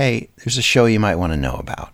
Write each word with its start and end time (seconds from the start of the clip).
Hey, 0.00 0.30
there's 0.38 0.56
a 0.56 0.62
show 0.62 0.86
you 0.86 0.98
might 0.98 1.16
want 1.16 1.34
to 1.34 1.38
know 1.38 1.56
about. 1.56 1.92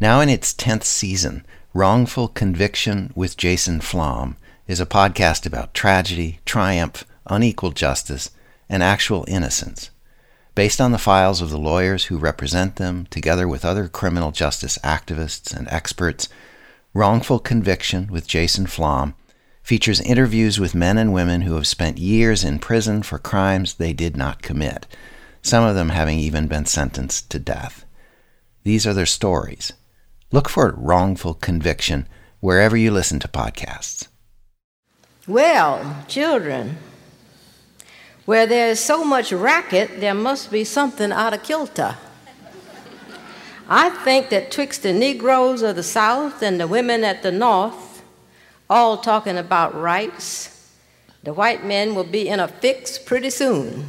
Now 0.00 0.22
in 0.22 0.30
its 0.30 0.54
10th 0.54 0.84
season, 0.84 1.44
Wrongful 1.74 2.28
Conviction 2.28 3.12
with 3.14 3.36
Jason 3.36 3.82
Flom 3.82 4.38
is 4.66 4.80
a 4.80 4.86
podcast 4.86 5.44
about 5.44 5.74
tragedy, 5.74 6.40
triumph, 6.46 7.04
unequal 7.26 7.72
justice, 7.72 8.30
and 8.66 8.82
actual 8.82 9.26
innocence. 9.28 9.90
Based 10.54 10.80
on 10.80 10.92
the 10.92 10.96
files 10.96 11.42
of 11.42 11.50
the 11.50 11.58
lawyers 11.58 12.04
who 12.04 12.16
represent 12.16 12.76
them, 12.76 13.06
together 13.10 13.46
with 13.46 13.62
other 13.62 13.88
criminal 13.88 14.30
justice 14.30 14.78
activists 14.82 15.54
and 15.54 15.68
experts, 15.68 16.30
Wrongful 16.94 17.40
Conviction 17.40 18.06
with 18.06 18.26
Jason 18.26 18.66
Flom 18.66 19.14
features 19.62 20.00
interviews 20.00 20.58
with 20.58 20.74
men 20.74 20.96
and 20.96 21.12
women 21.12 21.42
who 21.42 21.56
have 21.56 21.66
spent 21.66 21.98
years 21.98 22.42
in 22.42 22.58
prison 22.58 23.02
for 23.02 23.18
crimes 23.18 23.74
they 23.74 23.92
did 23.92 24.16
not 24.16 24.40
commit, 24.40 24.86
some 25.44 25.62
of 25.62 25.74
them 25.74 25.90
having 25.90 26.18
even 26.18 26.46
been 26.48 26.64
sentenced 26.64 27.30
to 27.30 27.38
death. 27.38 27.84
These 28.62 28.86
are 28.86 28.94
their 28.94 29.06
stories. 29.06 29.74
Look 30.32 30.48
for 30.48 30.74
Wrongful 30.76 31.34
Conviction 31.34 32.08
wherever 32.40 32.78
you 32.78 32.90
listen 32.90 33.20
to 33.20 33.28
podcasts. 33.28 34.08
Well, 35.28 36.04
children, 36.08 36.78
where 38.24 38.46
there 38.46 38.70
is 38.70 38.80
so 38.80 39.04
much 39.04 39.32
racket, 39.32 40.00
there 40.00 40.14
must 40.14 40.50
be 40.50 40.64
something 40.64 41.12
out 41.12 41.34
of 41.34 41.42
kilter. 41.42 41.96
I 43.68 43.90
think 43.90 44.30
that 44.30 44.50
twixt 44.50 44.82
the 44.82 44.94
Negroes 44.94 45.60
of 45.60 45.76
the 45.76 45.82
South 45.82 46.42
and 46.42 46.58
the 46.58 46.66
women 46.66 47.04
at 47.04 47.22
the 47.22 47.32
North, 47.32 48.02
all 48.70 48.96
talking 48.96 49.36
about 49.36 49.78
rights, 49.78 50.72
the 51.22 51.34
white 51.34 51.64
men 51.64 51.94
will 51.94 52.04
be 52.04 52.28
in 52.28 52.40
a 52.40 52.48
fix 52.48 52.98
pretty 52.98 53.30
soon. 53.30 53.86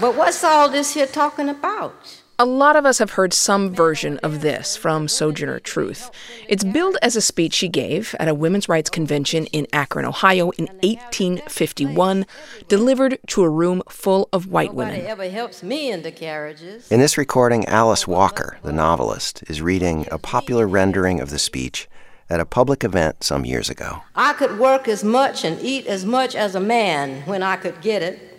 But 0.00 0.16
what's 0.16 0.42
all 0.42 0.68
this 0.68 0.94
here 0.94 1.06
talking 1.06 1.48
about? 1.48 2.22
A 2.38 2.46
lot 2.46 2.74
of 2.74 2.86
us 2.86 2.98
have 3.00 3.10
heard 3.10 3.34
some 3.34 3.74
version 3.74 4.16
of 4.22 4.40
this 4.40 4.74
from 4.74 5.08
Sojourner 5.08 5.60
Truth. 5.60 6.10
It's 6.48 6.64
billed 6.64 6.96
as 7.02 7.14
a 7.14 7.20
speech 7.20 7.52
she 7.52 7.68
gave 7.68 8.14
at 8.18 8.28
a 8.28 8.34
women's 8.34 8.66
rights 8.66 8.88
convention 8.88 9.44
in 9.46 9.66
Akron, 9.74 10.06
Ohio 10.06 10.50
in 10.52 10.68
1851, 10.82 12.24
delivered 12.66 13.18
to 13.26 13.42
a 13.42 13.50
room 13.50 13.82
full 13.90 14.30
of 14.32 14.46
white 14.46 14.72
women. 14.72 15.04
In 15.04 17.00
this 17.00 17.18
recording, 17.18 17.66
Alice 17.66 18.08
Walker, 18.08 18.58
the 18.62 18.72
novelist, 18.72 19.44
is 19.48 19.60
reading 19.60 20.06
a 20.10 20.16
popular 20.16 20.66
rendering 20.66 21.20
of 21.20 21.28
the 21.28 21.38
speech 21.38 21.90
at 22.30 22.40
a 22.40 22.46
public 22.46 22.84
event 22.84 23.22
some 23.22 23.44
years 23.44 23.68
ago. 23.68 24.00
I 24.16 24.32
could 24.32 24.58
work 24.58 24.88
as 24.88 25.04
much 25.04 25.44
and 25.44 25.60
eat 25.60 25.86
as 25.86 26.06
much 26.06 26.34
as 26.34 26.54
a 26.54 26.60
man 26.60 27.20
when 27.26 27.42
I 27.42 27.56
could 27.56 27.82
get 27.82 28.02
it, 28.02 28.29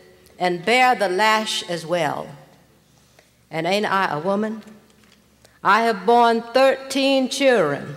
and 0.42 0.66
bear 0.66 0.96
the 0.96 1.08
lash 1.08 1.62
as 1.70 1.86
well. 1.86 2.28
And 3.52 3.68
ain't 3.68 3.86
I 3.86 4.12
a 4.12 4.20
woman? 4.20 4.64
I 5.64 5.84
have 5.84 6.04
borne 6.04 6.42
13 6.42 7.30
children 7.30 7.96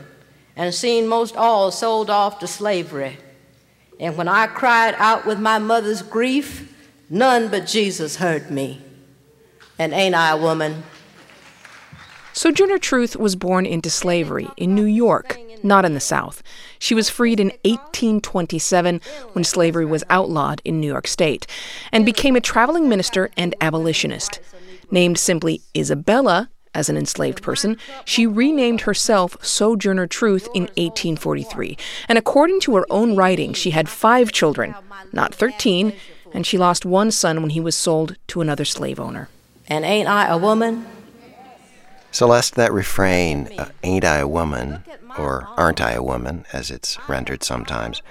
and 0.54 0.74
seen 0.74 1.08
most 1.08 1.34
all 1.36 1.70
sold 1.70 2.10
off 2.10 2.38
to 2.40 2.46
slavery. 2.46 3.16
And 3.98 4.18
when 4.18 4.28
I 4.28 4.46
cried 4.46 4.94
out 4.98 5.24
with 5.24 5.40
my 5.40 5.58
mother's 5.58 6.02
grief, 6.02 6.70
none 7.08 7.48
but 7.48 7.66
Jesus 7.66 8.16
heard 8.16 8.50
me. 8.50 8.82
And 9.78 9.94
ain't 9.94 10.14
I 10.14 10.32
a 10.32 10.36
woman? 10.36 10.82
Sojourner 12.34 12.78
Truth 12.78 13.16
was 13.16 13.36
born 13.36 13.64
into 13.64 13.88
slavery 13.88 14.50
in 14.58 14.74
New 14.74 14.84
York, 14.84 15.38
not 15.64 15.84
in 15.84 15.94
the 15.94 16.00
South. 16.00 16.42
She 16.78 16.94
was 16.94 17.10
freed 17.10 17.40
in 17.40 17.48
1827 17.64 19.00
when 19.32 19.44
slavery 19.44 19.86
was 19.86 20.04
outlawed 20.10 20.60
in 20.64 20.80
New 20.80 20.86
York 20.86 21.06
State 21.06 21.46
and 21.90 22.06
became 22.06 22.36
a 22.36 22.40
traveling 22.40 22.88
minister 22.88 23.30
and 23.36 23.54
abolitionist. 23.60 24.40
Named 24.90 25.18
simply 25.18 25.62
Isabella 25.76 26.50
as 26.74 26.88
an 26.88 26.96
enslaved 26.96 27.42
person, 27.42 27.78
she 28.04 28.26
renamed 28.26 28.82
herself 28.82 29.36
Sojourner 29.42 30.06
Truth 30.06 30.48
in 30.54 30.64
1843. 30.76 31.78
And 32.08 32.18
according 32.18 32.60
to 32.60 32.76
her 32.76 32.86
own 32.90 33.16
writing, 33.16 33.52
she 33.52 33.70
had 33.70 33.88
five 33.88 34.32
children, 34.32 34.74
not 35.12 35.34
13, 35.34 35.94
and 36.32 36.46
she 36.46 36.58
lost 36.58 36.84
one 36.84 37.10
son 37.10 37.40
when 37.40 37.50
he 37.50 37.60
was 37.60 37.76
sold 37.76 38.16
to 38.28 38.40
another 38.40 38.64
slave 38.64 38.98
owner. 38.98 39.28
And 39.68 39.84
ain't 39.84 40.08
I 40.08 40.26
a 40.26 40.36
woman? 40.36 40.84
Celeste, 42.14 42.54
that 42.54 42.72
refrain, 42.72 43.48
uh, 43.58 43.68
ain't 43.82 44.04
I 44.04 44.18
a 44.18 44.28
woman, 44.28 44.84
or 45.18 45.48
aren't 45.56 45.80
I 45.80 45.94
a 45.94 46.02
woman, 46.02 46.46
as 46.52 46.70
it's 46.70 46.96
rendered 47.08 47.42
sometimes, 47.42 48.02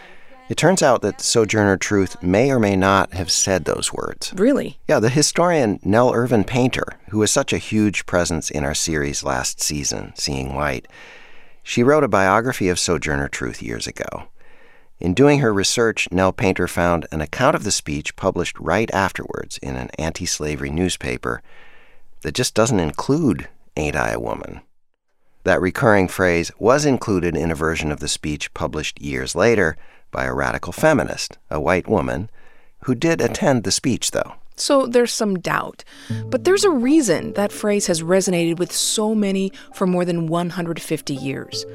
it 0.49 0.57
turns 0.57 0.83
out 0.83 1.01
that 1.03 1.21
Sojourner 1.21 1.77
Truth 1.77 2.21
may 2.21 2.51
or 2.51 2.59
may 2.59 2.75
not 2.75 3.13
have 3.13 3.31
said 3.31 3.63
those 3.63 3.93
words. 3.93 4.33
Really? 4.35 4.77
Yeah, 4.89 4.99
the 4.99 5.07
historian 5.09 5.79
Nell 5.83 6.11
Irvin 6.13 6.43
Painter, 6.43 6.85
who 7.11 7.19
was 7.19 7.31
such 7.31 7.53
a 7.53 7.57
huge 7.57 8.05
presence 8.05 8.51
in 8.51 8.65
our 8.65 8.73
series 8.73 9.23
last 9.23 9.61
season, 9.61 10.11
Seeing 10.15 10.53
White, 10.53 10.85
she 11.63 11.81
wrote 11.81 12.03
a 12.03 12.09
biography 12.09 12.67
of 12.67 12.79
Sojourner 12.79 13.29
Truth 13.29 13.63
years 13.63 13.87
ago. 13.87 14.27
In 14.99 15.13
doing 15.13 15.39
her 15.39 15.53
research, 15.53 16.09
Nell 16.11 16.33
Painter 16.33 16.67
found 16.67 17.07
an 17.13 17.21
account 17.21 17.55
of 17.55 17.63
the 17.63 17.71
speech 17.71 18.17
published 18.17 18.59
right 18.59 18.93
afterwards 18.93 19.59
in 19.59 19.77
an 19.77 19.89
anti 19.97 20.25
slavery 20.25 20.71
newspaper 20.71 21.41
that 22.19 22.35
just 22.35 22.53
doesn't 22.53 22.81
include 22.81 23.47
Ain't 23.75 23.95
I 23.95 24.11
a 24.11 24.19
Woman? 24.19 24.61
That 25.43 25.61
recurring 25.61 26.07
phrase 26.07 26.51
was 26.59 26.85
included 26.85 27.35
in 27.35 27.51
a 27.51 27.55
version 27.55 27.91
of 27.91 27.99
the 27.99 28.07
speech 28.07 28.53
published 28.53 29.01
years 29.01 29.35
later 29.35 29.75
by 30.11 30.25
a 30.25 30.33
radical 30.33 30.71
feminist, 30.71 31.37
a 31.49 31.59
white 31.59 31.87
woman, 31.87 32.29
who 32.83 32.95
did 32.95 33.19
attend 33.19 33.63
the 33.63 33.71
speech, 33.71 34.11
though. 34.11 34.33
So 34.55 34.85
there's 34.85 35.11
some 35.11 35.39
doubt. 35.39 35.83
But 36.27 36.43
there's 36.43 36.63
a 36.63 36.69
reason 36.69 37.33
that 37.33 37.51
phrase 37.51 37.87
has 37.87 38.03
resonated 38.03 38.59
with 38.59 38.71
so 38.71 39.15
many 39.15 39.51
for 39.73 39.87
more 39.87 40.05
than 40.05 40.27
150 40.27 41.15
years. 41.15 41.65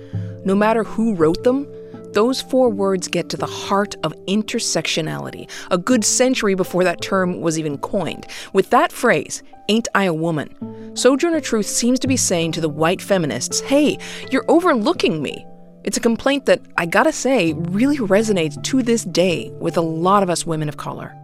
No 0.44 0.54
matter 0.54 0.84
who 0.84 1.14
wrote 1.14 1.42
them, 1.42 1.66
those 2.12 2.40
four 2.40 2.68
words 2.68 3.08
get 3.08 3.28
to 3.30 3.36
the 3.36 3.46
heart 3.46 3.94
of 4.02 4.14
intersectionality, 4.26 5.50
a 5.70 5.78
good 5.78 6.04
century 6.04 6.54
before 6.54 6.84
that 6.84 7.00
term 7.00 7.40
was 7.40 7.58
even 7.58 7.78
coined. 7.78 8.26
With 8.52 8.70
that 8.70 8.92
phrase, 8.92 9.42
ain't 9.68 9.88
I 9.94 10.04
a 10.04 10.14
woman? 10.14 10.96
Sojourner 10.96 11.40
Truth 11.40 11.66
seems 11.66 11.98
to 12.00 12.08
be 12.08 12.16
saying 12.16 12.52
to 12.52 12.60
the 12.60 12.68
white 12.68 13.02
feminists, 13.02 13.60
hey, 13.60 13.98
you're 14.30 14.44
overlooking 14.48 15.22
me. 15.22 15.46
It's 15.84 15.96
a 15.96 16.00
complaint 16.00 16.46
that, 16.46 16.60
I 16.76 16.86
gotta 16.86 17.12
say, 17.12 17.52
really 17.54 17.98
resonates 17.98 18.62
to 18.64 18.82
this 18.82 19.04
day 19.04 19.50
with 19.60 19.76
a 19.76 19.82
lot 19.82 20.22
of 20.22 20.30
us 20.30 20.44
women 20.44 20.68
of 20.68 20.76
color. 20.76 21.14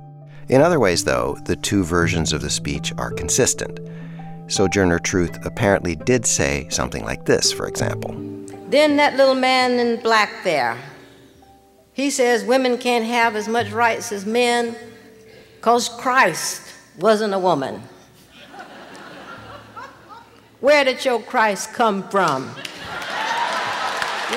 In 0.49 0.61
other 0.61 0.79
ways, 0.79 1.05
though, 1.05 1.37
the 1.45 1.57
two 1.57 1.85
versions 1.85 2.33
of 2.33 2.41
the 2.43 2.51
speech 2.51 2.93
are 2.99 3.11
consistent. 3.11 3.81
Sojourner 4.47 4.99
Truth 4.99 5.45
apparently 5.47 5.97
did 5.97 6.27
say 6.27 6.69
something 6.71 7.03
like 7.05 7.25
this, 7.25 7.51
for 7.51 7.67
example. 7.67 8.15
Then 8.75 8.97
that 8.97 9.17
little 9.17 9.37
man 9.37 9.79
in 9.79 10.03
black 10.03 10.43
there, 10.43 10.77
he 11.93 12.11
says 12.11 12.43
women 12.43 12.77
can't 12.77 13.05
have 13.05 13.37
as 13.37 13.47
much 13.47 13.71
rights 13.71 14.11
as 14.11 14.27
men 14.27 14.75
because 15.55 15.89
Christ 15.89 16.75
wasn't 16.99 17.35
a 17.35 17.39
woman. 17.39 17.81
Where 20.59 20.85
did 20.85 21.05
your 21.05 21.21
Christ 21.21 21.73
come 21.73 22.03
from? 22.09 22.49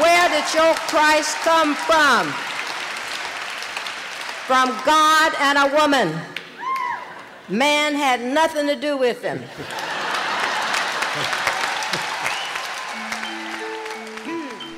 Where 0.03 0.29
did 0.29 0.53
your 0.53 0.75
Christ 0.85 1.35
come 1.37 1.73
from? 1.73 2.27
From 4.45 4.69
God 4.85 5.33
and 5.39 5.57
a 5.57 5.75
woman. 5.75 6.15
Man 7.49 7.95
had 7.95 8.21
nothing 8.21 8.67
to 8.67 8.75
do 8.75 8.97
with 8.97 9.23
him. 9.23 9.41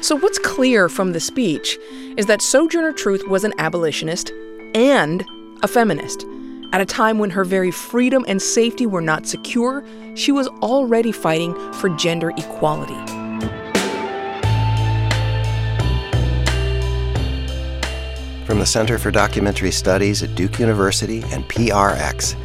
So, 0.02 0.16
what's 0.16 0.40
clear 0.40 0.88
from 0.88 1.12
the 1.12 1.20
speech 1.20 1.78
is 2.16 2.26
that 2.28 2.42
Sojourner 2.42 2.94
Truth 2.94 3.28
was 3.28 3.44
an 3.44 3.54
abolitionist 3.58 4.32
and 4.74 5.26
a 5.62 5.68
feminist. 5.68 6.26
At 6.72 6.80
a 6.80 6.86
time 6.86 7.20
when 7.20 7.30
her 7.32 7.44
very 7.44 7.70
freedom 7.70 8.24
and 8.26 8.42
safety 8.42 8.86
were 8.86 9.02
not 9.02 9.28
secure, 9.28 9.84
she 10.16 10.32
was 10.32 10.48
already 10.62 11.12
fighting 11.12 11.54
for 11.74 11.90
gender 11.90 12.30
equality. 12.30 12.96
From 18.46 18.60
the 18.60 18.66
Center 18.66 18.98
for 18.98 19.12
Documentary 19.12 19.72
Studies 19.72 20.24
at 20.24 20.34
Duke 20.34 20.60
University 20.60 21.24
and 21.32 21.44
PRX, 21.50 22.38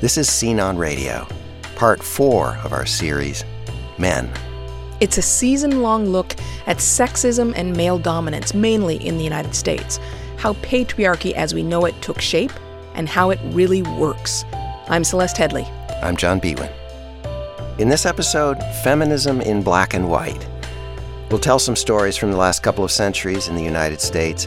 this 0.00 0.16
is 0.16 0.30
Scene 0.30 0.60
on 0.60 0.76
Radio, 0.76 1.26
part 1.74 2.00
four 2.00 2.58
of 2.58 2.72
our 2.72 2.86
series, 2.86 3.44
Men. 3.98 4.32
It's 5.02 5.18
a 5.18 5.22
season 5.22 5.82
long 5.82 6.06
look 6.06 6.36
at 6.68 6.76
sexism 6.76 7.52
and 7.56 7.76
male 7.76 7.98
dominance, 7.98 8.54
mainly 8.54 9.04
in 9.04 9.18
the 9.18 9.24
United 9.24 9.52
States, 9.52 9.98
how 10.36 10.52
patriarchy 10.52 11.32
as 11.32 11.52
we 11.52 11.64
know 11.64 11.86
it 11.86 12.00
took 12.00 12.20
shape, 12.20 12.52
and 12.94 13.08
how 13.08 13.30
it 13.30 13.40
really 13.46 13.82
works. 13.82 14.44
I'm 14.86 15.02
Celeste 15.02 15.38
Headlee. 15.38 15.68
I'm 16.04 16.16
John 16.16 16.40
Biewen. 16.40 16.70
In 17.80 17.88
this 17.88 18.06
episode, 18.06 18.58
Feminism 18.84 19.40
in 19.40 19.64
Black 19.64 19.94
and 19.94 20.08
White. 20.08 20.46
We'll 21.30 21.40
tell 21.40 21.58
some 21.58 21.74
stories 21.74 22.16
from 22.16 22.30
the 22.30 22.36
last 22.36 22.62
couple 22.62 22.84
of 22.84 22.92
centuries 22.92 23.48
in 23.48 23.56
the 23.56 23.64
United 23.64 24.00
States 24.00 24.46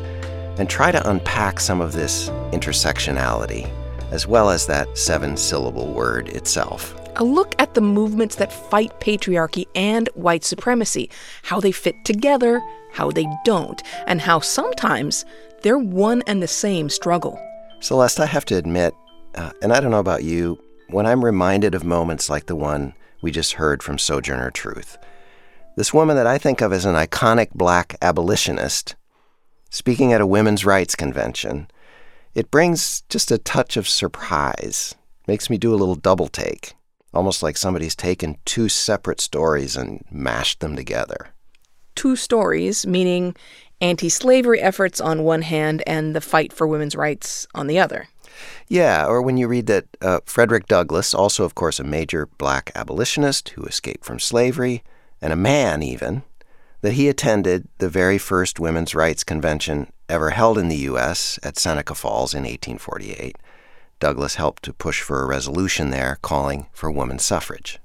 and 0.58 0.70
try 0.70 0.90
to 0.90 1.10
unpack 1.10 1.60
some 1.60 1.82
of 1.82 1.92
this 1.92 2.30
intersectionality, 2.54 3.70
as 4.12 4.26
well 4.26 4.50
as 4.50 4.66
that 4.68 4.98
seven 4.98 5.36
syllable 5.36 5.92
word 5.92 6.30
itself. 6.30 6.96
A 7.18 7.24
look 7.24 7.56
at 7.60 7.76
the 7.76 7.82
movements 7.82 8.36
that 8.36 8.52
fight 8.52 9.00
patriarchy 9.00 9.66
and 9.74 10.10
white 10.16 10.44
supremacy, 10.44 11.10
how 11.44 11.62
they 11.62 11.72
fit 11.72 11.96
together, 12.04 12.62
how 12.92 13.10
they 13.10 13.26
don't, 13.46 13.82
and 14.06 14.20
how 14.20 14.42
sometimes 14.42 15.24
they're 15.62 15.78
one 15.78 16.24
and 16.28 16.44
the 16.44 16.48
same 16.48 16.90
struggle. 16.90 17.40
Celeste, 17.80 18.20
I 18.20 18.26
have 18.26 18.44
to 18.46 18.58
admit, 18.58 18.94
uh, 19.36 19.52
and 19.62 19.72
I 19.72 19.80
don't 19.80 19.92
know 19.92 20.00
about 20.00 20.26
you, 20.26 20.60
when 20.90 21.06
I'm 21.06 21.24
reminded 21.24 21.74
of 21.74 21.86
moments 21.86 22.30
like 22.30 22.48
the 22.48 22.56
one 22.56 22.94
we 23.22 23.32
just 23.32 23.54
heard 23.54 23.82
from 23.82 23.98
Sojourner 23.98 24.52
Truth, 24.52 24.98
this 25.78 25.94
woman 25.94 26.18
that 26.18 26.28
I 26.28 26.38
think 26.38 26.60
of 26.60 26.74
as 26.74 26.84
an 26.84 26.96
iconic 26.96 27.52
black 27.52 27.96
abolitionist, 28.02 28.96
speaking 29.70 30.12
at 30.12 30.22
a 30.22 30.28
women's 30.28 30.66
rights 30.66 30.96
convention, 30.96 31.70
it 32.34 32.52
brings 32.52 33.02
just 33.10 33.32
a 33.32 33.38
touch 33.38 33.78
of 33.78 33.88
surprise. 33.88 34.96
Makes 35.28 35.50
me 35.50 35.58
do 35.58 35.74
a 35.74 35.78
little 35.78 35.96
double 35.96 36.28
take 36.28 36.76
almost 37.16 37.42
like 37.42 37.58
somebody's 37.58 37.96
taken 37.96 38.38
two 38.46 38.70
separate 38.70 39.22
stories 39.22 39.76
and 39.76 40.04
mashed 40.12 40.60
them 40.60 40.76
together. 40.76 41.30
Two 41.96 42.16
stories, 42.16 42.86
meaning 42.86 43.36
anti 43.82 44.10
slavery 44.10 44.62
efforts 44.62 45.00
on 45.00 45.24
one 45.24 45.42
hand 45.42 45.82
and 45.88 46.16
the 46.16 46.22
fight 46.22 46.52
for 46.52 46.68
women's 46.68 46.96
rights 46.96 47.48
on 47.56 47.68
the 47.68 47.80
other. 47.80 48.08
Yeah, 48.68 49.06
or 49.06 49.22
when 49.22 49.38
you 49.38 49.48
read 49.48 49.68
that 49.68 49.86
uh, 50.02 50.20
Frederick 50.26 50.68
Douglass, 50.68 51.14
also, 51.14 51.46
of 51.46 51.56
course, 51.56 51.80
a 51.80 51.86
major 51.86 52.28
black 52.38 52.72
abolitionist 52.76 53.50
who 53.50 53.64
escaped 53.64 54.04
from 54.04 54.20
slavery, 54.20 54.84
and 55.22 55.32
a 55.32 55.38
man 55.38 55.82
even, 55.82 56.24
that 56.82 56.94
he 56.94 57.08
attended 57.08 57.68
the 57.78 57.90
very 57.90 58.18
first 58.18 58.60
women's 58.60 58.94
rights 58.94 59.24
convention 59.24 59.92
ever 60.10 60.32
held 60.32 60.58
in 60.58 60.68
the 60.68 60.76
U.S. 60.78 61.40
at 61.44 61.58
Seneca 61.58 61.96
Falls 61.96 62.34
in 62.34 62.44
1848. 62.44 63.38
Douglass 64.00 64.36
helped 64.36 64.64
to 64.64 64.74
push 64.74 65.02
for 65.02 65.22
a 65.22 65.28
resolution 65.28 65.90
there 65.90 66.18
calling 66.22 66.68
for 66.74 66.92
women's 66.92 67.24
suffrage. 67.24 67.80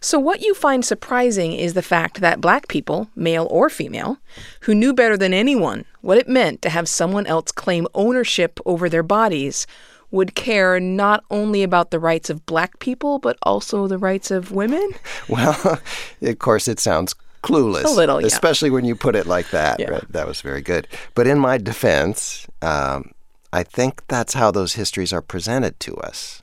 So, 0.00 0.18
what 0.18 0.40
you 0.40 0.54
find 0.54 0.84
surprising 0.84 1.52
is 1.52 1.74
the 1.74 1.82
fact 1.82 2.20
that 2.20 2.40
black 2.40 2.68
people, 2.68 3.08
male 3.16 3.48
or 3.50 3.68
female, 3.68 4.18
who 4.60 4.74
knew 4.74 4.92
better 4.92 5.16
than 5.16 5.34
anyone 5.34 5.84
what 6.00 6.18
it 6.18 6.28
meant 6.28 6.62
to 6.62 6.70
have 6.70 6.88
someone 6.88 7.26
else 7.26 7.52
claim 7.52 7.86
ownership 7.94 8.60
over 8.64 8.88
their 8.88 9.02
bodies, 9.02 9.66
would 10.10 10.34
care 10.34 10.78
not 10.78 11.24
only 11.30 11.62
about 11.62 11.90
the 11.90 11.98
rights 11.98 12.30
of 12.30 12.46
black 12.46 12.78
people, 12.78 13.18
but 13.18 13.36
also 13.42 13.86
the 13.88 13.98
rights 13.98 14.30
of 14.30 14.52
women? 14.52 14.90
Well, 15.28 15.80
of 16.20 16.38
course, 16.38 16.68
it 16.68 16.78
sounds 16.78 17.14
clueless. 17.42 17.84
A 17.84 17.88
little, 17.88 18.20
yeah. 18.20 18.26
Especially 18.26 18.70
when 18.70 18.84
you 18.84 18.94
put 18.94 19.16
it 19.16 19.26
like 19.26 19.50
that. 19.50 19.80
Yeah. 19.80 19.90
Right? 19.90 20.12
That 20.12 20.26
was 20.26 20.40
very 20.40 20.60
good. 20.60 20.86
But 21.14 21.26
in 21.26 21.38
my 21.38 21.58
defense, 21.58 22.46
um, 22.60 23.12
I 23.52 23.62
think 23.62 24.06
that's 24.08 24.34
how 24.34 24.50
those 24.50 24.74
histories 24.74 25.12
are 25.12 25.22
presented 25.22 25.78
to 25.80 25.96
us 25.96 26.42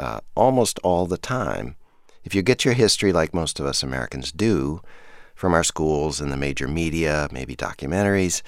uh, 0.00 0.20
almost 0.34 0.78
all 0.80 1.06
the 1.06 1.18
time. 1.18 1.76
If 2.24 2.34
you 2.34 2.42
get 2.42 2.64
your 2.64 2.74
history 2.74 3.12
like 3.12 3.32
most 3.32 3.60
of 3.60 3.66
us 3.66 3.82
Americans 3.82 4.32
do, 4.32 4.82
from 5.34 5.54
our 5.54 5.64
schools 5.64 6.20
and 6.20 6.32
the 6.32 6.36
major 6.36 6.68
media, 6.68 7.28
maybe 7.30 7.56
documentaries, 7.56 8.42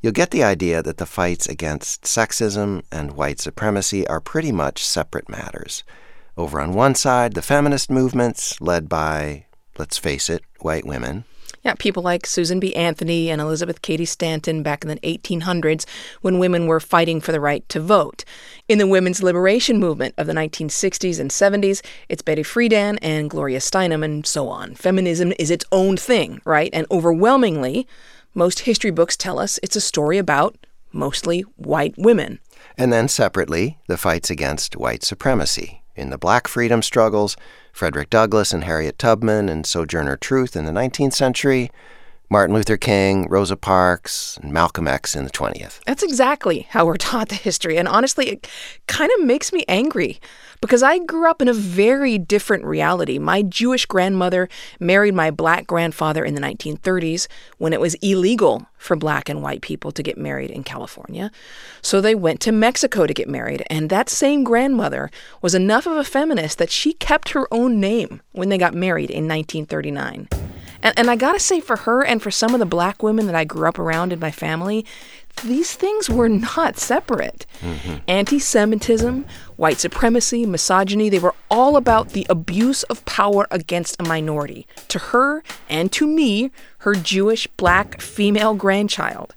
you'll 0.00 0.12
get 0.12 0.30
the 0.30 0.42
idea 0.42 0.82
that 0.82 0.96
the 0.96 1.06
fights 1.06 1.46
against 1.46 2.02
sexism 2.02 2.82
and 2.90 3.12
white 3.12 3.38
supremacy 3.40 4.06
are 4.08 4.20
pretty 4.20 4.50
much 4.50 4.84
separate 4.84 5.28
matters. 5.28 5.84
Over 6.36 6.60
on 6.60 6.74
one 6.74 6.94
side, 6.94 7.34
the 7.34 7.42
feminist 7.42 7.90
movements, 7.90 8.60
led 8.60 8.88
by, 8.88 9.46
let's 9.78 9.98
face 9.98 10.28
it, 10.30 10.42
white 10.60 10.86
women. 10.86 11.24
Yeah, 11.64 11.74
people 11.78 12.02
like 12.02 12.26
Susan 12.26 12.58
B. 12.58 12.74
Anthony 12.74 13.30
and 13.30 13.40
Elizabeth 13.40 13.82
Cady 13.82 14.04
Stanton 14.04 14.64
back 14.64 14.82
in 14.82 14.88
the 14.88 14.96
1800s 14.96 15.86
when 16.20 16.40
women 16.40 16.66
were 16.66 16.80
fighting 16.80 17.20
for 17.20 17.30
the 17.30 17.38
right 17.38 17.68
to 17.68 17.78
vote. 17.78 18.24
In 18.68 18.78
the 18.78 18.86
women's 18.86 19.22
liberation 19.22 19.78
movement 19.78 20.14
of 20.18 20.26
the 20.26 20.32
1960s 20.32 21.20
and 21.20 21.30
70s, 21.30 21.80
it's 22.08 22.22
Betty 22.22 22.42
Friedan 22.42 22.98
and 23.00 23.30
Gloria 23.30 23.60
Steinem 23.60 24.04
and 24.04 24.26
so 24.26 24.48
on. 24.48 24.74
Feminism 24.74 25.32
is 25.38 25.52
its 25.52 25.64
own 25.70 25.96
thing, 25.96 26.40
right? 26.44 26.70
And 26.72 26.84
overwhelmingly, 26.90 27.86
most 28.34 28.60
history 28.60 28.90
books 28.90 29.16
tell 29.16 29.38
us 29.38 29.60
it's 29.62 29.76
a 29.76 29.80
story 29.80 30.18
about 30.18 30.56
mostly 30.92 31.42
white 31.56 31.94
women. 31.96 32.40
And 32.76 32.92
then 32.92 33.06
separately, 33.06 33.78
the 33.86 33.96
fights 33.96 34.30
against 34.30 34.76
white 34.76 35.04
supremacy. 35.04 35.82
In 35.94 36.10
the 36.10 36.18
black 36.18 36.48
freedom 36.48 36.82
struggles, 36.82 37.36
Frederick 37.72 38.10
Douglass 38.10 38.52
and 38.52 38.64
Harriet 38.64 38.98
Tubman 38.98 39.48
and 39.48 39.66
Sojourner 39.66 40.16
Truth 40.16 40.56
in 40.56 40.66
the 40.66 40.72
19th 40.72 41.14
century, 41.14 41.70
Martin 42.32 42.56
Luther 42.56 42.78
King, 42.78 43.28
Rosa 43.28 43.58
Parks, 43.58 44.38
and 44.42 44.54
Malcolm 44.54 44.88
X 44.88 45.14
in 45.14 45.24
the 45.24 45.30
20th. 45.30 45.80
That's 45.84 46.02
exactly 46.02 46.66
how 46.70 46.86
we're 46.86 46.96
taught 46.96 47.28
the 47.28 47.34
history. 47.34 47.76
And 47.76 47.86
honestly, 47.86 48.30
it 48.30 48.48
kind 48.86 49.12
of 49.18 49.26
makes 49.26 49.52
me 49.52 49.66
angry 49.68 50.18
because 50.62 50.82
I 50.82 50.98
grew 51.00 51.28
up 51.28 51.42
in 51.42 51.48
a 51.48 51.52
very 51.52 52.16
different 52.16 52.64
reality. 52.64 53.18
My 53.18 53.42
Jewish 53.42 53.84
grandmother 53.84 54.48
married 54.80 55.12
my 55.12 55.30
black 55.30 55.66
grandfather 55.66 56.24
in 56.24 56.34
the 56.34 56.40
1930s 56.40 57.28
when 57.58 57.74
it 57.74 57.82
was 57.82 57.96
illegal 57.96 58.64
for 58.78 58.96
black 58.96 59.28
and 59.28 59.42
white 59.42 59.60
people 59.60 59.92
to 59.92 60.02
get 60.02 60.16
married 60.16 60.50
in 60.50 60.64
California. 60.64 61.30
So 61.82 62.00
they 62.00 62.14
went 62.14 62.40
to 62.40 62.50
Mexico 62.50 63.06
to 63.06 63.12
get 63.12 63.28
married. 63.28 63.62
And 63.68 63.90
that 63.90 64.08
same 64.08 64.42
grandmother 64.42 65.10
was 65.42 65.54
enough 65.54 65.86
of 65.86 65.98
a 65.98 66.02
feminist 66.02 66.56
that 66.56 66.70
she 66.70 66.94
kept 66.94 67.30
her 67.30 67.46
own 67.52 67.78
name 67.78 68.22
when 68.32 68.48
they 68.48 68.56
got 68.56 68.72
married 68.72 69.10
in 69.10 69.28
1939. 69.28 70.28
And, 70.82 70.98
and 70.98 71.10
I 71.10 71.16
gotta 71.16 71.38
say, 71.38 71.60
for 71.60 71.76
her 71.76 72.04
and 72.04 72.22
for 72.22 72.30
some 72.30 72.54
of 72.54 72.58
the 72.58 72.66
black 72.66 73.02
women 73.02 73.26
that 73.26 73.34
I 73.34 73.44
grew 73.44 73.68
up 73.68 73.78
around 73.78 74.12
in 74.12 74.18
my 74.18 74.30
family, 74.30 74.84
these 75.44 75.74
things 75.74 76.10
were 76.10 76.28
not 76.28 76.78
separate. 76.78 77.46
Mm-hmm. 77.60 77.96
Anti 78.06 78.38
Semitism, 78.38 79.24
white 79.56 79.78
supremacy, 79.78 80.44
misogyny, 80.46 81.08
they 81.08 81.18
were 81.18 81.34
all 81.50 81.76
about 81.76 82.10
the 82.10 82.26
abuse 82.28 82.82
of 82.84 83.04
power 83.04 83.46
against 83.50 83.96
a 83.98 84.04
minority. 84.04 84.66
To 84.88 84.98
her 84.98 85.42
and 85.68 85.90
to 85.92 86.06
me, 86.06 86.50
her 86.78 86.94
Jewish 86.94 87.46
black 87.56 88.00
female 88.00 88.54
grandchild. 88.54 89.34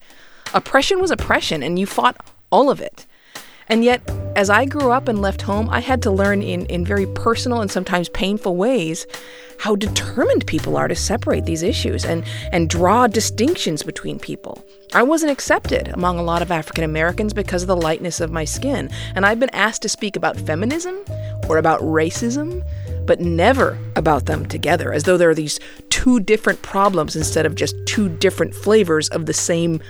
Oppression 0.54 1.00
was 1.00 1.12
oppression, 1.12 1.64
and 1.64 1.80
you 1.80 1.86
fought 1.86 2.18
all 2.52 2.70
of 2.70 2.82
it. 2.82 3.06
And 3.68 3.84
yet, 3.84 4.02
as 4.36 4.50
I 4.50 4.66
grew 4.66 4.92
up 4.92 5.08
and 5.08 5.22
left 5.22 5.42
home, 5.42 5.70
I 5.70 5.80
had 5.80 6.02
to 6.04 6.12
learn 6.12 6.42
in, 6.42 6.66
in 6.66 6.86
very 6.86 7.08
personal 7.08 7.62
and 7.62 7.72
sometimes 7.72 8.10
painful 8.10 8.56
ways 8.56 9.08
how 9.58 9.76
determined 9.76 10.46
people 10.46 10.76
are 10.76 10.88
to 10.88 10.96
separate 10.96 11.46
these 11.46 11.64
issues 11.64 12.04
and, 12.06 12.24
and 12.52 12.70
draw 12.70 13.08
distinctions 13.08 13.84
between 13.84 14.20
people. 14.20 14.64
I 14.94 15.04
wasn't 15.04 15.32
accepted 15.32 15.88
among 15.90 16.20
a 16.20 16.24
lot 16.24 16.42
of 16.42 16.52
African 16.52 16.84
Americans 16.84 17.34
because 17.34 17.62
of 17.62 17.68
the 17.68 17.78
lightness 17.78 18.20
of 18.20 18.32
my 18.32 18.46
skin, 18.46 18.90
and 19.16 19.26
I've 19.26 19.40
been 19.40 19.54
asked 19.54 19.82
to 19.84 19.90
speak 19.90 20.16
about 20.16 20.38
feminism 20.38 20.98
or 21.48 21.58
about 21.58 21.82
racism, 21.82 22.66
but 23.06 23.22
never 23.22 23.78
about 23.96 24.26
them 24.26 24.46
together, 24.46 24.92
as 24.92 25.04
though 25.04 25.18
there 25.18 25.30
are 25.30 25.36
these 25.36 25.60
two 25.90 26.20
different 26.20 26.62
problems 26.62 27.16
instead 27.16 27.46
of 27.46 27.56
just 27.56 27.76
two 27.86 28.10
different 28.10 28.54
flavors 28.54 29.10
of 29.10 29.26
the 29.26 29.34
same 29.34 29.82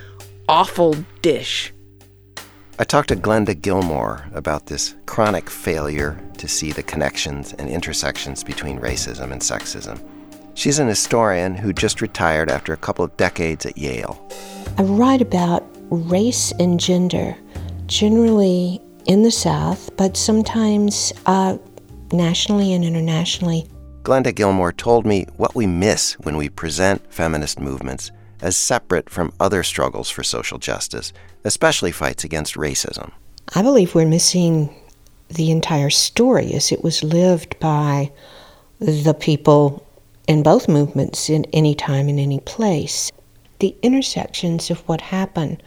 awful 0.48 0.96
dish. 1.22 1.74
I 2.78 2.84
talked 2.84 3.08
to 3.08 3.16
Glenda 3.16 3.60
Gilmore 3.60 4.26
about 4.34 4.66
this 4.66 4.96
chronic 5.06 5.50
failure 5.50 6.20
to 6.38 6.46
see 6.46 6.74
the 6.74 6.84
connections 6.84 7.54
and 7.54 7.70
intersections 7.70 8.44
between 8.44 8.80
racism 8.80 9.32
and 9.32 9.42
sexism. 9.42 9.98
She's 10.56 10.78
an 10.80 10.90
historian 10.90 11.56
who 11.56 11.72
just 11.72 12.02
retired 12.02 12.52
after 12.52 12.74
a 12.74 12.78
couple 12.78 13.06
of 13.06 13.16
decades 13.16 13.66
at 13.66 13.78
Yale. 13.78 14.30
I 14.78 14.84
write 14.84 15.22
about 15.22 15.66
race 15.90 16.52
and 16.60 16.78
gender, 16.78 17.38
generally 17.86 18.82
in 19.06 19.24
the 19.24 19.32
South, 19.32 19.90
but 19.96 20.18
sometimes 20.18 21.14
uh, 21.28 21.58
nationally 22.12 22.74
and 22.74 22.84
internationally. 22.84 23.70
Glenda 24.04 24.36
Gilmore 24.36 24.74
told 24.74 25.06
me 25.06 25.28
what 25.38 25.56
we 25.56 25.66
miss 25.66 26.20
when 26.24 26.36
we 26.36 26.50
present 26.50 27.02
feminist 27.10 27.58
movements 27.58 28.12
as 28.42 28.56
separate 28.58 29.10
from 29.10 29.34
other 29.40 29.64
struggles 29.64 30.10
for 30.10 30.24
social 30.24 30.58
justice, 30.58 31.14
especially 31.44 31.92
fights 31.92 32.24
against 32.24 32.56
racism. 32.56 33.12
I 33.54 33.62
believe 33.62 33.94
we're 33.94 34.06
missing 34.06 34.76
the 35.30 35.52
entire 35.52 35.90
story 35.90 36.54
as 36.54 36.72
it 36.72 36.84
was 36.84 37.04
lived 37.04 37.60
by 37.60 38.12
the 38.80 39.14
people 39.14 39.86
in 40.28 40.44
both 40.44 40.68
movements 40.68 41.30
in 41.30 41.46
any 41.54 41.76
time 41.76 42.10
in 42.10 42.20
any 42.20 42.40
place. 42.40 43.12
The 43.60 43.76
intersections 43.82 44.70
of 44.70 44.80
what 44.88 45.02
happened 45.02 45.62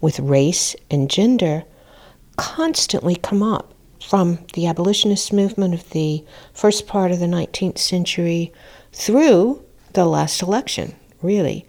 with 0.00 0.20
race 0.20 0.74
and 0.90 1.10
gender 1.10 1.64
constantly 2.36 3.16
come 3.16 3.42
up 3.42 3.74
from 4.04 4.38
the 4.54 4.66
abolitionist 4.66 5.32
movement 5.32 5.74
of 5.74 5.88
the 5.90 6.24
first 6.52 6.86
part 6.86 7.10
of 7.10 7.20
the 7.20 7.26
19th 7.26 7.78
century 7.78 8.52
through 8.92 9.64
the 9.92 10.04
last 10.04 10.42
election, 10.42 10.94
really. 11.22 11.66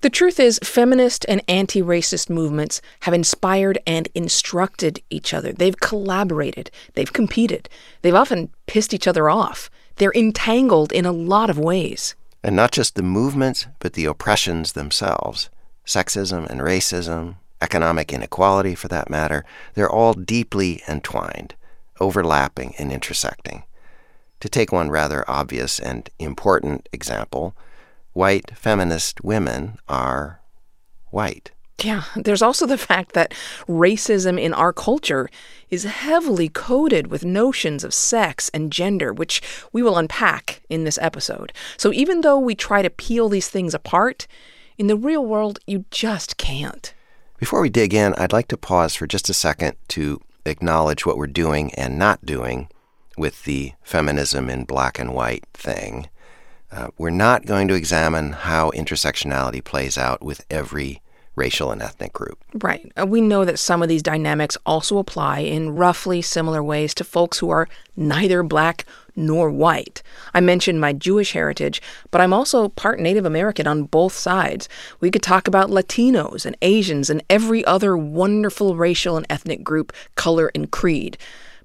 The 0.00 0.10
truth 0.10 0.38
is, 0.38 0.60
feminist 0.62 1.26
and 1.28 1.42
anti 1.48 1.82
racist 1.82 2.30
movements 2.30 2.80
have 3.00 3.14
inspired 3.14 3.78
and 3.84 4.08
instructed 4.14 5.02
each 5.10 5.34
other. 5.34 5.52
They've 5.52 5.78
collaborated, 5.78 6.70
they've 6.94 7.12
competed, 7.12 7.68
they've 8.02 8.14
often 8.14 8.50
pissed 8.66 8.94
each 8.94 9.08
other 9.08 9.28
off. 9.28 9.68
They're 9.96 10.12
entangled 10.14 10.92
in 10.92 11.04
a 11.04 11.12
lot 11.12 11.50
of 11.50 11.58
ways. 11.58 12.14
And 12.44 12.54
not 12.54 12.70
just 12.70 12.94
the 12.94 13.02
movements, 13.02 13.66
but 13.80 13.94
the 13.94 14.04
oppressions 14.04 14.72
themselves 14.72 15.50
sexism 15.84 16.46
and 16.50 16.60
racism, 16.60 17.36
economic 17.62 18.12
inequality 18.12 18.74
for 18.74 18.88
that 18.88 19.08
matter, 19.08 19.42
they're 19.72 19.90
all 19.90 20.12
deeply 20.12 20.82
entwined, 20.86 21.54
overlapping 21.98 22.74
and 22.78 22.92
intersecting. 22.92 23.64
To 24.40 24.50
take 24.50 24.70
one 24.70 24.90
rather 24.90 25.24
obvious 25.28 25.80
and 25.80 26.08
important 26.18 26.88
example, 26.92 27.56
white 28.18 28.50
feminist 28.58 29.22
women 29.22 29.78
are 29.88 30.40
white. 31.10 31.52
Yeah, 31.84 32.02
there's 32.16 32.42
also 32.42 32.66
the 32.66 32.76
fact 32.76 33.12
that 33.12 33.32
racism 33.68 34.40
in 34.40 34.52
our 34.52 34.72
culture 34.72 35.30
is 35.70 35.84
heavily 35.84 36.48
coded 36.48 37.06
with 37.06 37.24
notions 37.24 37.84
of 37.84 37.94
sex 37.94 38.50
and 38.52 38.72
gender, 38.72 39.12
which 39.12 39.40
we 39.72 39.84
will 39.84 39.96
unpack 39.96 40.62
in 40.68 40.82
this 40.82 40.98
episode. 41.00 41.52
So 41.76 41.92
even 41.92 42.22
though 42.22 42.40
we 42.40 42.56
try 42.56 42.82
to 42.82 42.90
peel 42.90 43.28
these 43.28 43.48
things 43.48 43.72
apart, 43.72 44.26
in 44.76 44.88
the 44.88 44.96
real 44.96 45.24
world, 45.24 45.60
you 45.68 45.84
just 45.92 46.36
can't. 46.36 46.92
Before 47.38 47.60
we 47.60 47.70
dig 47.70 47.94
in, 47.94 48.14
I'd 48.14 48.32
like 48.32 48.48
to 48.48 48.56
pause 48.56 48.96
for 48.96 49.06
just 49.06 49.30
a 49.30 49.34
second 49.34 49.76
to 49.88 50.20
acknowledge 50.44 51.06
what 51.06 51.18
we're 51.18 51.28
doing 51.28 51.72
and 51.74 51.96
not 51.96 52.26
doing 52.26 52.68
with 53.16 53.44
the 53.44 53.74
feminism 53.84 54.50
in 54.50 54.64
black 54.64 54.98
and 54.98 55.14
white 55.14 55.44
thing. 55.54 56.08
Uh, 56.70 56.88
we're 56.98 57.10
not 57.10 57.46
going 57.46 57.68
to 57.68 57.74
examine 57.74 58.32
how 58.32 58.70
intersectionality 58.72 59.62
plays 59.64 59.96
out 59.96 60.22
with 60.22 60.44
every 60.50 61.00
racial 61.38 61.70
and 61.70 61.80
ethnic 61.80 62.12
group. 62.12 62.38
Right. 62.52 62.92
Uh, 63.00 63.06
we 63.06 63.20
know 63.20 63.44
that 63.44 63.58
some 63.58 63.82
of 63.82 63.88
these 63.88 64.02
dynamics 64.02 64.58
also 64.66 64.98
apply 64.98 65.38
in 65.38 65.76
roughly 65.76 66.20
similar 66.20 66.62
ways 66.62 66.92
to 66.94 67.04
folks 67.04 67.38
who 67.38 67.48
are 67.50 67.68
neither 67.96 68.42
black 68.42 68.84
nor 69.14 69.50
white. 69.50 70.02
I 70.34 70.40
mentioned 70.40 70.80
my 70.80 70.92
Jewish 70.92 71.32
heritage, 71.32 71.80
but 72.10 72.20
I'm 72.20 72.32
also 72.32 72.68
part 72.68 73.00
Native 73.00 73.24
American 73.24 73.66
on 73.66 73.84
both 73.84 74.12
sides. 74.12 74.68
We 75.00 75.10
could 75.10 75.22
talk 75.22 75.48
about 75.48 75.70
Latinos 75.70 76.44
and 76.44 76.56
Asians 76.60 77.08
and 77.08 77.22
every 77.30 77.64
other 77.64 77.96
wonderful 77.96 78.76
racial 78.76 79.16
and 79.16 79.26
ethnic 79.30 79.64
group, 79.64 79.92
color, 80.16 80.50
and 80.54 80.70
creed. 80.70 81.16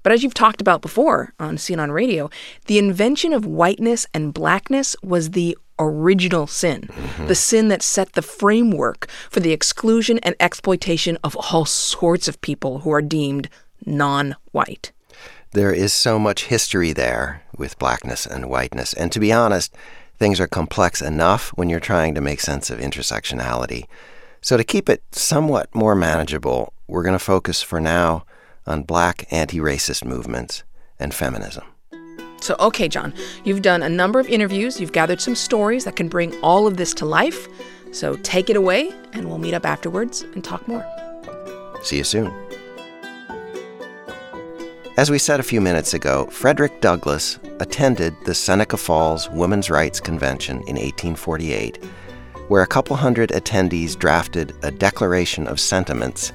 But 0.04 0.12
as 0.12 0.22
you've 0.22 0.34
talked 0.34 0.62
about 0.62 0.82
before 0.82 1.34
on 1.40 1.58
Scene 1.58 1.80
on 1.80 1.92
Radio, 1.92 2.30
the 2.68 2.78
invention 2.78 3.34
of 3.34 3.46
whiteness 3.46 4.06
and 4.14 4.34
blackness 4.34 4.96
was 5.02 5.32
the 5.32 5.58
original 5.80 6.46
sin, 6.46 6.82
mm-hmm. 6.82 7.28
the 7.28 7.36
sin 7.36 7.70
that 7.70 7.82
set 7.82 8.14
the 8.14 8.22
framework 8.22 9.10
for 9.30 9.40
the 9.40 9.54
exclusion 9.54 10.20
and 10.20 10.36
exploitation 10.40 11.18
of 11.24 11.36
all 11.36 11.66
sorts 11.66 12.28
of 12.28 12.42
people 12.42 12.80
who 12.80 12.92
are 12.92 13.02
deemed 13.02 13.50
non 13.86 14.36
white. 14.52 14.92
There 15.52 15.72
is 15.72 15.94
so 15.94 16.20
much 16.20 16.46
history 16.46 16.94
there 16.94 17.44
with 17.56 17.80
blackness 17.80 18.26
and 18.26 18.50
whiteness. 18.50 18.94
And 18.94 19.12
to 19.12 19.20
be 19.20 19.32
honest, 19.32 19.74
things 20.18 20.40
are 20.40 20.48
complex 20.48 21.02
enough 21.02 21.50
when 21.50 21.70
you're 21.70 21.80
trying 21.80 22.16
to 22.16 22.22
make 22.22 22.40
sense 22.40 22.70
of 22.70 22.80
intersectionality. 22.80 23.86
So, 24.42 24.58
to 24.58 24.64
keep 24.64 24.90
it 24.90 25.04
somewhat 25.12 25.74
more 25.74 25.96
manageable, 25.96 26.74
we're 26.88 27.04
going 27.04 27.14
to 27.14 27.20
focus 27.20 27.62
for 27.62 27.80
now 27.80 28.26
on 28.66 28.84
black 28.84 29.26
anti 29.32 29.60
racist 29.60 30.06
movements 30.06 30.64
and 31.00 31.14
feminism. 31.14 31.64
So, 32.42 32.56
okay, 32.60 32.90
John, 32.90 33.14
you've 33.46 33.62
done 33.62 33.82
a 33.82 33.90
number 33.90 34.20
of 34.20 34.28
interviews, 34.28 34.82
you've 34.82 34.92
gathered 34.92 35.22
some 35.22 35.36
stories 35.36 35.86
that 35.86 35.96
can 35.96 36.10
bring 36.10 36.38
all 36.42 36.68
of 36.68 36.76
this 36.76 36.94
to 36.96 37.06
life. 37.06 37.48
So, 37.94 38.18
take 38.18 38.50
it 38.50 38.58
away, 38.58 38.92
and 39.14 39.30
we'll 39.30 39.38
meet 39.38 39.54
up 39.54 39.66
afterwards 39.66 40.24
and 40.34 40.44
talk 40.44 40.68
more. 40.68 40.86
See 41.84 41.98
you 41.98 42.04
soon. 42.04 42.34
As 44.96 45.10
we 45.10 45.18
said 45.18 45.40
a 45.40 45.44
few 45.44 45.60
minutes 45.60 45.94
ago, 45.94 46.28
Frederick 46.28 46.82
Douglass 46.82 47.40
attended 47.60 48.14
the 48.26 48.36
Seneca 48.36 48.78
Falls 48.78 49.30
Women's 49.30 49.70
Rights 49.70 50.00
Convention 50.00 50.58
in 50.68 50.76
1848, 50.76 51.84
where 52.48 52.62
a 52.62 52.68
couple 52.68 52.96
hundred 52.96 53.30
attendees 53.30 53.98
drafted 53.98 54.54
a 54.64 54.70
Declaration 54.70 55.48
of 55.48 55.60
Sentiments 55.60 56.32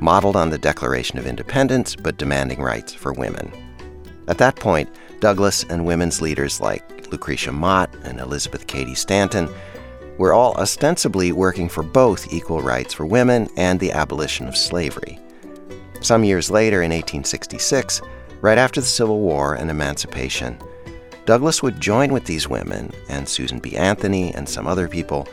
modeled 0.00 0.36
on 0.36 0.50
the 0.50 0.58
Declaration 0.58 1.18
of 1.18 1.26
Independence 1.26 1.94
but 1.94 2.16
demanding 2.16 2.60
rights 2.60 2.92
for 2.92 3.12
women. 3.12 3.50
At 4.28 4.38
that 4.38 4.56
point, 4.56 4.88
Douglass 5.20 5.64
and 5.64 5.84
women's 5.84 6.20
leaders 6.20 6.60
like 6.60 7.10
Lucretia 7.12 7.52
Mott 7.52 7.94
and 8.04 8.20
Elizabeth 8.20 8.66
Cady 8.66 8.94
Stanton 8.94 9.48
were 10.18 10.32
all 10.32 10.54
ostensibly 10.54 11.32
working 11.32 11.68
for 11.68 11.82
both 11.82 12.32
equal 12.32 12.60
rights 12.60 12.94
for 12.94 13.06
women 13.06 13.48
and 13.56 13.80
the 13.80 13.92
abolition 13.92 14.46
of 14.46 14.56
slavery. 14.56 15.18
Some 16.00 16.24
years 16.24 16.50
later, 16.50 16.82
in 16.82 16.90
1866, 16.90 18.00
right 18.40 18.58
after 18.58 18.80
the 18.80 18.86
Civil 18.86 19.20
War 19.20 19.54
and 19.54 19.70
emancipation, 19.70 20.58
Douglass 21.26 21.62
would 21.62 21.80
join 21.80 22.12
with 22.12 22.24
these 22.24 22.48
women 22.48 22.92
and 23.08 23.28
Susan 23.28 23.58
B. 23.58 23.76
Anthony 23.76 24.34
and 24.34 24.48
some 24.48 24.66
other 24.66 24.88
people 24.88 25.28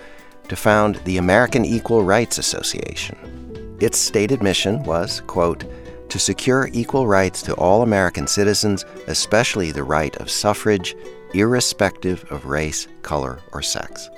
to 0.49 0.55
found 0.55 0.95
the 1.05 1.17
American 1.17 1.65
Equal 1.65 2.03
Rights 2.03 2.37
Association. 2.37 3.46
Its 3.79 3.97
stated 3.97 4.41
mission 4.41 4.83
was, 4.83 5.21
quote, 5.27 5.63
to 6.09 6.17
secure 6.17 6.69
equal 6.73 7.05
rights 7.05 7.41
to 7.43 7.53
all 7.55 7.83
American 7.83 8.25
citizens, 8.27 8.85
especially 9.07 9.71
the 9.71 9.83
right 9.83 10.15
of 10.17 10.31
suffrage, 10.31 10.95
irrespective 11.33 12.25
of 12.31 12.45
race, 12.45 12.87
color, 13.03 13.39
or 13.51 13.61
sex. 13.61 14.09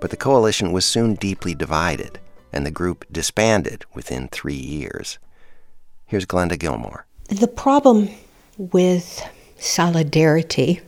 But 0.00 0.10
the 0.10 0.16
coalition 0.16 0.72
was 0.72 0.84
soon 0.84 1.14
deeply 1.14 1.54
divided, 1.54 2.18
and 2.52 2.64
the 2.64 2.70
group 2.70 3.04
disbanded 3.12 3.84
within 3.92 4.28
three 4.28 4.54
years. 4.54 5.18
Here's 6.06 6.26
Glenda 6.26 6.58
Gilmore. 6.58 7.06
The 7.28 7.48
problem 7.48 8.08
with 8.56 9.22
solidarity 9.58 10.80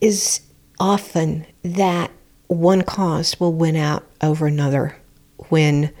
is 0.00 0.40
often 0.78 1.46
that 1.62 2.10
one 2.48 2.82
cause 2.82 3.38
will 3.38 3.52
win 3.52 3.76
out 3.76 4.04
over 4.22 4.46
another 4.46 4.96
when 5.48 5.92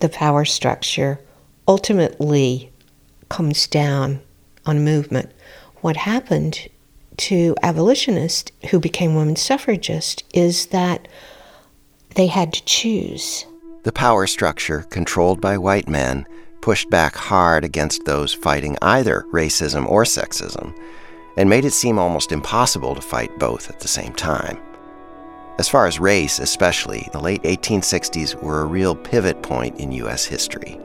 the 0.00 0.08
power 0.08 0.44
structure 0.44 1.20
ultimately 1.68 2.72
comes 3.28 3.66
down 3.66 4.20
on 4.66 4.76
a 4.78 4.80
movement. 4.80 5.30
What 5.82 5.96
happened 5.96 6.68
to 7.18 7.54
abolitionists 7.62 8.50
who 8.70 8.80
became 8.80 9.14
women 9.14 9.36
suffragists 9.36 10.22
is 10.34 10.66
that 10.66 11.06
they 12.16 12.26
had 12.26 12.52
to 12.54 12.64
choose. 12.64 13.46
The 13.84 13.92
power 13.92 14.26
structure, 14.26 14.82
controlled 14.90 15.40
by 15.40 15.56
white 15.58 15.88
men, 15.88 16.26
pushed 16.60 16.90
back 16.90 17.14
hard 17.14 17.64
against 17.64 18.04
those 18.04 18.34
fighting 18.34 18.76
either 18.82 19.24
racism 19.32 19.88
or 19.88 20.04
sexism, 20.04 20.76
and 21.36 21.48
made 21.48 21.64
it 21.64 21.72
seem 21.72 21.98
almost 21.98 22.32
impossible 22.32 22.94
to 22.94 23.00
fight 23.00 23.38
both 23.38 23.70
at 23.70 23.80
the 23.80 23.88
same 23.88 24.12
time. 24.14 24.58
As 25.60 25.68
far 25.68 25.86
as 25.86 26.00
race, 26.00 26.38
especially, 26.38 27.06
the 27.12 27.20
late 27.20 27.42
1860s 27.42 28.42
were 28.42 28.62
a 28.62 28.64
real 28.64 28.96
pivot 28.96 29.42
point 29.42 29.78
in 29.78 29.92
U.S. 29.92 30.24
history. 30.24 30.80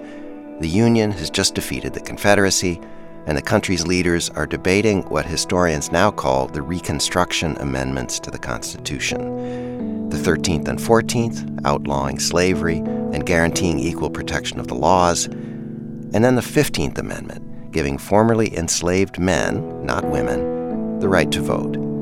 The 0.59 0.67
Union 0.67 1.11
has 1.11 1.29
just 1.29 1.55
defeated 1.55 1.93
the 1.93 2.01
Confederacy, 2.01 2.81
and 3.25 3.37
the 3.37 3.41
country's 3.41 3.87
leaders 3.87 4.29
are 4.31 4.45
debating 4.45 5.03
what 5.03 5.25
historians 5.25 5.93
now 5.93 6.11
call 6.11 6.47
the 6.47 6.61
Reconstruction 6.61 7.55
Amendments 7.61 8.19
to 8.19 8.29
the 8.29 8.37
Constitution. 8.37 10.09
The 10.09 10.17
13th 10.17 10.67
and 10.67 10.77
14th, 10.77 11.61
outlawing 11.63 12.19
slavery 12.19 12.79
and 12.79 13.25
guaranteeing 13.25 13.79
equal 13.79 14.09
protection 14.09 14.59
of 14.59 14.67
the 14.67 14.75
laws, 14.75 15.27
and 15.27 16.21
then 16.21 16.35
the 16.35 16.41
15th 16.41 16.97
Amendment, 16.97 17.71
giving 17.71 17.97
formerly 17.97 18.53
enslaved 18.57 19.19
men, 19.19 19.85
not 19.85 20.03
women, 20.03 20.99
the 20.99 21.07
right 21.07 21.31
to 21.31 21.39
vote. 21.39 21.94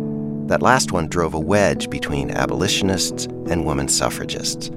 That 0.47 0.62
last 0.62 0.91
one 0.91 1.07
drove 1.07 1.33
a 1.33 1.39
wedge 1.39 1.89
between 1.89 2.31
abolitionists 2.31 3.25
and 3.25 3.65
women 3.65 3.88
suffragists. 3.88 4.69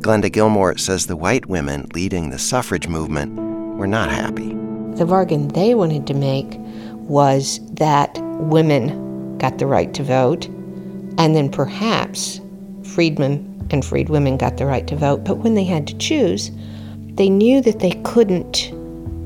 Glenda 0.00 0.32
Gilmore 0.32 0.76
says 0.78 1.06
the 1.06 1.16
white 1.16 1.46
women 1.46 1.86
leading 1.94 2.30
the 2.30 2.38
suffrage 2.38 2.88
movement 2.88 3.36
were 3.78 3.86
not 3.86 4.10
happy. 4.10 4.48
The 4.96 5.06
bargain 5.06 5.48
they 5.48 5.74
wanted 5.74 6.06
to 6.08 6.14
make 6.14 6.56
was 7.08 7.60
that 7.74 8.18
women 8.40 9.36
got 9.38 9.58
the 9.58 9.66
right 9.66 9.92
to 9.94 10.02
vote, 10.02 10.46
and 11.18 11.36
then 11.36 11.50
perhaps 11.50 12.40
freedmen 12.82 13.46
and 13.70 13.84
freed 13.84 14.08
women 14.08 14.36
got 14.36 14.56
the 14.56 14.66
right 14.66 14.86
to 14.88 14.96
vote. 14.96 15.24
But 15.24 15.38
when 15.38 15.54
they 15.54 15.64
had 15.64 15.86
to 15.86 15.96
choose, 15.98 16.50
they 17.14 17.28
knew 17.28 17.60
that 17.62 17.78
they 17.78 17.92
couldn't 18.04 18.72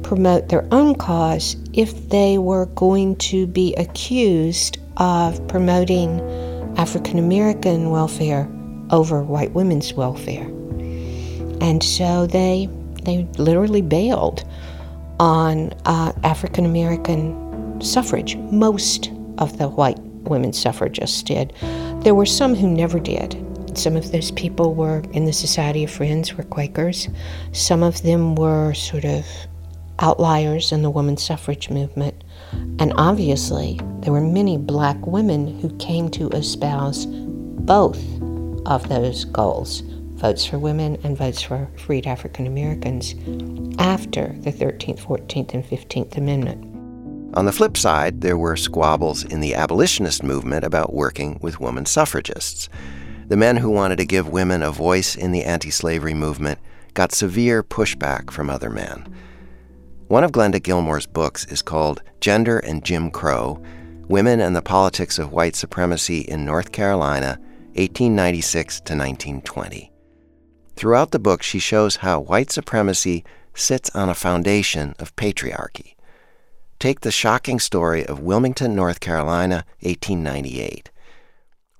promote 0.04 0.48
their 0.48 0.66
own 0.70 0.94
cause 0.94 1.56
if 1.72 2.10
they 2.10 2.38
were 2.38 2.66
going 2.66 3.16
to 3.16 3.46
be 3.46 3.74
accused 3.74 4.78
of 4.98 5.46
promoting 5.48 6.20
African 6.76 7.18
American 7.18 7.90
welfare 7.90 8.48
over 8.90 9.22
white 9.22 9.52
women's 9.52 9.92
welfare. 9.94 10.46
And 11.60 11.82
so 11.82 12.26
they 12.26 12.68
they 13.02 13.24
literally 13.38 13.82
bailed 13.82 14.44
on 15.20 15.72
uh, 15.84 16.12
African 16.22 16.64
American 16.64 17.80
suffrage. 17.80 18.36
Most 18.36 19.10
of 19.38 19.58
the 19.58 19.68
white 19.68 19.98
women 20.28 20.52
suffragists 20.52 21.22
did. 21.22 21.52
There 22.02 22.14
were 22.14 22.26
some 22.26 22.54
who 22.54 22.68
never 22.68 22.98
did. 22.98 23.40
Some 23.76 23.96
of 23.96 24.12
those 24.12 24.30
people 24.30 24.74
were 24.74 25.02
in 25.12 25.24
the 25.24 25.32
Society 25.32 25.84
of 25.84 25.90
Friends, 25.90 26.34
were 26.34 26.44
Quakers. 26.44 27.08
Some 27.52 27.82
of 27.82 28.02
them 28.02 28.36
were 28.36 28.72
sort 28.74 29.04
of 29.04 29.26
outliers 29.98 30.72
in 30.72 30.82
the 30.82 30.90
women's 30.90 31.24
suffrage 31.24 31.70
movement. 31.70 32.24
And 32.78 32.92
obviously, 32.96 33.80
there 34.00 34.12
were 34.12 34.20
many 34.20 34.58
black 34.58 35.06
women 35.06 35.60
who 35.60 35.76
came 35.78 36.10
to 36.10 36.28
espouse 36.30 37.06
both 37.06 38.02
of 38.66 38.88
those 38.88 39.24
goals 39.26 39.82
votes 40.14 40.46
for 40.46 40.58
women 40.58 40.96
and 41.04 41.18
votes 41.18 41.42
for 41.42 41.68
freed 41.76 42.06
African 42.06 42.46
Americans 42.46 43.14
after 43.78 44.34
the 44.38 44.52
13th, 44.52 45.00
14th, 45.00 45.52
and 45.52 45.64
15th 45.64 46.16
Amendment. 46.16 46.74
On 47.36 47.46
the 47.46 47.52
flip 47.52 47.76
side, 47.76 48.20
there 48.20 48.38
were 48.38 48.56
squabbles 48.56 49.24
in 49.24 49.40
the 49.40 49.54
abolitionist 49.54 50.22
movement 50.22 50.64
about 50.64 50.94
working 50.94 51.38
with 51.42 51.60
woman 51.60 51.84
suffragists. 51.84 52.68
The 53.26 53.36
men 53.36 53.56
who 53.56 53.70
wanted 53.70 53.96
to 53.96 54.06
give 54.06 54.28
women 54.28 54.62
a 54.62 54.70
voice 54.70 55.16
in 55.16 55.32
the 55.32 55.44
anti 55.44 55.70
slavery 55.70 56.14
movement 56.14 56.60
got 56.94 57.10
severe 57.10 57.62
pushback 57.62 58.30
from 58.30 58.48
other 58.48 58.70
men. 58.70 59.04
One 60.08 60.22
of 60.22 60.32
Glenda 60.32 60.62
Gilmore's 60.62 61.06
books 61.06 61.46
is 61.46 61.62
called 61.62 62.02
Gender 62.20 62.58
and 62.58 62.84
Jim 62.84 63.10
Crow 63.10 63.62
Women 64.06 64.38
and 64.38 64.54
the 64.54 64.60
Politics 64.60 65.18
of 65.18 65.32
White 65.32 65.56
Supremacy 65.56 66.20
in 66.20 66.44
North 66.44 66.72
Carolina, 66.72 67.38
1896 67.76 68.80
to 68.80 68.92
1920. 68.92 69.90
Throughout 70.76 71.12
the 71.12 71.18
book, 71.18 71.42
she 71.42 71.58
shows 71.58 71.96
how 71.96 72.20
white 72.20 72.50
supremacy 72.50 73.24
sits 73.54 73.88
on 73.94 74.10
a 74.10 74.14
foundation 74.14 74.94
of 74.98 75.16
patriarchy. 75.16 75.94
Take 76.78 77.00
the 77.00 77.10
shocking 77.10 77.58
story 77.58 78.04
of 78.04 78.20
Wilmington, 78.20 78.76
North 78.76 79.00
Carolina, 79.00 79.64
1898. 79.80 80.90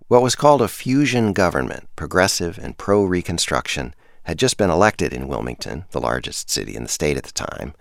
What 0.09 0.23
was 0.23 0.35
called 0.35 0.63
a 0.63 0.69
fusion 0.69 1.35
government, 1.35 1.91
progressive 1.95 2.59
and 2.59 2.79
pro 2.79 3.05
Reconstruction, 3.05 3.95
had 4.23 4.39
just 4.39 4.57
been 4.57 4.71
elected 4.71 5.13
in 5.13 5.29
Wilmington, 5.29 5.85
the 5.91 6.01
largest 6.01 6.49
city 6.49 6.75
in 6.75 6.85
the 6.85 6.89
state 6.89 7.19
at 7.19 7.25
the 7.25 7.33
time. 7.33 7.75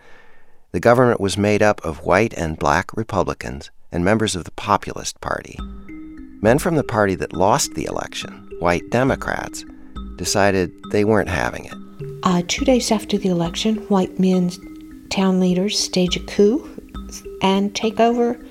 The 0.73 0.79
government 0.79 1.21
was 1.21 1.37
made 1.37 1.61
up 1.61 1.85
of 1.85 2.03
white 2.03 2.33
and 2.33 2.57
black 2.57 2.97
Republicans 2.97 3.69
and 3.91 4.03
members 4.03 4.35
of 4.35 4.43
the 4.43 4.51
Populist 4.51 5.21
Party. 5.21 5.55
Men 6.41 6.57
from 6.57 6.77
the 6.77 6.83
party 6.83 7.13
that 7.13 7.31
lost 7.31 7.75
the 7.75 7.85
election, 7.85 8.49
white 8.57 8.89
Democrats, 8.89 9.63
decided 10.15 10.71
they 10.89 11.05
weren't 11.05 11.29
having 11.29 11.65
it. 11.65 11.75
Uh, 12.23 12.41
two 12.47 12.65
days 12.65 12.91
after 12.91 13.19
the 13.19 13.29
election, 13.29 13.75
white 13.87 14.19
men, 14.19 14.49
town 15.11 15.39
leaders, 15.39 15.77
stage 15.77 16.17
a 16.17 16.19
coup 16.21 16.67
and 17.43 17.75
take 17.75 17.99
over 17.99 18.43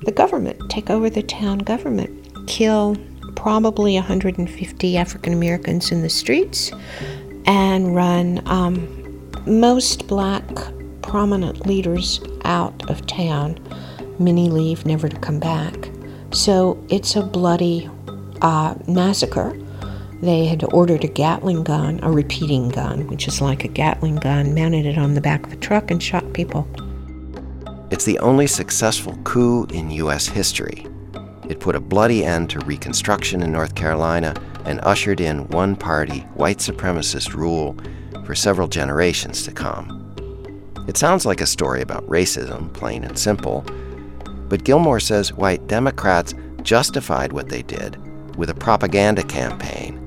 the 0.00 0.12
government, 0.12 0.58
take 0.70 0.88
over 0.88 1.10
the 1.10 1.22
town 1.22 1.58
government, 1.58 2.10
kill 2.46 2.96
probably 3.34 3.96
150 3.96 4.96
African 4.96 5.34
Americans 5.34 5.92
in 5.92 6.00
the 6.00 6.08
streets, 6.08 6.72
and 7.44 7.94
run 7.94 8.40
um, 8.46 8.88
most 9.44 10.08
black 10.08 10.48
prominent 11.02 11.66
leaders 11.66 12.20
out 12.44 12.88
of 12.90 13.06
town. 13.06 13.58
Many 14.18 14.48
leave 14.48 14.86
never 14.86 15.08
to 15.08 15.18
come 15.18 15.38
back. 15.38 15.90
So 16.32 16.82
it's 16.88 17.16
a 17.16 17.22
bloody 17.22 17.88
uh, 18.42 18.74
massacre. 18.88 19.58
They 20.22 20.46
had 20.46 20.64
ordered 20.72 21.04
a 21.04 21.08
Gatling 21.08 21.62
gun, 21.62 22.00
a 22.02 22.10
repeating 22.10 22.70
gun, 22.70 23.06
which 23.08 23.28
is 23.28 23.40
like 23.40 23.64
a 23.64 23.68
Gatling 23.68 24.16
gun, 24.16 24.54
mounted 24.54 24.86
it 24.86 24.98
on 24.98 25.14
the 25.14 25.20
back 25.20 25.46
of 25.46 25.52
a 25.52 25.56
truck 25.56 25.90
and 25.90 26.02
shot 26.02 26.32
people. 26.32 26.66
It's 27.90 28.04
the 28.04 28.18
only 28.18 28.46
successful 28.46 29.16
coup 29.24 29.66
in 29.66 29.90
U.S. 29.92 30.26
history. 30.26 30.86
It 31.48 31.60
put 31.60 31.76
a 31.76 31.80
bloody 31.80 32.24
end 32.24 32.50
to 32.50 32.58
Reconstruction 32.60 33.42
in 33.42 33.52
North 33.52 33.74
Carolina 33.74 34.34
and 34.64 34.80
ushered 34.82 35.20
in 35.20 35.46
one 35.48 35.76
party, 35.76 36.20
white 36.34 36.58
supremacist 36.58 37.34
rule 37.34 37.76
for 38.24 38.34
several 38.34 38.66
generations 38.66 39.44
to 39.44 39.52
come. 39.52 39.95
It 40.86 40.96
sounds 40.96 41.26
like 41.26 41.40
a 41.40 41.46
story 41.46 41.82
about 41.82 42.06
racism, 42.08 42.72
plain 42.72 43.04
and 43.04 43.18
simple, 43.18 43.64
but 44.48 44.64
Gilmore 44.64 45.00
says 45.00 45.32
white 45.32 45.66
Democrats 45.66 46.34
justified 46.62 47.32
what 47.32 47.48
they 47.48 47.62
did 47.62 47.96
with 48.36 48.50
a 48.50 48.54
propaganda 48.54 49.22
campaign, 49.22 50.00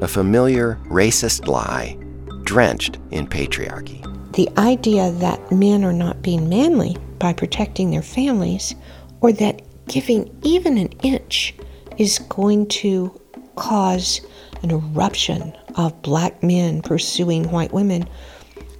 a 0.00 0.08
familiar 0.08 0.78
racist 0.84 1.48
lie 1.48 1.98
drenched 2.44 2.98
in 3.10 3.26
patriarchy. 3.26 4.02
The 4.32 4.48
idea 4.56 5.10
that 5.12 5.50
men 5.50 5.84
are 5.84 5.92
not 5.92 6.22
being 6.22 6.48
manly 6.48 6.96
by 7.18 7.32
protecting 7.32 7.90
their 7.90 8.02
families, 8.02 8.74
or 9.20 9.32
that 9.32 9.62
giving 9.88 10.34
even 10.42 10.78
an 10.78 10.88
inch 11.02 11.54
is 11.98 12.18
going 12.18 12.68
to 12.68 13.18
cause 13.56 14.20
an 14.62 14.70
eruption 14.70 15.56
of 15.76 16.00
black 16.02 16.42
men 16.42 16.82
pursuing 16.82 17.50
white 17.50 17.72
women, 17.72 18.08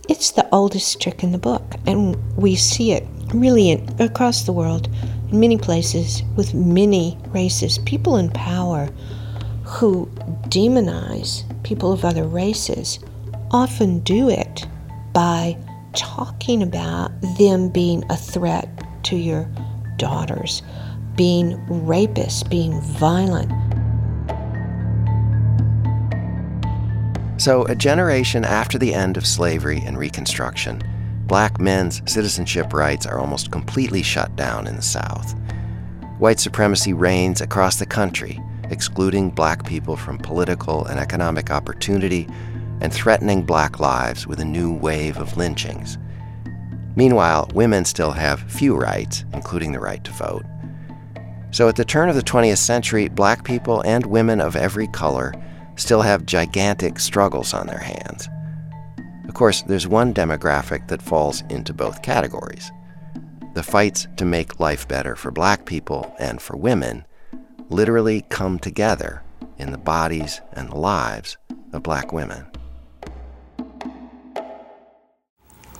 it's 0.08 0.30
the 0.30 0.48
oldest 0.52 1.00
trick 1.00 1.22
in 1.22 1.32
the 1.32 1.38
book. 1.38 1.74
And 1.86 2.16
we 2.36 2.56
see 2.56 2.92
it 2.92 3.06
really 3.34 3.70
in, 3.70 3.94
across 4.00 4.42
the 4.42 4.52
world, 4.52 4.88
in 5.30 5.40
many 5.40 5.58
places, 5.58 6.22
with 6.36 6.54
many 6.54 7.18
races. 7.28 7.78
People 7.78 8.16
in 8.16 8.30
power 8.30 8.88
who 9.64 10.06
demonize 10.48 11.42
people 11.64 11.92
of 11.92 12.04
other 12.04 12.24
races 12.24 13.00
often 13.50 14.00
do 14.00 14.28
it 14.30 14.66
by 15.12 15.56
talking 15.94 16.62
about 16.62 17.10
them 17.38 17.68
being 17.68 18.04
a 18.10 18.16
threat 18.16 18.68
to 19.04 19.16
your 19.16 19.48
daughters, 19.96 20.62
being 21.16 21.52
rapists, 21.66 22.48
being 22.48 22.80
violent. 22.80 23.50
So, 27.38 27.64
a 27.66 27.74
generation 27.74 28.46
after 28.46 28.78
the 28.78 28.94
end 28.94 29.18
of 29.18 29.26
slavery 29.26 29.82
and 29.84 29.98
Reconstruction, 29.98 30.82
black 31.26 31.60
men's 31.60 32.00
citizenship 32.10 32.72
rights 32.72 33.04
are 33.04 33.18
almost 33.18 33.50
completely 33.50 34.02
shut 34.02 34.34
down 34.36 34.66
in 34.66 34.76
the 34.76 34.82
South. 34.82 35.34
White 36.18 36.40
supremacy 36.40 36.94
reigns 36.94 37.42
across 37.42 37.76
the 37.76 37.84
country, 37.84 38.40
excluding 38.70 39.28
black 39.28 39.66
people 39.66 39.96
from 39.96 40.16
political 40.16 40.86
and 40.86 40.98
economic 40.98 41.50
opportunity 41.50 42.26
and 42.80 42.90
threatening 42.90 43.42
black 43.42 43.80
lives 43.80 44.26
with 44.26 44.40
a 44.40 44.44
new 44.44 44.72
wave 44.72 45.18
of 45.18 45.36
lynchings. 45.36 45.98
Meanwhile, 46.96 47.50
women 47.52 47.84
still 47.84 48.12
have 48.12 48.50
few 48.50 48.74
rights, 48.74 49.26
including 49.34 49.72
the 49.72 49.80
right 49.80 50.02
to 50.04 50.10
vote. 50.12 50.44
So 51.50 51.68
at 51.68 51.76
the 51.76 51.84
turn 51.84 52.08
of 52.08 52.16
the 52.16 52.22
20th 52.22 52.58
century, 52.58 53.08
black 53.08 53.44
people 53.44 53.82
and 53.82 54.06
women 54.06 54.40
of 54.40 54.56
every 54.56 54.86
color 54.88 55.34
still 55.76 56.02
have 56.02 56.26
gigantic 56.26 56.98
struggles 56.98 57.54
on 57.54 57.66
their 57.66 57.78
hands. 57.78 58.28
Of 59.28 59.34
course, 59.34 59.62
there's 59.62 59.86
one 59.86 60.14
demographic 60.14 60.88
that 60.88 61.02
falls 61.02 61.42
into 61.50 61.72
both 61.72 62.02
categories. 62.02 62.70
The 63.54 63.62
fights 63.62 64.06
to 64.16 64.24
make 64.24 64.60
life 64.60 64.86
better 64.86 65.16
for 65.16 65.30
black 65.30 65.64
people 65.64 66.14
and 66.18 66.40
for 66.40 66.56
women 66.56 67.06
literally 67.68 68.24
come 68.28 68.58
together 68.58 69.22
in 69.58 69.72
the 69.72 69.78
bodies 69.78 70.40
and 70.52 70.70
the 70.70 70.76
lives 70.76 71.36
of 71.72 71.82
black 71.82 72.12
women. 72.12 72.46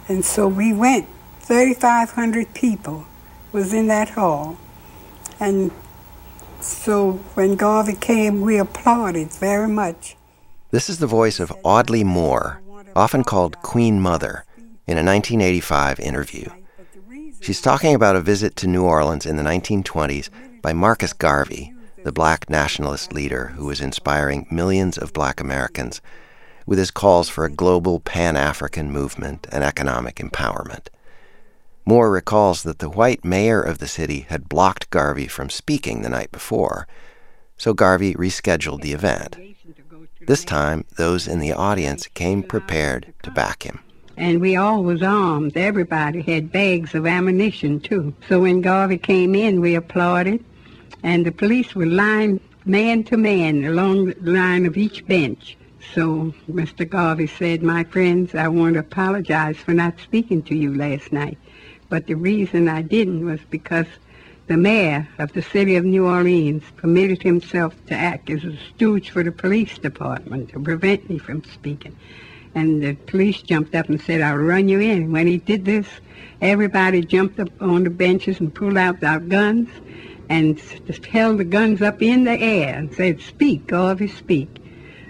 And 0.08 0.24
so 0.24 0.46
we 0.46 0.72
went, 0.72 1.06
3,500 1.40 2.54
people 2.54 3.06
was 3.52 3.72
in 3.72 3.88
that 3.88 4.10
hall. 4.10 4.58
And 5.38 5.70
so 6.60 7.12
when 7.34 7.56
Garvey 7.56 7.94
came, 7.94 8.40
we 8.40 8.58
applauded 8.58 9.32
very 9.32 9.68
much. 9.68 10.16
This 10.70 10.88
is 10.88 10.98
the 10.98 11.06
voice 11.06 11.40
of 11.40 11.56
Audley 11.64 12.04
Moore, 12.04 12.60
often 12.94 13.24
called 13.24 13.62
Queen 13.62 14.00
Mother, 14.00 14.44
in 14.86 14.98
a 14.98 15.04
1985 15.04 16.00
interview. 16.00 16.48
She's 17.40 17.60
talking 17.60 17.94
about 17.94 18.16
a 18.16 18.20
visit 18.20 18.56
to 18.56 18.66
New 18.66 18.84
Orleans 18.84 19.26
in 19.26 19.36
the 19.36 19.42
1920s 19.42 20.30
by 20.62 20.72
Marcus 20.72 21.12
Garvey, 21.12 21.72
the 22.02 22.12
black 22.12 22.48
nationalist 22.48 23.12
leader 23.12 23.48
who 23.56 23.66
was 23.66 23.80
inspiring 23.80 24.46
millions 24.50 24.96
of 24.96 25.12
black 25.12 25.40
Americans 25.40 26.00
with 26.66 26.78
his 26.78 26.90
calls 26.90 27.28
for 27.28 27.44
a 27.44 27.50
global 27.50 28.00
pan 28.00 28.36
African 28.36 28.90
movement 28.90 29.46
and 29.52 29.62
economic 29.62 30.16
empowerment. 30.16 30.88
Moore 31.88 32.10
recalls 32.10 32.64
that 32.64 32.80
the 32.80 32.90
white 32.90 33.24
mayor 33.24 33.62
of 33.62 33.78
the 33.78 33.86
city 33.86 34.26
had 34.28 34.48
blocked 34.48 34.90
Garvey 34.90 35.28
from 35.28 35.48
speaking 35.48 36.02
the 36.02 36.08
night 36.08 36.32
before, 36.32 36.88
so 37.56 37.72
Garvey 37.72 38.14
rescheduled 38.14 38.80
the 38.80 38.92
event. 38.92 39.36
This 40.26 40.44
time, 40.44 40.84
those 40.96 41.28
in 41.28 41.38
the 41.38 41.52
audience 41.52 42.08
came 42.08 42.42
prepared 42.42 43.14
to 43.22 43.30
back 43.30 43.62
him. 43.62 43.78
And 44.16 44.40
we 44.40 44.56
all 44.56 44.82
was 44.82 45.00
armed. 45.00 45.56
Everybody 45.56 46.22
had 46.22 46.50
bags 46.50 46.92
of 46.96 47.06
ammunition, 47.06 47.78
too. 47.78 48.12
So 48.28 48.40
when 48.40 48.62
Garvey 48.62 48.98
came 48.98 49.36
in, 49.36 49.60
we 49.60 49.76
applauded, 49.76 50.44
and 51.04 51.24
the 51.24 51.30
police 51.30 51.76
were 51.76 51.86
lined 51.86 52.40
man 52.64 53.04
to 53.04 53.16
man 53.16 53.64
along 53.64 54.06
the 54.06 54.32
line 54.32 54.66
of 54.66 54.76
each 54.76 55.06
bench. 55.06 55.56
So 55.94 56.34
Mr. 56.50 56.88
Garvey 56.88 57.28
said, 57.28 57.62
My 57.62 57.84
friends, 57.84 58.34
I 58.34 58.48
want 58.48 58.74
to 58.74 58.80
apologize 58.80 59.56
for 59.58 59.72
not 59.72 60.00
speaking 60.00 60.42
to 60.44 60.54
you 60.56 60.74
last 60.74 61.12
night. 61.12 61.38
But 61.88 62.06
the 62.06 62.14
reason 62.14 62.68
I 62.68 62.82
didn't 62.82 63.24
was 63.24 63.40
because 63.48 63.86
the 64.48 64.56
mayor 64.56 65.08
of 65.18 65.32
the 65.32 65.42
city 65.42 65.76
of 65.76 65.84
New 65.84 66.06
Orleans 66.06 66.62
permitted 66.76 67.22
himself 67.22 67.74
to 67.86 67.94
act 67.94 68.30
as 68.30 68.44
a 68.44 68.56
stooge 68.56 69.10
for 69.10 69.22
the 69.22 69.32
police 69.32 69.78
department 69.78 70.50
to 70.50 70.60
prevent 70.60 71.08
me 71.08 71.18
from 71.18 71.44
speaking. 71.44 71.96
And 72.54 72.82
the 72.82 72.94
police 72.94 73.42
jumped 73.42 73.74
up 73.74 73.88
and 73.88 74.00
said, 74.00 74.20
I'll 74.20 74.36
run 74.36 74.68
you 74.68 74.80
in. 74.80 75.12
When 75.12 75.26
he 75.26 75.38
did 75.38 75.64
this, 75.64 75.86
everybody 76.40 77.02
jumped 77.02 77.38
up 77.38 77.50
on 77.60 77.84
the 77.84 77.90
benches 77.90 78.40
and 78.40 78.54
pulled 78.54 78.78
out 78.78 79.00
their 79.00 79.20
guns 79.20 79.68
and 80.28 80.60
just 80.86 81.06
held 81.06 81.38
the 81.38 81.44
guns 81.44 81.82
up 81.82 82.02
in 82.02 82.24
the 82.24 82.32
air 82.32 82.74
and 82.74 82.94
said, 82.94 83.20
Speak, 83.20 83.66
Garvey, 83.66 84.08
speak. 84.08 84.48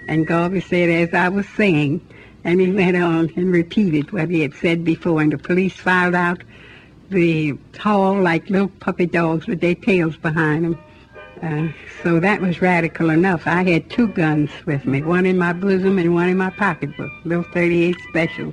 And 0.09 0.27
Garvey 0.27 0.61
said, 0.61 0.89
as 0.89 1.15
I 1.15 1.29
was 1.29 1.49
saying, 1.51 2.07
and 2.45 2.61
he 2.61 2.71
went 2.71 2.97
on 2.97 3.33
and 3.37 3.51
repeated 3.51 4.13
what 4.13 4.31
he 4.31 4.41
had 4.41 4.55
said 4.55 4.85
before, 4.85 5.21
and 5.21 5.33
the 5.33 5.39
police 5.39 5.75
filed 5.75 6.15
out 6.15 6.43
the 7.11 7.57
hall 7.79 8.21
like 8.21 8.49
little 8.51 8.69
puppy 8.69 9.07
dogs 9.07 9.47
with 9.47 9.61
their 9.61 9.75
tails 9.75 10.17
behind 10.17 10.65
them. 10.65 10.79
Uh, 11.43 11.69
so 12.03 12.19
that 12.19 12.41
was 12.41 12.63
radical 12.63 13.11
enough. 13.11 13.47
I 13.47 13.63
had 13.63 13.91
two 13.91 14.09
guns 14.09 14.51
with 14.65 14.87
me, 14.87 15.03
one 15.03 15.27
in 15.27 15.37
my 15.37 15.53
bosom 15.53 15.99
and 15.99 16.15
one 16.15 16.29
in 16.29 16.37
my 16.37 16.51
pocketbook, 16.51 17.11
little 17.25 17.45
38 17.53 17.97
special. 18.09 18.53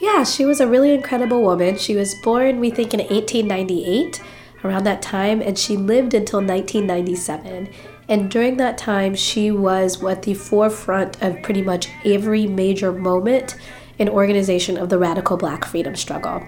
Yeah, 0.00 0.24
she 0.24 0.44
was 0.44 0.60
a 0.60 0.66
really 0.66 0.92
incredible 0.92 1.42
woman. 1.42 1.78
She 1.78 1.96
was 1.96 2.14
born, 2.14 2.60
we 2.60 2.70
think, 2.70 2.92
in 2.92 3.00
1898, 3.00 4.22
around 4.62 4.84
that 4.84 5.00
time, 5.00 5.40
and 5.40 5.58
she 5.58 5.76
lived 5.76 6.12
until 6.12 6.40
1997. 6.40 7.70
And 8.08 8.30
during 8.30 8.58
that 8.58 8.76
time, 8.76 9.14
she 9.14 9.50
was 9.50 10.04
at 10.04 10.22
the 10.22 10.34
forefront 10.34 11.22
of 11.22 11.42
pretty 11.42 11.62
much 11.62 11.88
every 12.04 12.46
major 12.46 12.92
moment 12.92 13.56
in 13.98 14.08
organization 14.08 14.76
of 14.76 14.88
the 14.88 14.98
radical 14.98 15.36
black 15.36 15.64
freedom 15.64 15.94
struggle. 15.94 16.46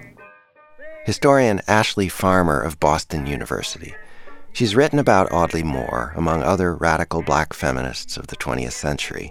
Historian 1.05 1.61
Ashley 1.67 2.09
Farmer 2.09 2.61
of 2.61 2.79
Boston 2.79 3.25
University. 3.25 3.95
She's 4.51 4.75
written 4.75 4.99
about 4.99 5.31
Audley 5.31 5.63
Moore, 5.63 6.13
among 6.17 6.43
other 6.43 6.75
radical 6.75 7.21
black 7.21 7.53
feminists 7.53 8.17
of 8.17 8.27
the 8.27 8.35
20th 8.35 8.73
century. 8.73 9.29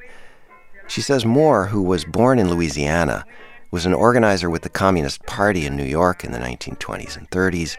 She 0.86 1.00
says 1.00 1.26
Moore, 1.26 1.66
who 1.66 1.82
was 1.82 2.04
born 2.04 2.38
in 2.38 2.48
Louisiana, 2.48 3.26
was 3.70 3.84
an 3.84 3.92
organizer 3.92 4.48
with 4.48 4.62
the 4.62 4.68
Communist 4.68 5.26
Party 5.26 5.66
in 5.66 5.76
New 5.76 5.84
York 5.84 6.24
in 6.24 6.32
the 6.32 6.38
1920s 6.38 7.16
and 7.16 7.28
30s. 7.30 7.76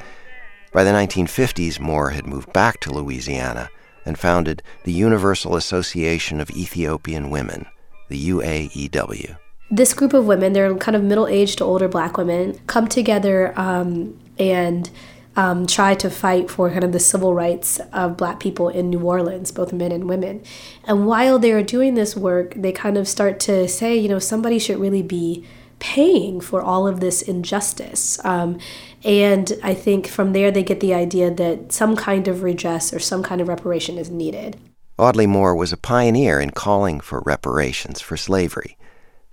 By 0.73 0.83
the 0.83 0.91
1950s, 0.91 1.79
Moore 1.79 2.11
had 2.11 2.27
moved 2.27 2.51
back 2.53 2.79
to 2.81 2.93
Louisiana 2.93 3.69
and 4.05 4.19
founded 4.19 4.61
the 4.83 4.91
Universal 4.91 5.55
Association 5.55 6.39
of 6.39 6.51
Ethiopian 6.51 7.29
Women, 7.29 7.65
the 8.09 8.29
UAEW. 8.29 9.37
This 9.69 9.93
group 9.93 10.13
of 10.13 10.25
women, 10.25 10.53
they're 10.53 10.73
kind 10.75 10.95
of 10.95 11.03
middle 11.03 11.27
aged 11.27 11.57
to 11.57 11.65
older 11.65 11.87
black 11.87 12.17
women, 12.17 12.59
come 12.67 12.87
together 12.87 13.53
um, 13.59 14.17
and 14.39 14.89
um, 15.35 15.67
try 15.67 15.93
to 15.95 16.09
fight 16.09 16.49
for 16.49 16.69
kind 16.71 16.83
of 16.83 16.93
the 16.93 16.99
civil 16.99 17.33
rights 17.33 17.79
of 17.93 18.17
black 18.17 18.39
people 18.39 18.69
in 18.69 18.89
New 18.89 19.01
Orleans, 19.01 19.51
both 19.51 19.73
men 19.73 19.91
and 19.91 20.09
women. 20.09 20.41
And 20.85 21.05
while 21.05 21.37
they 21.37 21.51
are 21.51 21.61
doing 21.63 21.93
this 21.93 22.15
work, 22.15 22.53
they 22.55 22.71
kind 22.71 22.97
of 22.97 23.07
start 23.07 23.39
to 23.41 23.67
say, 23.67 23.95
you 23.95 24.09
know, 24.09 24.19
somebody 24.19 24.57
should 24.57 24.79
really 24.79 25.03
be 25.03 25.45
paying 25.79 26.41
for 26.41 26.61
all 26.61 26.87
of 26.87 27.01
this 27.01 27.21
injustice. 27.21 28.23
Um, 28.25 28.57
and 29.03 29.53
I 29.61 29.73
think 29.73 30.07
from 30.07 30.33
there 30.33 30.49
they 30.49 30.63
get 30.63 30.79
the 30.79 30.93
idea 30.93 31.29
that 31.29 31.71
some 31.71 31.95
kind 31.95 32.27
of 32.27 32.41
redress 32.41 32.93
or 32.93 32.99
some 32.99 33.21
kind 33.21 33.41
of 33.41 33.47
reparation 33.47 33.97
is 33.97 34.09
needed. 34.09 34.57
Audley 34.97 35.27
Moore 35.27 35.55
was 35.55 35.71
a 35.71 35.77
pioneer 35.77 36.39
in 36.39 36.49
calling 36.49 36.99
for 36.99 37.21
reparations 37.21 38.01
for 38.01 38.17
slavery. 38.17 38.76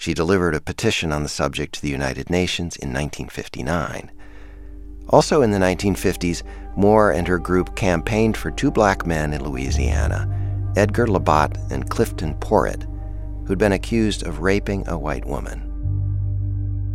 She 0.04 0.12
delivered 0.12 0.54
a 0.54 0.60
petition 0.60 1.12
on 1.12 1.22
the 1.22 1.30
subject 1.30 1.76
to 1.76 1.80
the 1.80 1.88
United 1.88 2.28
Nations 2.28 2.76
in 2.76 2.90
1959. 2.90 4.12
Also 5.08 5.40
in 5.40 5.50
the 5.50 5.56
1950s, 5.56 6.42
Moore 6.76 7.10
and 7.10 7.26
her 7.26 7.38
group 7.38 7.74
campaigned 7.74 8.36
for 8.36 8.50
two 8.50 8.70
black 8.70 9.06
men 9.06 9.32
in 9.32 9.42
Louisiana, 9.42 10.28
Edgar 10.76 11.06
Labat 11.06 11.56
and 11.72 11.88
Clifton 11.88 12.34
Poret, 12.34 12.86
who'd 13.46 13.56
been 13.56 13.72
accused 13.72 14.26
of 14.26 14.40
raping 14.40 14.86
a 14.88 14.98
white 14.98 15.24
woman. 15.24 15.62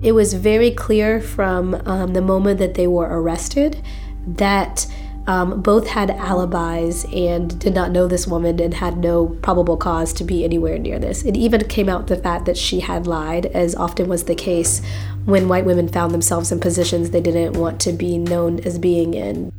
It 0.03 0.11
was 0.11 0.35
very 0.35 0.69
clear 0.69 1.19
from 1.19 1.81
um, 1.87 2.13
the 2.13 2.21
moment 2.21 2.59
that 2.59 2.75
they 2.75 2.85
were 2.85 3.07
arrested 3.09 3.81
that 4.27 4.85
um, 5.29 5.61
both 5.61 5.85
had 5.85 6.09
alibis 6.09 7.05
and 7.13 7.59
did 7.59 7.75
not 7.75 7.91
know 7.91 8.07
this 8.07 8.25
woman 8.25 8.59
and 8.59 8.73
had 8.73 8.97
no 8.97 9.27
probable 9.43 9.77
cause 9.77 10.11
to 10.13 10.23
be 10.23 10.43
anywhere 10.43 10.79
near 10.79 10.97
this. 10.97 11.23
It 11.23 11.37
even 11.37 11.63
came 11.67 11.87
out 11.87 12.07
the 12.07 12.17
fact 12.17 12.45
that 12.45 12.57
she 12.57 12.79
had 12.79 13.05
lied, 13.05 13.45
as 13.45 13.75
often 13.75 14.09
was 14.09 14.23
the 14.23 14.33
case 14.33 14.81
when 15.25 15.47
white 15.47 15.65
women 15.65 15.87
found 15.87 16.15
themselves 16.15 16.51
in 16.51 16.59
positions 16.59 17.11
they 17.11 17.21
didn't 17.21 17.53
want 17.53 17.79
to 17.81 17.93
be 17.93 18.17
known 18.17 18.59
as 18.61 18.79
being 18.79 19.13
in. 19.13 19.51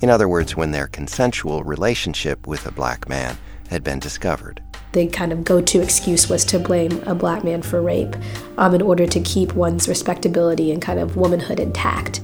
In 0.00 0.10
other 0.10 0.28
words, 0.28 0.56
when 0.56 0.70
their 0.70 0.86
consensual 0.86 1.64
relationship 1.64 2.46
with 2.46 2.64
a 2.64 2.70
black 2.70 3.08
man 3.08 3.36
had 3.68 3.82
been 3.82 3.98
discovered 3.98 4.62
the 4.92 5.08
kind 5.08 5.30
of 5.30 5.44
go 5.44 5.60
to 5.60 5.82
excuse 5.82 6.30
was 6.30 6.42
to 6.42 6.58
blame 6.58 7.02
a 7.02 7.14
black 7.14 7.44
man 7.44 7.60
for 7.60 7.82
rape 7.82 8.16
um, 8.56 8.74
in 8.74 8.80
order 8.80 9.06
to 9.06 9.20
keep 9.20 9.52
one's 9.52 9.88
respectability 9.88 10.72
and 10.72 10.80
kind 10.80 10.98
of 10.98 11.16
womanhood 11.16 11.60
intact. 11.60 12.20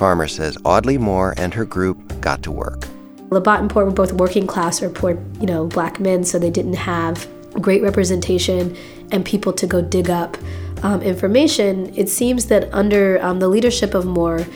Farmer 0.00 0.28
says 0.28 0.56
Audley 0.64 0.96
Moore 0.96 1.34
and 1.36 1.52
her 1.52 1.66
group 1.66 2.18
got 2.22 2.42
to 2.44 2.50
work. 2.50 2.88
Labat 3.28 3.60
and 3.60 3.68
Poret 3.68 3.84
were 3.84 3.90
both 3.90 4.14
working 4.14 4.46
class 4.46 4.80
or 4.82 4.88
poor, 4.88 5.10
you 5.38 5.46
know, 5.46 5.66
black 5.66 6.00
men, 6.00 6.24
so 6.24 6.38
they 6.38 6.48
didn't 6.48 6.72
have 6.72 7.28
great 7.60 7.82
representation 7.82 8.74
and 9.12 9.26
people 9.26 9.52
to 9.52 9.66
go 9.66 9.82
dig 9.82 10.08
up 10.08 10.38
um, 10.82 11.02
information. 11.02 11.94
It 11.94 12.08
seems 12.08 12.46
that 12.46 12.72
under 12.72 13.22
um, 13.22 13.40
the 13.40 13.48
leadership 13.48 13.92
of 13.92 14.06
Moore, 14.06 14.46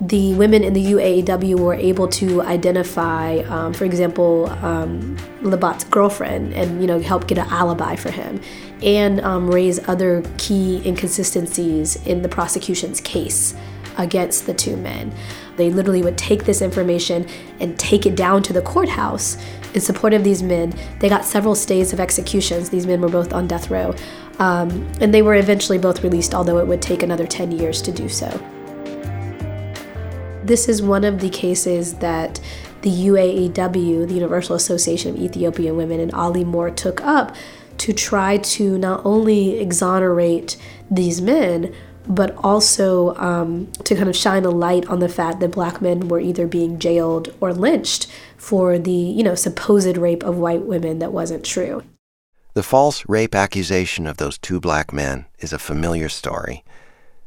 the 0.00 0.34
women 0.34 0.62
in 0.62 0.72
the 0.72 0.92
UAW 0.92 1.58
were 1.58 1.74
able 1.74 2.06
to 2.06 2.40
identify, 2.42 3.38
um, 3.48 3.74
for 3.74 3.84
example, 3.84 4.50
um, 4.62 5.16
Labat's 5.42 5.82
girlfriend, 5.82 6.54
and 6.54 6.80
you 6.80 6.86
know 6.86 7.00
help 7.00 7.26
get 7.26 7.38
an 7.38 7.48
alibi 7.48 7.96
for 7.96 8.12
him, 8.12 8.40
and 8.84 9.20
um, 9.22 9.50
raise 9.50 9.80
other 9.88 10.22
key 10.38 10.80
inconsistencies 10.86 11.96
in 12.06 12.22
the 12.22 12.28
prosecution's 12.28 13.00
case 13.00 13.56
against 13.98 14.46
the 14.46 14.54
two 14.54 14.76
men. 14.76 15.12
They 15.56 15.70
literally 15.70 16.02
would 16.02 16.18
take 16.18 16.44
this 16.44 16.62
information 16.62 17.26
and 17.60 17.78
take 17.78 18.06
it 18.06 18.16
down 18.16 18.42
to 18.44 18.52
the 18.52 18.62
courthouse 18.62 19.36
in 19.74 19.80
support 19.80 20.14
of 20.14 20.24
these 20.24 20.42
men. 20.42 20.74
They 21.00 21.08
got 21.08 21.24
several 21.24 21.54
stays 21.54 21.92
of 21.92 22.00
executions. 22.00 22.70
These 22.70 22.86
men 22.86 23.00
were 23.00 23.08
both 23.08 23.32
on 23.32 23.46
death 23.46 23.70
row. 23.70 23.94
Um, 24.38 24.90
and 25.00 25.12
they 25.12 25.22
were 25.22 25.34
eventually 25.34 25.78
both 25.78 26.02
released, 26.02 26.34
although 26.34 26.58
it 26.58 26.66
would 26.66 26.82
take 26.82 27.02
another 27.02 27.26
10 27.26 27.52
years 27.52 27.82
to 27.82 27.92
do 27.92 28.08
so. 28.08 28.28
This 30.42 30.68
is 30.68 30.82
one 30.82 31.04
of 31.04 31.20
the 31.20 31.30
cases 31.30 31.94
that 31.94 32.40
the 32.80 32.90
UAEW, 32.90 34.08
the 34.08 34.14
Universal 34.14 34.56
Association 34.56 35.14
of 35.14 35.20
Ethiopian 35.22 35.76
Women, 35.76 36.00
and 36.00 36.12
Audley 36.14 36.44
Moore 36.44 36.70
took 36.70 37.00
up 37.02 37.36
to 37.78 37.92
try 37.92 38.38
to 38.38 38.76
not 38.78 39.04
only 39.04 39.60
exonerate 39.60 40.56
these 40.90 41.20
men, 41.20 41.74
but 42.06 42.34
also 42.38 43.14
um, 43.16 43.70
to 43.84 43.94
kind 43.94 44.08
of 44.08 44.16
shine 44.16 44.44
a 44.44 44.50
light 44.50 44.86
on 44.86 44.98
the 45.00 45.08
fact 45.08 45.40
that 45.40 45.52
black 45.52 45.80
men 45.80 46.08
were 46.08 46.20
either 46.20 46.46
being 46.46 46.78
jailed 46.78 47.34
or 47.40 47.52
lynched 47.52 48.06
for 48.36 48.78
the, 48.78 48.90
you 48.90 49.22
know, 49.22 49.34
supposed 49.34 49.96
rape 49.96 50.22
of 50.22 50.36
white 50.36 50.62
women 50.62 50.98
that 50.98 51.12
wasn't 51.12 51.44
true. 51.44 51.82
The 52.54 52.62
false 52.62 53.04
rape 53.08 53.34
accusation 53.34 54.06
of 54.06 54.18
those 54.18 54.36
two 54.36 54.60
black 54.60 54.92
men 54.92 55.26
is 55.38 55.52
a 55.52 55.58
familiar 55.58 56.08
story. 56.08 56.64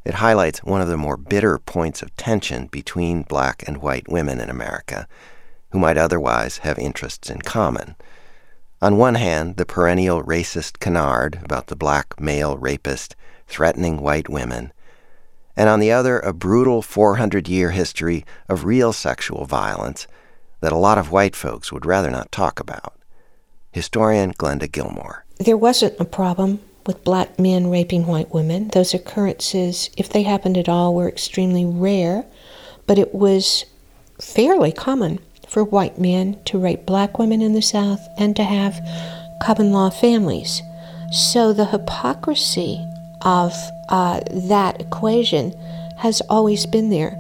It 0.03 0.15
highlights 0.15 0.63
one 0.63 0.81
of 0.81 0.87
the 0.87 0.97
more 0.97 1.17
bitter 1.17 1.57
points 1.57 2.03
of 2.03 2.15
tension 2.15 2.67
between 2.67 3.23
black 3.23 3.63
and 3.65 3.81
white 3.81 4.07
women 4.07 4.39
in 4.39 4.51
America, 4.51 5.07
who 5.71 5.79
might 5.79 5.97
otherwise 5.97 6.59
have 6.59 6.77
interests 6.77 7.29
in 7.31 7.41
common. 7.41 7.95
On 8.83 8.97
one 8.97 9.15
hand, 9.15 9.57
the 9.57 9.65
perennial 9.65 10.21
racist 10.21 10.79
canard 10.79 11.39
about 11.43 11.67
the 11.67 11.75
black 11.75 12.19
male 12.19 12.55
rapist 12.55 13.15
threatening 13.47 13.97
white 13.97 14.29
women, 14.29 14.71
and 15.55 15.69
on 15.69 15.79
the 15.79 15.91
other, 15.91 16.19
a 16.19 16.33
brutal 16.33 16.81
400 16.81 17.47
year 17.47 17.71
history 17.71 18.25
of 18.49 18.65
real 18.65 18.91
sexual 18.91 19.45
violence 19.45 20.07
that 20.61 20.71
a 20.73 20.77
lot 20.77 20.97
of 20.97 21.11
white 21.11 21.35
folks 21.35 21.71
would 21.71 21.85
rather 21.85 22.09
not 22.09 22.31
talk 22.31 22.59
about. 22.59 22.93
Historian 23.71 24.33
Glenda 24.33 24.71
Gilmore. 24.71 25.25
There 25.39 25.57
wasn't 25.57 25.99
a 25.99 26.05
problem 26.05 26.59
with 26.85 27.03
black 27.03 27.39
men 27.39 27.69
raping 27.69 28.05
white 28.05 28.33
women. 28.33 28.69
Those 28.69 28.93
occurrences, 28.93 29.89
if 29.97 30.09
they 30.09 30.23
happened 30.23 30.57
at 30.57 30.69
all, 30.69 30.93
were 30.93 31.09
extremely 31.09 31.65
rare, 31.65 32.25
but 32.87 32.99
it 32.99 33.13
was 33.13 33.65
fairly 34.21 34.71
common 34.71 35.19
for 35.47 35.63
white 35.63 35.99
men 35.99 36.41
to 36.45 36.57
rape 36.57 36.85
black 36.85 37.17
women 37.19 37.41
in 37.41 37.53
the 37.53 37.61
South 37.61 38.07
and 38.17 38.35
to 38.35 38.43
have 38.43 38.79
common 39.41 39.71
law 39.71 39.89
families. 39.89 40.61
So 41.11 41.53
the 41.53 41.65
hypocrisy 41.65 42.85
of 43.21 43.53
uh, 43.89 44.21
that 44.31 44.79
equation 44.81 45.53
has 45.97 46.21
always 46.29 46.65
been 46.65 46.89
there. 46.89 47.19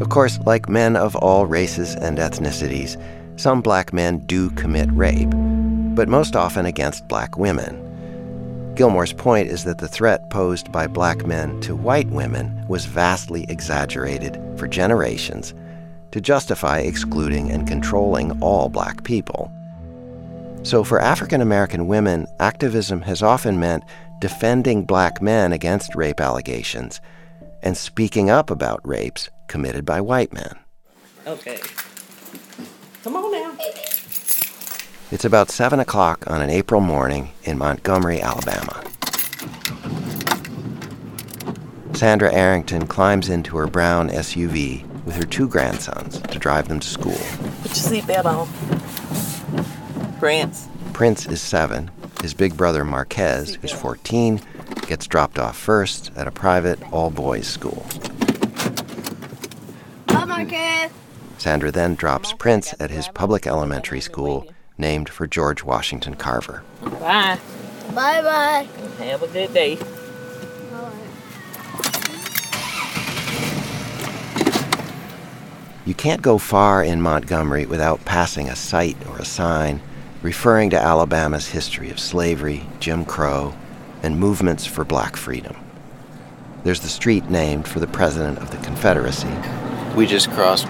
Of 0.00 0.10
course, 0.10 0.38
like 0.46 0.68
men 0.68 0.96
of 0.96 1.16
all 1.16 1.46
races 1.46 1.94
and 1.96 2.18
ethnicities, 2.18 3.00
some 3.36 3.60
black 3.60 3.92
men 3.92 4.18
do 4.18 4.50
commit 4.50 4.88
rape 4.92 5.32
but 5.98 6.08
most 6.08 6.36
often 6.36 6.64
against 6.64 7.08
black 7.08 7.36
women. 7.36 7.74
Gilmore's 8.76 9.12
point 9.12 9.48
is 9.48 9.64
that 9.64 9.78
the 9.78 9.88
threat 9.88 10.30
posed 10.30 10.70
by 10.70 10.86
black 10.86 11.26
men 11.26 11.60
to 11.62 11.74
white 11.74 12.08
women 12.10 12.64
was 12.68 12.84
vastly 12.84 13.44
exaggerated 13.48 14.40
for 14.56 14.68
generations 14.68 15.54
to 16.12 16.20
justify 16.20 16.78
excluding 16.78 17.50
and 17.50 17.66
controlling 17.66 18.40
all 18.40 18.68
black 18.68 19.02
people. 19.02 19.50
So, 20.68 20.84
for 20.84 21.00
African 21.00 21.40
American 21.40 21.86
women, 21.86 22.26
activism 22.40 23.00
has 23.00 23.22
often 23.22 23.58
meant 23.58 23.84
defending 24.20 24.84
black 24.84 25.22
men 25.22 25.54
against 25.54 25.94
rape 25.94 26.20
allegations 26.20 27.00
and 27.62 27.74
speaking 27.74 28.28
up 28.28 28.50
about 28.50 28.86
rapes 28.86 29.30
committed 29.46 29.86
by 29.86 30.02
white 30.02 30.30
men. 30.30 30.58
Okay. 31.26 31.58
Come 33.02 33.16
on 33.16 33.32
now. 33.32 33.56
It's 35.10 35.24
about 35.24 35.48
7 35.48 35.80
o'clock 35.80 36.30
on 36.30 36.42
an 36.42 36.50
April 36.50 36.82
morning 36.82 37.30
in 37.44 37.56
Montgomery, 37.56 38.20
Alabama. 38.20 38.84
Sandra 41.94 42.30
Arrington 42.30 42.86
climbs 42.86 43.30
into 43.30 43.56
her 43.56 43.68
brown 43.68 44.10
SUV 44.10 44.86
with 45.06 45.16
her 45.16 45.24
two 45.24 45.48
grandsons 45.48 46.20
to 46.20 46.38
drive 46.38 46.68
them 46.68 46.78
to 46.78 46.86
school. 46.86 47.16
Put 47.62 47.74
your 47.74 48.02
seatbelt 48.02 48.26
on. 48.26 49.74
Prince. 50.18 50.68
Prince 50.94 51.26
is 51.26 51.40
seven. 51.40 51.92
His 52.22 52.34
big 52.34 52.56
brother 52.56 52.84
Marquez, 52.84 53.54
who's 53.54 53.70
14, 53.70 54.40
gets 54.88 55.06
dropped 55.06 55.38
off 55.38 55.56
first 55.56 56.10
at 56.16 56.26
a 56.26 56.32
private 56.32 56.80
all 56.92 57.10
boys 57.10 57.46
school. 57.46 57.86
Bye, 60.06 60.24
Marquez. 60.24 60.90
Sandra 61.38 61.70
then 61.70 61.94
drops 61.94 62.32
Prince 62.32 62.74
at 62.80 62.90
his 62.90 63.06
public 63.08 63.46
elementary 63.46 64.00
school 64.00 64.44
named 64.76 65.08
for 65.08 65.28
George 65.28 65.62
Washington 65.62 66.14
Carver. 66.14 66.64
Bye. 66.82 67.38
Bye 67.94 68.22
bye. 68.22 68.68
Have 68.98 69.22
a 69.22 69.28
good 69.28 69.54
day. 69.54 69.78
You 75.86 75.94
can't 75.94 76.20
go 76.22 76.38
far 76.38 76.82
in 76.82 77.00
Montgomery 77.00 77.66
without 77.66 78.04
passing 78.04 78.48
a 78.48 78.56
site 78.56 78.96
or 79.06 79.18
a 79.18 79.24
sign 79.24 79.80
referring 80.22 80.70
to 80.70 80.78
Alabama's 80.78 81.48
history 81.48 81.90
of 81.90 82.00
slavery, 82.00 82.66
Jim 82.80 83.04
Crow, 83.04 83.54
and 84.02 84.18
movements 84.18 84.66
for 84.66 84.84
black 84.84 85.16
freedom. 85.16 85.56
There's 86.64 86.80
the 86.80 86.88
street 86.88 87.30
named 87.30 87.68
for 87.68 87.80
the 87.80 87.86
president 87.86 88.38
of 88.38 88.50
the 88.50 88.56
Confederacy. 88.58 89.32
We 89.94 90.06
just 90.06 90.30
crossed 90.30 90.68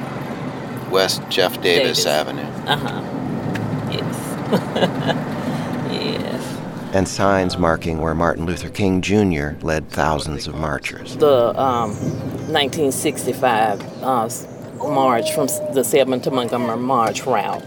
West 0.90 1.22
Jeff 1.28 1.60
Davis, 1.60 2.04
Davis. 2.04 2.06
Avenue. 2.06 2.42
Uh 2.42 2.76
huh. 2.76 3.90
Yes. 3.90 4.16
yes. 5.92 6.94
And 6.94 7.08
signs 7.08 7.58
marking 7.58 8.00
where 8.00 8.14
Martin 8.14 8.46
Luther 8.46 8.70
King 8.70 9.00
Jr. 9.02 9.50
led 9.62 9.88
thousands 9.90 10.46
of 10.46 10.54
marchers. 10.54 11.16
The 11.16 11.58
um, 11.60 11.90
1965 12.50 14.02
uh, 14.02 14.28
march 14.88 15.32
from 15.32 15.46
the 15.74 15.82
Selma 15.82 16.18
to 16.20 16.30
Montgomery 16.30 16.76
March 16.76 17.24
route. 17.26 17.62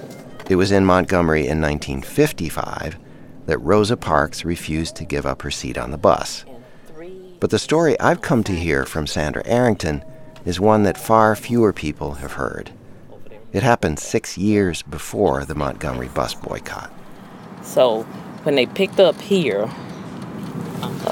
It 0.49 0.55
was 0.55 0.71
in 0.71 0.85
Montgomery 0.85 1.47
in 1.47 1.61
1955 1.61 2.97
that 3.45 3.57
Rosa 3.59 3.97
Parks 3.97 4.45
refused 4.45 4.95
to 4.97 5.05
give 5.05 5.25
up 5.25 5.41
her 5.41 5.51
seat 5.51 5.77
on 5.77 5.91
the 5.91 5.97
bus. 5.97 6.45
But 7.39 7.49
the 7.49 7.59
story 7.59 7.99
I've 7.99 8.21
come 8.21 8.43
to 8.43 8.55
hear 8.55 8.85
from 8.85 9.07
Sandra 9.07 9.41
Arrington 9.45 10.03
is 10.45 10.59
one 10.59 10.83
that 10.83 10.97
far 10.97 11.35
fewer 11.35 11.73
people 11.73 12.15
have 12.15 12.33
heard. 12.33 12.71
It 13.51 13.63
happened 13.63 13.99
six 13.99 14.37
years 14.37 14.81
before 14.81 15.43
the 15.43 15.55
Montgomery 15.55 16.07
bus 16.09 16.33
boycott. 16.33 16.91
So 17.63 18.03
when 18.43 18.55
they 18.55 18.65
picked 18.65 18.99
up 18.99 19.19
here, 19.19 19.69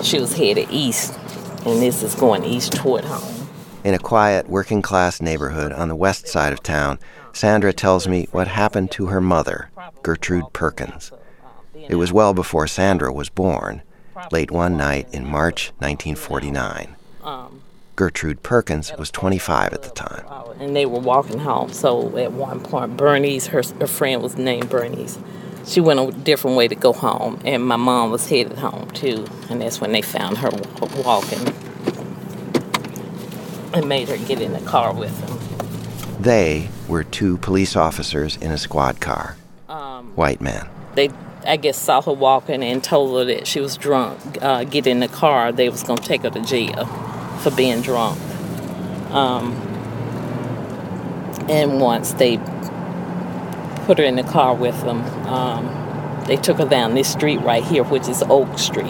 she 0.03 0.19
was 0.19 0.37
headed 0.37 0.67
east, 0.71 1.17
and 1.65 1.81
this 1.81 2.03
is 2.03 2.15
going 2.15 2.43
east 2.45 2.73
toward 2.73 3.03
home. 3.03 3.47
In 3.83 3.93
a 3.93 3.99
quiet, 3.99 4.49
working 4.49 4.81
class 4.81 5.21
neighborhood 5.21 5.71
on 5.71 5.89
the 5.89 5.95
west 5.95 6.27
side 6.27 6.53
of 6.53 6.61
town, 6.61 6.99
Sandra 7.33 7.73
tells 7.73 8.07
me 8.07 8.27
what 8.31 8.47
happened 8.47 8.91
to 8.91 9.07
her 9.07 9.21
mother, 9.21 9.69
Gertrude 10.03 10.51
Perkins. 10.53 11.11
It 11.87 11.95
was 11.95 12.11
well 12.11 12.33
before 12.33 12.67
Sandra 12.67 13.11
was 13.11 13.29
born, 13.29 13.81
late 14.31 14.51
one 14.51 14.77
night 14.77 15.07
in 15.13 15.25
March 15.25 15.71
1949. 15.79 16.95
Um, 17.23 17.61
Gertrude 17.95 18.43
Perkins 18.43 18.93
was 18.97 19.11
25 19.11 19.73
at 19.73 19.83
the 19.83 19.89
time. 19.89 20.25
and 20.59 20.75
they 20.75 20.85
were 20.85 20.99
walking 20.99 21.39
home. 21.39 21.71
So 21.73 22.17
at 22.17 22.31
one 22.31 22.61
point, 22.61 22.97
Bernice, 22.97 23.47
her, 23.47 23.61
her 23.79 23.87
friend 23.87 24.21
was 24.21 24.37
named 24.37 24.69
Bernice. 24.69 25.19
She 25.65 25.81
went 25.81 25.99
a 25.99 26.11
different 26.11 26.57
way 26.57 26.67
to 26.67 26.75
go 26.75 26.93
home, 26.93 27.39
and 27.45 27.65
my 27.65 27.75
mom 27.75 28.11
was 28.11 28.29
headed 28.29 28.57
home 28.57 28.89
too. 28.91 29.25
And 29.49 29.61
that's 29.61 29.79
when 29.81 29.91
they 29.91 30.01
found 30.01 30.37
her 30.39 30.49
walking 31.03 31.39
and 33.73 33.87
made 33.87 34.09
her 34.09 34.17
get 34.17 34.41
in 34.41 34.53
the 34.53 34.61
car 34.61 34.93
with 34.93 35.17
them. 35.27 35.38
They 36.19 36.67
were 36.87 37.03
two 37.03 37.37
police 37.37 37.75
officers 37.75 38.35
in 38.37 38.51
a 38.51 38.57
squad 38.57 38.99
car. 38.99 39.37
White 40.15 40.41
man. 40.41 40.67
They, 40.95 41.11
I 41.45 41.55
guess, 41.55 41.77
saw 41.77 42.01
her 42.01 42.11
walking 42.11 42.61
and 42.61 42.83
told 42.83 43.17
her 43.17 43.33
that 43.33 43.47
she 43.47 43.61
was 43.61 43.77
drunk. 43.77 44.19
Uh, 44.41 44.65
get 44.65 44.85
in 44.85 44.99
the 44.99 45.07
car. 45.07 45.53
They 45.53 45.69
was 45.69 45.83
gonna 45.83 46.01
take 46.01 46.23
her 46.23 46.29
to 46.29 46.41
jail 46.41 46.85
for 47.41 47.51
being 47.51 47.81
drunk. 47.81 48.19
Um, 49.11 49.53
and 51.47 51.79
once 51.79 52.13
they 52.13 52.37
put 53.85 53.97
her 53.97 54.03
in 54.03 54.17
the 54.17 54.23
car 54.23 54.53
with 54.53 54.79
them, 54.81 55.03
um, 55.25 56.25
they 56.27 56.35
took 56.35 56.57
her 56.57 56.67
down 56.67 56.95
this 56.95 57.11
street 57.11 57.37
right 57.37 57.63
here, 57.63 57.83
which 57.83 58.09
is 58.09 58.21
Oak 58.23 58.59
Street, 58.59 58.87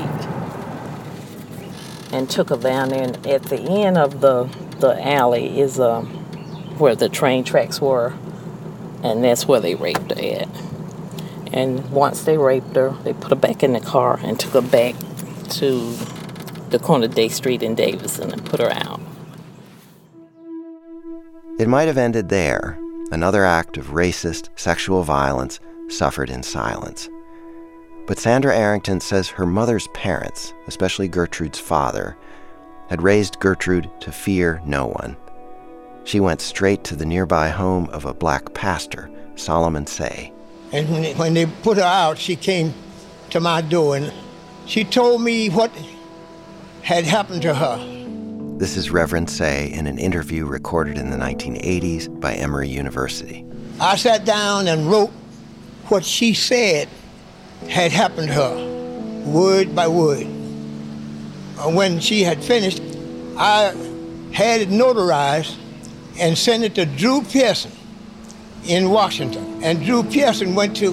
and 2.12 2.28
took 2.28 2.50
her 2.50 2.58
down 2.58 2.89
there. 2.89 3.04
And 3.04 3.28
at 3.28 3.44
the 3.44 3.60
end 3.60 3.98
of 4.00 4.22
the 4.22 4.50
the 4.80 5.08
alley 5.08 5.60
is 5.60 5.80
um, 5.80 6.18
where 6.80 6.96
the 6.96 7.10
train 7.10 7.44
tracks 7.44 7.82
were, 7.82 8.13
and 9.04 9.24
that's 9.24 9.48
where 9.48 9.60
they 9.60 9.76
raped 9.76 10.12
her 10.12 10.42
at. 10.42 10.50
And 11.52 11.89
once 11.92 12.24
they 12.24 12.38
raped 12.38 12.76
her, 12.76 12.92
they 13.04 13.13
put 13.13 13.30
her 13.30 13.36
back 13.36 13.63
in 13.63 13.74
the 13.74 13.80
car 13.80 14.20
and 14.24 14.39
took 14.39 14.54
her 14.54 14.62
back 14.62 14.96
to 15.50 15.96
the 16.70 16.80
corner 16.80 17.06
of 17.06 17.15
Day 17.15 17.30
Street 17.30 17.63
in 17.63 17.76
Davison 17.76 18.32
and 18.32 18.46
put 18.46 18.60
her 18.60 18.72
out. 18.72 19.02
It 21.60 21.68
might 21.68 21.88
have 21.88 21.98
ended 21.98 22.30
there, 22.30 22.80
another 23.12 23.44
act 23.44 23.78
of 23.78 23.88
racist 23.88 24.50
sexual 24.56 25.04
violence 25.04 25.60
suffered 25.89 26.30
in 26.30 26.44
silence. 26.44 27.10
But 28.08 28.20
Sandra 28.20 28.56
Arrington 28.56 29.02
says 29.02 29.28
her 29.30 29.46
mother's 29.46 29.88
parents, 29.89 30.54
especially 30.68 31.08
Gertrude's 31.08 31.60
father, 31.60 32.18
had 32.89 33.02
raised 33.02 33.39
Gertrude 33.39 33.89
to 34.02 34.12
fear 34.12 34.62
no 34.65 34.88
one. 34.88 35.18
She 36.10 36.19
went 36.19 36.41
straight 36.41 36.84
to 36.86 36.95
the 36.95 37.06
nearby 37.06 37.50
home 37.50 37.88
of 37.91 38.04
a 38.04 38.15
black 38.15 38.56
pastor, 38.56 39.12
Solomon 39.36 39.86
Seay. 39.86 40.34
And 40.72 40.89
when 40.89 41.04
they, 41.04 41.13
when 41.13 41.34
they 41.36 41.45
put 41.45 41.78
her 41.78 41.84
out, 41.84 42.17
she 42.17 42.36
came 42.36 42.74
to 43.30 43.39
my 43.39 43.62
door 43.62 43.95
and 43.95 44.12
she 44.65 44.84
told 44.84 45.22
me 45.22 45.50
what 45.50 45.72
had 46.82 47.04
happened 47.04 47.43
to 47.43 47.54
her. 47.54 47.78
This 48.58 48.76
is 48.76 48.89
Reverend 48.89 49.30
Seay 49.30 49.72
in 49.72 49.86
an 49.86 50.00
interview 50.00 50.48
recorded 50.48 50.98
in 50.98 51.12
the 51.12 51.15
1980s 51.15 52.19
by 52.19 52.34
Emory 52.34 52.69
University. 52.69 53.45
I 53.80 53.95
sat 53.95 54.26
down 54.26 54.67
and 54.67 54.89
wrote 54.89 55.12
what 55.89 56.04
she 56.04 56.34
said 56.34 56.89
had 57.67 57.91
happened 57.91 58.30
to 58.30 58.34
her, 58.34 59.32
word 59.32 59.76
by 59.76 59.88
word. 59.88 60.26
When 61.76 62.00
she 62.00 62.24
had 62.24 62.43
finished, 62.43 62.82
I 63.38 63.76
had 64.34 64.62
it 64.62 64.69
notarized 64.69 65.56
and 66.19 66.38
sent 66.38 66.63
it 66.63 66.75
to 66.75 66.86
Drew 66.86 67.21
Pearson 67.21 67.71
in 68.65 68.89
Washington. 68.89 69.63
And 69.63 69.84
Drew 69.84 70.03
Pearson 70.03 70.55
went 70.55 70.75
to, 70.77 70.91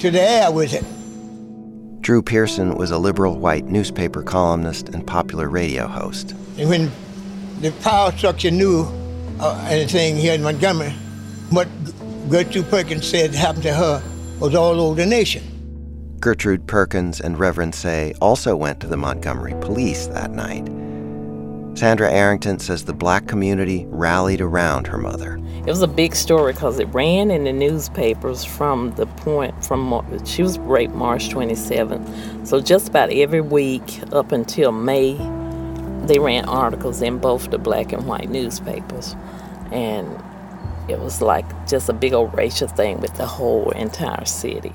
to 0.00 0.10
the 0.10 0.20
air 0.20 0.52
with 0.52 0.74
it. 0.74 0.84
Drew 2.02 2.22
Pearson 2.22 2.76
was 2.76 2.90
a 2.90 2.98
liberal 2.98 3.38
white 3.38 3.66
newspaper 3.66 4.22
columnist 4.22 4.88
and 4.88 5.06
popular 5.06 5.48
radio 5.48 5.86
host. 5.86 6.32
And 6.56 6.68
when 6.68 6.90
the 7.60 7.70
power 7.82 8.12
structure 8.12 8.50
knew 8.50 8.86
uh, 9.40 9.66
anything 9.68 10.16
here 10.16 10.34
in 10.34 10.42
Montgomery, 10.42 10.90
what 11.50 11.68
Gertrude 12.28 12.68
Perkins 12.70 13.06
said 13.06 13.34
happened 13.34 13.64
to 13.64 13.74
her 13.74 14.02
was 14.38 14.54
all 14.54 14.80
over 14.80 15.00
the 15.00 15.06
nation. 15.06 15.42
Gertrude 16.20 16.66
Perkins 16.66 17.20
and 17.20 17.38
Reverend 17.38 17.74
Seay 17.74 18.14
also 18.20 18.56
went 18.56 18.80
to 18.80 18.86
the 18.86 18.96
Montgomery 18.96 19.54
police 19.60 20.08
that 20.08 20.30
night. 20.32 20.68
Sandra 21.74 22.10
Arrington 22.10 22.58
says 22.58 22.84
the 22.84 22.92
black 22.92 23.26
community 23.26 23.86
rallied 23.88 24.40
around 24.40 24.86
her 24.86 24.98
mother. 24.98 25.38
It 25.58 25.66
was 25.66 25.82
a 25.82 25.88
big 25.88 26.14
story 26.16 26.52
because 26.52 26.78
it 26.78 26.86
ran 26.86 27.30
in 27.30 27.44
the 27.44 27.52
newspapers 27.52 28.44
from 28.44 28.92
the 28.92 29.06
point 29.06 29.64
from 29.64 30.02
she 30.24 30.42
was 30.42 30.58
raped 30.58 30.94
March 30.94 31.28
27th. 31.28 32.46
So 32.46 32.60
just 32.60 32.88
about 32.88 33.12
every 33.12 33.40
week 33.40 34.00
up 34.12 34.32
until 34.32 34.72
May, 34.72 35.14
they 36.06 36.18
ran 36.18 36.46
articles 36.46 37.02
in 37.02 37.18
both 37.18 37.50
the 37.50 37.58
black 37.58 37.92
and 37.92 38.06
white 38.06 38.30
newspapers, 38.30 39.14
and 39.70 40.08
it 40.88 40.98
was 40.98 41.20
like 41.20 41.44
just 41.68 41.88
a 41.88 41.92
big 41.92 42.14
old 42.14 42.34
racial 42.34 42.66
thing 42.66 43.00
with 43.00 43.14
the 43.16 43.26
whole 43.26 43.70
entire 43.70 44.24
city. 44.24 44.72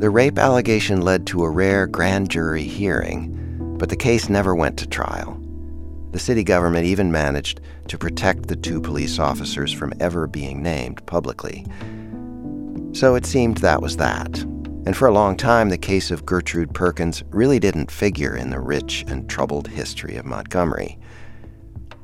The 0.00 0.08
rape 0.08 0.38
allegation 0.38 1.02
led 1.02 1.26
to 1.26 1.42
a 1.42 1.50
rare 1.50 1.86
grand 1.86 2.30
jury 2.30 2.62
hearing, 2.62 3.36
but 3.80 3.88
the 3.88 3.96
case 3.96 4.28
never 4.28 4.54
went 4.54 4.76
to 4.76 4.86
trial. 4.86 5.40
The 6.12 6.18
city 6.18 6.44
government 6.44 6.84
even 6.84 7.10
managed 7.10 7.62
to 7.88 7.96
protect 7.96 8.46
the 8.46 8.56
two 8.56 8.78
police 8.78 9.18
officers 9.18 9.72
from 9.72 9.94
ever 10.00 10.26
being 10.26 10.62
named 10.62 11.04
publicly. 11.06 11.64
So 12.92 13.14
it 13.14 13.24
seemed 13.24 13.58
that 13.58 13.80
was 13.80 13.96
that. 13.96 14.38
And 14.84 14.94
for 14.94 15.08
a 15.08 15.14
long 15.14 15.34
time, 15.34 15.70
the 15.70 15.78
case 15.78 16.10
of 16.10 16.26
Gertrude 16.26 16.74
Perkins 16.74 17.22
really 17.30 17.58
didn't 17.58 17.90
figure 17.90 18.36
in 18.36 18.50
the 18.50 18.60
rich 18.60 19.06
and 19.08 19.30
troubled 19.30 19.68
history 19.68 20.16
of 20.16 20.26
Montgomery. 20.26 20.98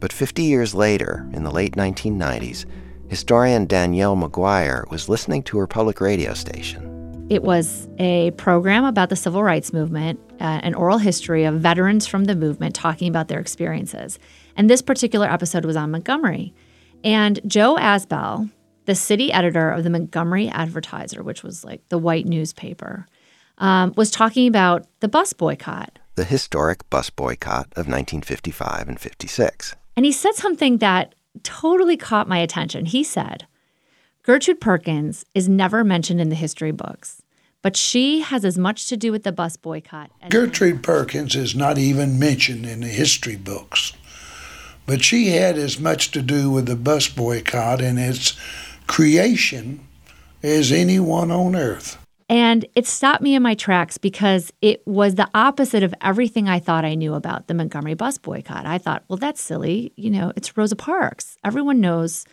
But 0.01 0.15
50 0.15 0.45
years 0.45 0.75
later, 0.75 1.29
in 1.35 1.45
the 1.45 1.51
late 1.51 1.77
1990s, 1.77 2.65
historian 3.09 3.67
Danielle 3.67 4.17
McGuire 4.17 4.91
was 4.91 5.11
listening 5.11 5.43
to 5.45 5.59
her 5.59 5.67
public 5.67 6.01
radio 6.01 6.33
station. 6.33 7.27
It 7.29 7.43
was 7.43 7.87
a 7.99 8.31
program 8.33 8.85
about 8.85 9.11
the 9.11 9.17
civil 9.17 9.43
rights 9.43 9.75
movement 9.75 10.21
uh, 10.41 10.61
an 10.63 10.75
oral 10.75 10.99
history 10.99 11.45
of 11.45 11.61
veterans 11.61 12.07
from 12.07 12.25
the 12.25 12.35
movement 12.35 12.75
talking 12.75 13.09
about 13.09 13.29
their 13.29 13.41
experiences. 13.41 14.19
And 14.57 14.71
this 14.71 14.83
particular 14.83 15.31
episode 15.31 15.65
was 15.65 15.77
on 15.77 15.91
Montgomery. 15.91 16.55
And 17.05 17.41
Joe 17.47 17.77
Azbell, 17.77 18.51
the 18.87 18.95
city 18.95 19.33
editor 19.33 19.71
of 19.71 19.85
the 19.85 19.91
Montgomery 19.91 20.49
Advertiser, 20.49 21.23
which 21.23 21.43
was 21.43 21.65
like 21.65 21.87
the 21.89 21.99
white 21.99 22.27
newspaper, 22.27 23.07
um, 23.59 23.93
was 23.97 24.11
talking 24.11 24.49
about 24.49 24.87
the 25.01 25.09
bus 25.09 25.33
boycott. 25.33 25.99
The 26.15 26.25
historic 26.25 26.89
bus 26.91 27.11
boycott 27.11 27.67
of 27.73 27.87
1955 27.87 28.89
and 28.89 29.01
56. 29.01 29.75
And 29.97 30.05
he 30.05 30.13
said 30.13 30.35
something 30.35 30.79
that 30.79 31.15
totally 31.43 31.97
caught 31.97 32.29
my 32.29 32.39
attention. 32.39 32.87
He 32.87 33.03
said, 33.05 33.47
Gertrude 34.23 34.61
Perkins 34.61 35.25
is 35.35 35.49
never 35.49 35.85
mentioned 35.85 36.21
in 36.21 36.31
the 36.31 36.35
history 36.35 36.73
books, 36.73 37.23
but 37.67 37.77
she 37.77 38.21
has 38.21 38.45
as 38.45 38.57
much 38.57 38.87
to 38.87 38.97
do 38.97 39.11
with 39.11 39.25
the 39.25 39.33
bus 39.33 39.57
boycott. 39.57 40.09
As 40.23 40.31
Gertrude 40.31 40.85
Perkins 40.85 41.35
is 41.35 41.57
not 41.57 41.79
even 41.79 42.17
mentioned 42.17 42.65
in 42.65 42.79
the 42.79 42.87
history 42.87 43.35
books, 43.35 43.93
but 44.87 45.03
she 45.03 45.31
had 45.31 45.59
as 45.59 45.81
much 45.81 46.13
to 46.13 46.23
do 46.23 46.49
with 46.49 46.67
the 46.67 46.77
bus 46.77 47.09
boycott 47.09 47.81
and 47.81 47.99
its 47.99 48.37
creation 48.87 49.81
as 50.45 50.71
anyone 50.71 51.33
on 51.33 51.57
earth. 51.57 51.99
And 52.29 52.65
it 52.77 52.87
stopped 52.87 53.21
me 53.21 53.35
in 53.35 53.43
my 53.43 53.57
tracks 53.57 53.99
because 53.99 54.53
it 54.63 54.87
was 54.87 55.17
the 55.17 55.29
opposite 55.35 55.83
of 55.83 55.93
everything 56.01 56.49
I 56.49 56.61
thought 56.61 56.85
I 56.85 56.95
knew 56.95 57.15
about 57.15 57.49
the 57.49 57.55
Montgomery 57.55 57.95
bus 57.95 58.17
boycott. 58.17 58.65
I 58.65 58.79
thought, 58.79 59.03
well, 59.09 59.17
that's 59.17 59.41
silly. 59.41 59.93
You 59.97 60.11
know, 60.11 60.33
it's 60.37 60.57
Rosa 60.57 60.77
Parks. 60.77 61.37
Everyone 61.43 61.81
knows 61.81 62.27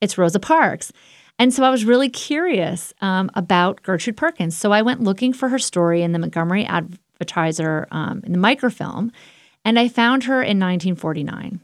it's 0.00 0.18
Rosa 0.18 0.40
Parks. 0.40 0.92
And 1.40 1.54
so 1.54 1.64
I 1.64 1.70
was 1.70 1.86
really 1.86 2.10
curious 2.10 2.92
um, 3.00 3.30
about 3.32 3.82
Gertrude 3.82 4.18
Perkins. 4.18 4.54
So 4.54 4.72
I 4.72 4.82
went 4.82 5.00
looking 5.00 5.32
for 5.32 5.48
her 5.48 5.58
story 5.58 6.02
in 6.02 6.12
the 6.12 6.18
Montgomery 6.18 6.66
Advertiser 6.66 7.88
um, 7.90 8.20
in 8.24 8.32
the 8.32 8.38
microfilm, 8.38 9.10
and 9.64 9.78
I 9.78 9.88
found 9.88 10.24
her 10.24 10.42
in 10.42 10.60
1949. 10.60 11.60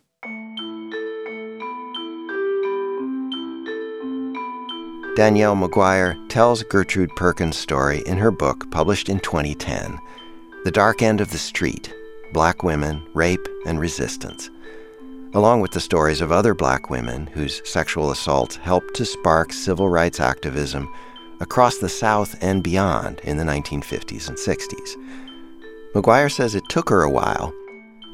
Danielle 5.14 5.56
McGuire 5.56 6.26
tells 6.30 6.62
Gertrude 6.62 7.14
Perkins' 7.14 7.58
story 7.58 8.02
in 8.06 8.16
her 8.16 8.30
book 8.30 8.70
published 8.70 9.10
in 9.10 9.20
2010, 9.20 9.98
The 10.64 10.70
Dark 10.70 11.02
End 11.02 11.20
of 11.20 11.32
the 11.32 11.38
Street 11.38 11.92
Black 12.32 12.62
Women, 12.62 13.06
Rape, 13.12 13.46
and 13.66 13.78
Resistance, 13.78 14.48
along 15.36 15.60
with 15.60 15.70
the 15.72 15.80
stories 15.80 16.22
of 16.22 16.32
other 16.32 16.54
black 16.54 16.88
women 16.88 17.26
whose 17.26 17.60
sexual 17.68 18.10
assaults 18.10 18.56
helped 18.56 18.94
to 18.94 19.04
spark 19.04 19.52
civil 19.52 19.86
rights 19.86 20.18
activism 20.18 20.90
across 21.40 21.76
the 21.76 21.90
South 21.90 22.34
and 22.40 22.62
beyond 22.62 23.20
in 23.20 23.36
the 23.36 23.44
1950s 23.44 24.28
and 24.28 24.38
60s. 24.38 24.96
McGuire 25.94 26.32
says 26.32 26.54
it 26.54 26.66
took 26.70 26.88
her 26.88 27.02
a 27.02 27.10
while, 27.10 27.52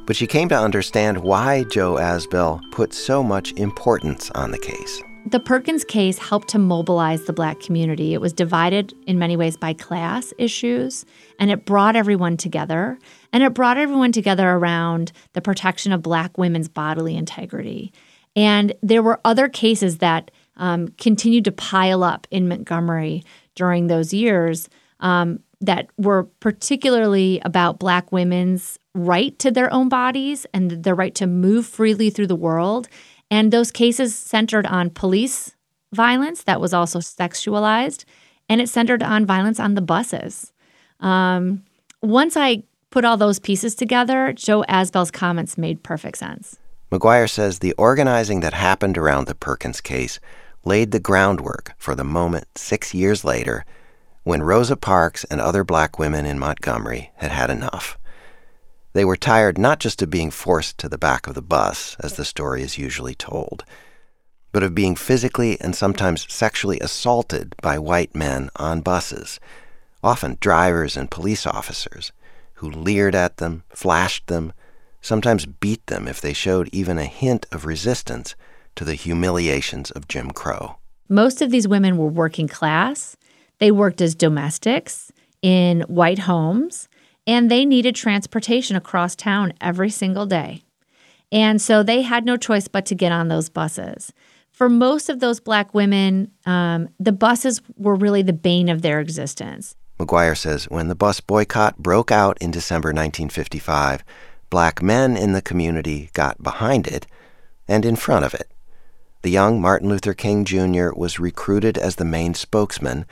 but 0.05 0.17
she 0.17 0.27
came 0.27 0.49
to 0.49 0.59
understand 0.59 1.23
why 1.23 1.63
Joe 1.65 1.95
Azbell 1.95 2.61
put 2.73 2.93
so 2.93 3.23
much 3.23 3.53
importance 3.53 4.29
on 4.33 4.51
the 4.51 4.59
case. 4.59 5.01
The 5.25 5.39
Perkins 5.39 5.85
case 5.85 6.19
helped 6.19 6.49
to 6.49 6.59
mobilize 6.59 7.27
the 7.27 7.33
black 7.33 7.61
community. 7.61 8.13
It 8.13 8.21
was 8.21 8.33
divided 8.33 8.93
in 9.07 9.21
many 9.21 9.37
ways 9.37 9.57
by 9.57 9.73
class 9.75 10.35
issues, 10.37 11.07
and 11.39 11.49
it 11.49 11.65
brought 11.65 11.95
everyone 11.95 12.37
together. 12.37 12.99
And 13.33 13.43
it 13.43 13.55
brought 13.55 13.79
everyone 13.79 14.13
together 14.13 14.49
around 14.49 15.13
the 15.33 15.41
protection 15.41 15.93
of 15.93 16.03
black 16.03 16.37
women's 16.37 16.69
bodily 16.69 17.17
integrity. 17.17 17.93
And 18.37 18.75
there 18.83 19.03
were 19.03 19.21
other 19.25 19.49
cases 19.49 19.99
that 19.99 20.31
um, 20.57 20.89
continued 20.99 21.45
to 21.47 21.53
pile 21.53 22.05
up 22.05 22.27
in 22.31 22.49
Montgomery 22.49 23.25
during 23.55 23.87
those 23.87 24.13
years 24.13 24.69
um, 25.01 25.41
that 25.61 25.89
were 25.97 26.25
particularly 26.41 27.41
about 27.45 27.79
black 27.79 28.13
women's 28.13 28.79
right 28.95 29.39
to 29.39 29.51
their 29.51 29.73
own 29.73 29.89
bodies 29.89 30.47
and 30.53 30.71
their 30.85 30.95
right 30.95 31.15
to 31.15 31.27
move 31.27 31.67
freely 31.67 32.11
through 32.11 32.27
the 32.27 32.37
world 32.37 32.89
and 33.33 33.51
those 33.51 33.71
cases 33.71 34.15
centered 34.15 34.67
on 34.67 34.91
police 34.91 35.57
violence 35.95 36.43
that 36.43 36.61
was 36.61 36.75
also 36.75 36.99
sexualized, 36.99 38.05
and 38.47 38.61
it 38.61 38.69
centered 38.69 39.03
on 39.03 39.25
violence 39.25 39.59
on 39.59 39.75
the 39.75 39.81
buses. 39.81 40.53
Um, 41.01 41.65
once 42.03 42.37
I 42.37 42.65
put 42.93 43.05
all 43.05 43.17
those 43.17 43.41
pieces 43.41 43.75
together, 43.75 44.33
Joe 44.33 44.65
Azbell's 44.69 45.11
comments 45.11 45.59
made 45.59 45.83
perfect 45.83 46.19
sense. 46.19 46.59
McGuire 46.93 47.29
says 47.29 47.59
the 47.59 47.73
organizing 47.79 48.41
that 48.41 48.53
happened 48.53 48.99
around 48.99 49.27
the 49.27 49.35
Perkins 49.35 49.81
case 49.81 50.21
laid 50.65 50.93
the 50.93 51.01
groundwork 51.01 51.73
for 51.79 51.95
the 51.95 52.05
moment 52.05 52.47
six 52.55 52.95
years 52.95 53.25
later 53.25 53.65
when 54.25 54.43
Rosa 54.43 54.77
Parks 54.77 55.25
and 55.25 55.41
other 55.41 55.65
black 55.65 55.99
women 55.99 56.27
in 56.27 56.39
Montgomery 56.39 57.11
had 57.17 57.33
had 57.33 57.51
enough. 57.51 57.99
They 58.93 59.05
were 59.05 59.17
tired 59.17 59.59
not 59.59 59.81
just 59.81 60.03
of 60.03 60.11
being 60.11 60.31
forced 60.31 60.79
to 60.79 60.89
the 60.89 60.99
back 60.99 61.27
of 61.27 61.35
the 61.35 61.43
bus, 61.43 61.97
as 62.01 62.15
the 62.15 62.25
story 62.25 62.63
is 62.63 62.79
usually 62.79 63.15
told, 63.15 63.65
but 64.53 64.63
of 64.63 64.75
being 64.75 64.95
physically 64.95 65.59
and 65.61 65.75
sometimes 65.75 66.31
sexually 66.31 66.79
assaulted 66.81 67.55
by 67.63 67.79
white 67.79 68.15
men 68.15 68.51
on 68.57 68.83
buses, 68.83 69.41
often 70.05 70.37
drivers 70.41 70.97
and 70.97 71.11
police 71.11 71.47
officers, 71.47 72.13
who 72.63 72.71
leered 72.71 73.15
at 73.15 73.39
them, 73.39 73.65
flashed 73.71 74.29
them, 74.29 74.53
sometimes 75.01 75.47
beat 75.47 75.85
them 75.89 76.07
if 76.07 76.21
they 76.21 76.33
showed 76.33 76.69
even 76.71 76.97
a 76.97 77.05
hint 77.07 77.45
of 77.51 77.67
resistance 77.67 78.37
to 78.77 78.85
the 78.85 78.95
humiliations 78.95 79.91
of 79.91 80.07
Jim 80.07 80.31
Crow. 80.31 80.77
Most 81.09 81.43
of 81.43 81.51
these 81.51 81.67
women 81.67 81.97
were 81.97 82.07
working 82.07 82.47
class. 82.47 83.17
They 83.59 83.73
worked 83.73 84.01
as 84.01 84.15
domestics 84.15 85.11
in 85.43 85.81
white 85.83 86.21
homes 86.21 86.89
and 87.27 87.51
they 87.51 87.65
needed 87.65 87.97
transportation 87.97 88.77
across 88.77 89.17
town 89.17 89.55
every 89.61 89.91
single 89.91 90.27
day. 90.27 90.63
And 91.33 91.61
so 91.61 91.83
they 91.83 92.03
had 92.03 92.25
no 92.25 92.37
choice 92.37 92.69
but 92.69 92.87
to 92.87 92.95
get 92.95 93.11
on 93.11 93.27
those 93.27 93.49
buses. 93.49 94.13
For 94.53 94.69
most 94.69 95.09
of 95.09 95.19
those 95.19 95.41
black 95.41 95.75
women, 95.75 96.31
um, 96.47 96.91
the 97.01 97.11
buses 97.11 97.61
were 97.77 97.97
really 97.97 98.23
the 98.23 98.33
bane 98.33 98.69
of 98.69 98.83
their 98.83 99.01
existence. 99.01 99.75
McGuire 100.03 100.37
says 100.37 100.65
when 100.65 100.89
the 100.89 100.95
bus 100.95 101.21
boycott 101.21 101.79
broke 101.79 102.11
out 102.11 102.37
in 102.41 102.51
December 102.51 102.89
1955, 102.89 104.03
black 104.51 104.83
men 104.83 105.17
in 105.17 105.33
the 105.33 105.43
community 105.43 106.11
got 106.13 106.43
behind 106.43 106.87
it 106.87 107.07
and 107.69 107.85
in 107.85 107.97
front 107.97 108.25
of 108.25 108.35
it. 108.35 108.51
The 109.23 109.31
young 109.31 109.61
Martin 109.61 109.89
Luther 109.89 110.15
King 110.15 110.45
Jr. 110.45 110.91
was 110.97 111.21
recruited 111.21 111.79
as 111.79 111.97
the 111.97 112.05
main 112.05 112.35
spokesman, 112.35 113.07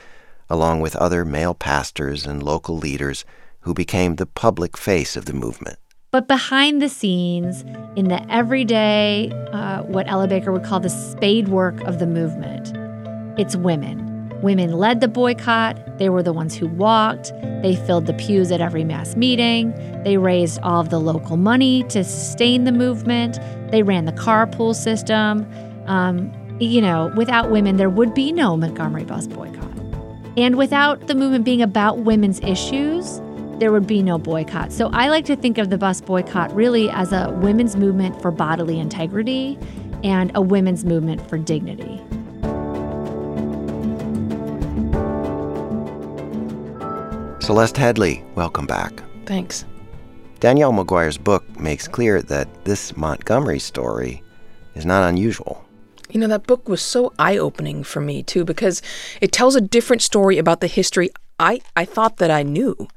along 0.49 0.81
with 0.81 0.95
other 0.97 1.23
male 1.23 1.53
pastors 1.53 2.25
and 2.25 2.43
local 2.43 2.77
leaders 2.77 3.23
who 3.61 3.73
became 3.73 4.15
the 4.15 4.25
public 4.25 4.75
face 4.75 5.15
of 5.15 5.25
the 5.25 5.33
movement. 5.33 5.77
But 6.11 6.27
behind 6.27 6.81
the 6.81 6.89
scenes, 6.89 7.61
in 7.95 8.09
the 8.09 8.21
everyday, 8.29 9.31
uh, 9.53 9.83
what 9.83 10.09
Ella 10.09 10.27
Baker 10.27 10.51
would 10.51 10.65
call 10.65 10.81
the 10.81 10.89
spade 10.89 11.47
work 11.47 11.79
of 11.81 11.99
the 11.99 12.07
movement, 12.07 12.73
it's 13.39 13.55
women. 13.55 14.10
Women 14.41 14.71
led 14.73 15.01
the 15.01 15.07
boycott. 15.07 15.99
They 15.99 16.09
were 16.09 16.23
the 16.23 16.33
ones 16.33 16.55
who 16.55 16.67
walked. 16.67 17.31
They 17.61 17.75
filled 17.75 18.07
the 18.07 18.13
pews 18.13 18.51
at 18.51 18.59
every 18.59 18.83
mass 18.83 19.15
meeting. 19.15 19.71
They 20.03 20.17
raised 20.17 20.59
all 20.61 20.81
of 20.81 20.89
the 20.89 20.99
local 20.99 21.37
money 21.37 21.83
to 21.83 22.03
sustain 22.03 22.63
the 22.63 22.71
movement. 22.71 23.37
They 23.71 23.83
ran 23.83 24.05
the 24.05 24.11
carpool 24.11 24.73
system. 24.73 25.47
Um, 25.85 26.31
you 26.59 26.81
know, 26.81 27.11
without 27.15 27.51
women, 27.51 27.77
there 27.77 27.89
would 27.89 28.13
be 28.13 28.31
no 28.31 28.57
Montgomery 28.57 29.03
bus 29.03 29.27
boycott. 29.27 29.69
And 30.37 30.57
without 30.57 31.07
the 31.07 31.15
movement 31.15 31.45
being 31.45 31.61
about 31.61 31.99
women's 31.99 32.39
issues, 32.41 33.21
there 33.59 33.71
would 33.71 33.85
be 33.85 34.01
no 34.01 34.17
boycott. 34.17 34.71
So 34.71 34.89
I 34.91 35.09
like 35.09 35.25
to 35.25 35.35
think 35.35 35.59
of 35.59 35.69
the 35.69 35.77
bus 35.77 36.01
boycott 36.01 36.53
really 36.55 36.89
as 36.89 37.11
a 37.13 37.31
women's 37.41 37.75
movement 37.75 38.19
for 38.21 38.31
bodily 38.31 38.79
integrity 38.79 39.59
and 40.03 40.31
a 40.33 40.41
women's 40.41 40.83
movement 40.83 41.27
for 41.29 41.37
dignity. 41.37 42.01
Celeste 47.51 47.75
Headlee, 47.75 48.23
welcome 48.33 48.65
back. 48.65 49.03
Thanks. 49.25 49.65
Danielle 50.39 50.71
McGuire's 50.71 51.17
book 51.17 51.43
makes 51.59 51.85
clear 51.85 52.21
that 52.21 52.47
this 52.63 52.95
Montgomery 52.95 53.59
story 53.59 54.23
is 54.73 54.85
not 54.85 55.09
unusual. 55.09 55.65
You 56.09 56.21
know, 56.21 56.29
that 56.29 56.47
book 56.47 56.69
was 56.69 56.81
so 56.81 57.11
eye 57.19 57.37
opening 57.37 57.83
for 57.83 57.99
me, 57.99 58.23
too, 58.23 58.45
because 58.45 58.81
it 59.19 59.33
tells 59.33 59.57
a 59.57 59.59
different 59.59 60.01
story 60.01 60.37
about 60.37 60.61
the 60.61 60.67
history 60.67 61.09
I, 61.41 61.59
I 61.75 61.83
thought 61.83 62.19
that 62.19 62.31
I 62.31 62.43
knew. 62.43 62.87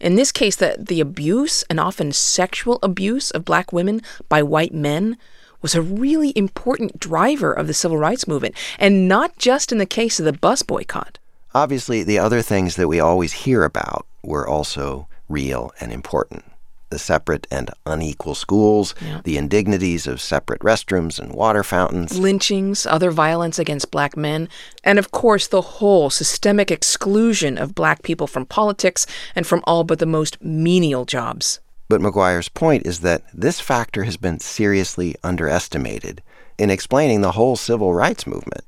In 0.00 0.16
this 0.16 0.32
case, 0.32 0.56
that 0.56 0.88
the 0.88 1.00
abuse 1.00 1.62
and 1.70 1.78
often 1.78 2.10
sexual 2.10 2.80
abuse 2.82 3.30
of 3.30 3.44
black 3.44 3.72
women 3.72 4.02
by 4.28 4.42
white 4.42 4.74
men 4.74 5.18
was 5.62 5.76
a 5.76 5.82
really 5.82 6.32
important 6.34 6.98
driver 6.98 7.52
of 7.52 7.68
the 7.68 7.74
civil 7.74 7.96
rights 7.96 8.26
movement, 8.26 8.56
and 8.76 9.06
not 9.06 9.38
just 9.38 9.70
in 9.70 9.78
the 9.78 9.86
case 9.86 10.18
of 10.18 10.24
the 10.24 10.32
bus 10.32 10.62
boycott. 10.62 11.20
Obviously, 11.54 12.02
the 12.02 12.18
other 12.18 12.42
things 12.42 12.76
that 12.76 12.88
we 12.88 13.00
always 13.00 13.32
hear 13.32 13.64
about 13.64 14.06
were 14.22 14.46
also 14.46 15.08
real 15.28 15.72
and 15.80 15.92
important. 15.92 16.44
the 16.90 16.98
separate 16.98 17.46
and 17.52 17.70
unequal 17.86 18.34
schools, 18.34 18.96
Yeah. 19.00 19.20
the 19.22 19.36
indignities 19.36 20.08
of 20.08 20.20
separate 20.20 20.58
restrooms 20.60 21.20
and 21.20 21.30
water 21.32 21.62
fountains. 21.62 22.18
lynchings, 22.18 22.84
other 22.84 23.12
violence 23.12 23.60
against 23.60 23.92
black 23.92 24.16
men, 24.16 24.48
and 24.82 24.98
of 24.98 25.12
course 25.12 25.46
the 25.46 25.60
whole 25.78 26.10
systemic 26.10 26.68
exclusion 26.72 27.56
of 27.58 27.76
black 27.76 28.02
people 28.02 28.26
from 28.26 28.44
politics 28.44 29.06
and 29.36 29.46
from 29.46 29.62
all 29.68 29.84
but 29.84 30.00
the 30.00 30.04
most 30.04 30.36
menial 30.42 31.04
jobs. 31.04 31.60
But 31.88 32.00
McGuire's 32.00 32.48
point 32.48 32.84
is 32.84 32.98
that 33.02 33.22
this 33.32 33.60
factor 33.60 34.02
has 34.02 34.16
been 34.16 34.40
seriously 34.40 35.14
underestimated 35.22 36.22
in 36.58 36.70
explaining 36.70 37.20
the 37.20 37.32
whole 37.38 37.54
civil 37.54 37.94
rights 37.94 38.26
movement. 38.26 38.64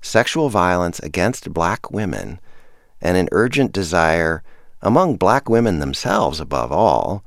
Sexual 0.00 0.48
violence 0.48 0.98
against 1.00 1.52
black 1.52 1.90
women 1.90 2.40
and 3.00 3.16
an 3.16 3.28
urgent 3.32 3.72
desire 3.72 4.42
among 4.82 5.16
black 5.16 5.48
women 5.48 5.78
themselves, 5.78 6.40
above 6.40 6.72
all, 6.72 7.24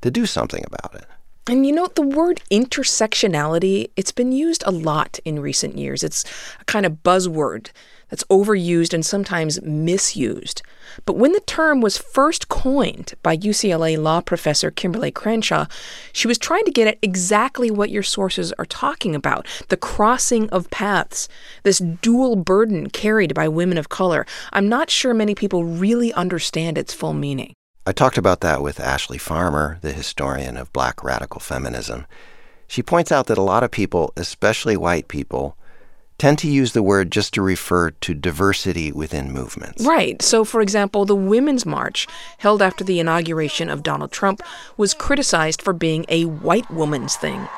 to 0.00 0.10
do 0.10 0.26
something 0.26 0.64
about 0.66 0.94
it. 0.94 1.06
And 1.46 1.66
you 1.66 1.72
know, 1.72 1.88
the 1.88 2.02
word 2.02 2.40
intersectionality, 2.50 3.90
it's 3.96 4.12
been 4.12 4.32
used 4.32 4.62
a 4.66 4.70
lot 4.70 5.18
in 5.24 5.40
recent 5.40 5.76
years. 5.76 6.02
It's 6.02 6.24
a 6.60 6.64
kind 6.64 6.86
of 6.86 7.02
buzzword 7.02 7.70
that's 8.10 8.24
overused 8.24 8.94
and 8.94 9.04
sometimes 9.04 9.60
misused. 9.62 10.62
But 11.04 11.16
when 11.16 11.32
the 11.32 11.40
term 11.40 11.80
was 11.80 11.98
first 11.98 12.48
coined 12.48 13.14
by 13.22 13.36
UCLA 13.36 14.00
law 14.00 14.20
professor 14.20 14.70
Kimberly 14.70 15.10
Crenshaw, 15.10 15.66
she 16.12 16.28
was 16.28 16.38
trying 16.38 16.64
to 16.64 16.70
get 16.70 16.88
at 16.88 16.98
exactly 17.02 17.70
what 17.70 17.90
your 17.90 18.02
sources 18.02 18.52
are 18.52 18.66
talking 18.66 19.14
about 19.14 19.46
the 19.68 19.76
crossing 19.76 20.48
of 20.50 20.70
paths, 20.70 21.28
this 21.62 21.78
dual 21.78 22.36
burden 22.36 22.88
carried 22.90 23.34
by 23.34 23.48
women 23.48 23.78
of 23.78 23.88
color. 23.88 24.26
I'm 24.52 24.68
not 24.68 24.90
sure 24.90 25.14
many 25.14 25.34
people 25.34 25.64
really 25.64 26.12
understand 26.12 26.78
its 26.78 26.94
full 26.94 27.14
meaning. 27.14 27.54
I 27.86 27.92
talked 27.92 28.16
about 28.16 28.40
that 28.40 28.62
with 28.62 28.80
Ashley 28.80 29.18
Farmer, 29.18 29.78
the 29.82 29.92
historian 29.92 30.56
of 30.56 30.72
black 30.72 31.04
radical 31.04 31.40
feminism. 31.40 32.06
She 32.66 32.82
points 32.82 33.12
out 33.12 33.26
that 33.26 33.38
a 33.38 33.42
lot 33.42 33.62
of 33.62 33.70
people, 33.70 34.12
especially 34.16 34.76
white 34.76 35.06
people, 35.06 35.58
tend 36.18 36.38
to 36.38 36.48
use 36.48 36.72
the 36.72 36.82
word 36.82 37.10
just 37.10 37.34
to 37.34 37.42
refer 37.42 37.90
to 37.90 38.14
diversity 38.14 38.92
within 38.92 39.32
movements. 39.32 39.84
Right. 39.84 40.20
So, 40.22 40.44
for 40.44 40.60
example, 40.60 41.04
the 41.04 41.16
Women's 41.16 41.66
March, 41.66 42.06
held 42.38 42.62
after 42.62 42.84
the 42.84 43.00
inauguration 43.00 43.68
of 43.68 43.82
Donald 43.82 44.12
Trump, 44.12 44.42
was 44.76 44.94
criticized 44.94 45.60
for 45.60 45.72
being 45.72 46.04
a 46.08 46.24
white 46.24 46.70
woman's 46.70 47.16
thing. 47.16 47.48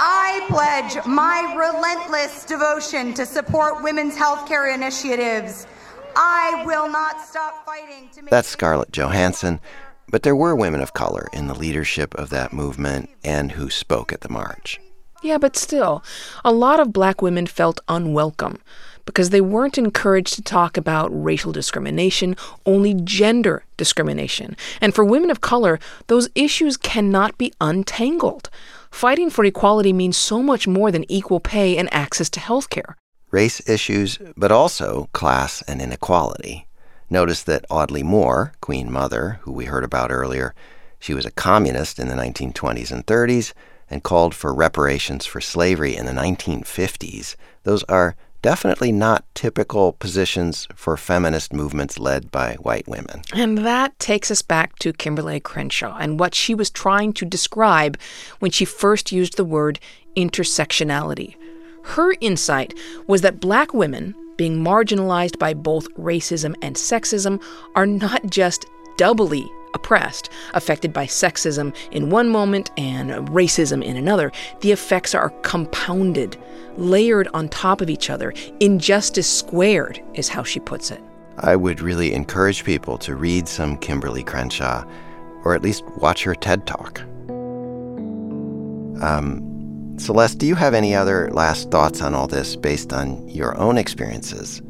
I 0.00 0.44
pledge 0.48 1.04
my 1.06 1.54
relentless 1.56 2.44
devotion 2.44 3.14
to 3.14 3.26
support 3.26 3.82
women's 3.82 4.16
healthcare 4.16 4.72
initiatives. 4.72 5.66
I 6.14 6.62
will 6.66 6.88
not 6.88 7.20
stop 7.20 7.64
fighting 7.66 8.08
to 8.14 8.22
make 8.22 8.30
That's 8.30 8.48
Scarlett 8.48 8.92
Johansson, 8.92 9.60
but 10.08 10.22
there 10.22 10.36
were 10.36 10.54
women 10.54 10.80
of 10.80 10.94
color 10.94 11.28
in 11.32 11.48
the 11.48 11.54
leadership 11.54 12.14
of 12.14 12.30
that 12.30 12.52
movement 12.52 13.10
and 13.24 13.52
who 13.52 13.70
spoke 13.70 14.12
at 14.12 14.20
the 14.20 14.28
march. 14.28 14.80
Yeah, 15.22 15.38
but 15.38 15.56
still, 15.56 16.04
a 16.44 16.52
lot 16.52 16.78
of 16.78 16.92
black 16.92 17.20
women 17.20 17.46
felt 17.46 17.80
unwelcome 17.88 18.58
because 19.04 19.30
they 19.30 19.40
weren't 19.40 19.78
encouraged 19.78 20.34
to 20.34 20.42
talk 20.42 20.76
about 20.76 21.08
racial 21.10 21.50
discrimination, 21.50 22.36
only 22.66 22.94
gender 22.94 23.64
discrimination. 23.76 24.56
And 24.80 24.94
for 24.94 25.04
women 25.04 25.30
of 25.30 25.40
color, 25.40 25.80
those 26.06 26.28
issues 26.34 26.76
cannot 26.76 27.36
be 27.38 27.52
untangled. 27.60 28.50
Fighting 28.90 29.30
for 29.30 29.44
equality 29.44 29.92
means 29.92 30.16
so 30.16 30.42
much 30.42 30.68
more 30.68 30.92
than 30.92 31.10
equal 31.10 31.40
pay 31.40 31.76
and 31.76 31.92
access 31.92 32.30
to 32.30 32.40
health 32.40 32.70
care. 32.70 32.96
Race 33.30 33.66
issues, 33.68 34.18
but 34.36 34.52
also 34.52 35.08
class 35.12 35.62
and 35.62 35.80
inequality. 35.80 36.68
Notice 37.10 37.42
that 37.42 37.64
Audley 37.70 38.02
Moore, 38.02 38.52
Queen 38.60 38.92
Mother, 38.92 39.40
who 39.42 39.52
we 39.52 39.64
heard 39.64 39.84
about 39.84 40.12
earlier, 40.12 40.54
she 41.00 41.14
was 41.14 41.26
a 41.26 41.30
communist 41.30 41.98
in 41.98 42.08
the 42.08 42.14
1920s 42.14 42.92
and 42.92 43.04
30s 43.06 43.52
and 43.90 44.02
called 44.02 44.34
for 44.34 44.54
reparations 44.54 45.26
for 45.26 45.40
slavery 45.40 45.96
in 45.96 46.06
the 46.06 46.12
1950s. 46.12 47.36
Those 47.62 47.82
are 47.84 48.16
definitely 48.42 48.92
not 48.92 49.24
typical 49.34 49.92
positions 49.92 50.68
for 50.74 50.96
feminist 50.96 51.52
movements 51.52 51.98
led 51.98 52.30
by 52.30 52.54
white 52.54 52.86
women. 52.86 53.22
And 53.34 53.58
that 53.58 53.98
takes 53.98 54.30
us 54.30 54.42
back 54.42 54.78
to 54.80 54.92
Kimberly 54.92 55.40
Crenshaw 55.40 55.96
and 55.98 56.20
what 56.20 56.34
she 56.34 56.54
was 56.54 56.70
trying 56.70 57.12
to 57.14 57.24
describe 57.24 57.98
when 58.38 58.50
she 58.50 58.64
first 58.64 59.12
used 59.12 59.36
the 59.36 59.44
word 59.44 59.80
intersectionality. 60.16 61.36
Her 61.84 62.14
insight 62.20 62.74
was 63.06 63.22
that 63.22 63.40
black 63.40 63.72
women, 63.72 64.14
being 64.36 64.62
marginalized 64.62 65.38
by 65.38 65.54
both 65.54 65.92
racism 65.94 66.54
and 66.62 66.76
sexism, 66.76 67.42
are 67.74 67.86
not 67.86 68.30
just 68.30 68.66
doubly 68.96 69.48
oppressed, 69.74 70.30
affected 70.54 70.92
by 70.92 71.06
sexism 71.06 71.74
in 71.90 72.10
one 72.10 72.28
moment 72.28 72.70
and 72.76 73.10
racism 73.28 73.82
in 73.82 73.96
another. 73.96 74.32
The 74.60 74.72
effects 74.72 75.14
are 75.14 75.30
compounded, 75.42 76.36
layered 76.76 77.28
on 77.34 77.48
top 77.48 77.80
of 77.80 77.90
each 77.90 78.10
other. 78.10 78.32
Injustice 78.60 79.28
squared 79.28 80.02
is 80.14 80.28
how 80.28 80.42
she 80.42 80.60
puts 80.60 80.90
it. 80.90 81.00
I 81.38 81.56
would 81.56 81.80
really 81.80 82.12
encourage 82.12 82.64
people 82.64 82.98
to 82.98 83.14
read 83.14 83.46
some 83.48 83.76
Kimberly 83.78 84.24
Crenshaw, 84.24 84.84
or 85.44 85.54
at 85.54 85.62
least 85.62 85.84
watch 85.98 86.24
her 86.24 86.34
TED 86.34 86.66
Talk. 86.66 87.00
Um, 89.00 89.94
Celeste, 89.98 90.38
do 90.38 90.46
you 90.46 90.54
have 90.54 90.74
any 90.74 90.94
other 90.94 91.30
last 91.30 91.70
thoughts 91.70 92.02
on 92.02 92.14
all 92.14 92.26
this 92.26 92.56
based 92.56 92.92
on 92.92 93.28
your 93.28 93.56
own 93.58 93.78
experiences 93.78 94.62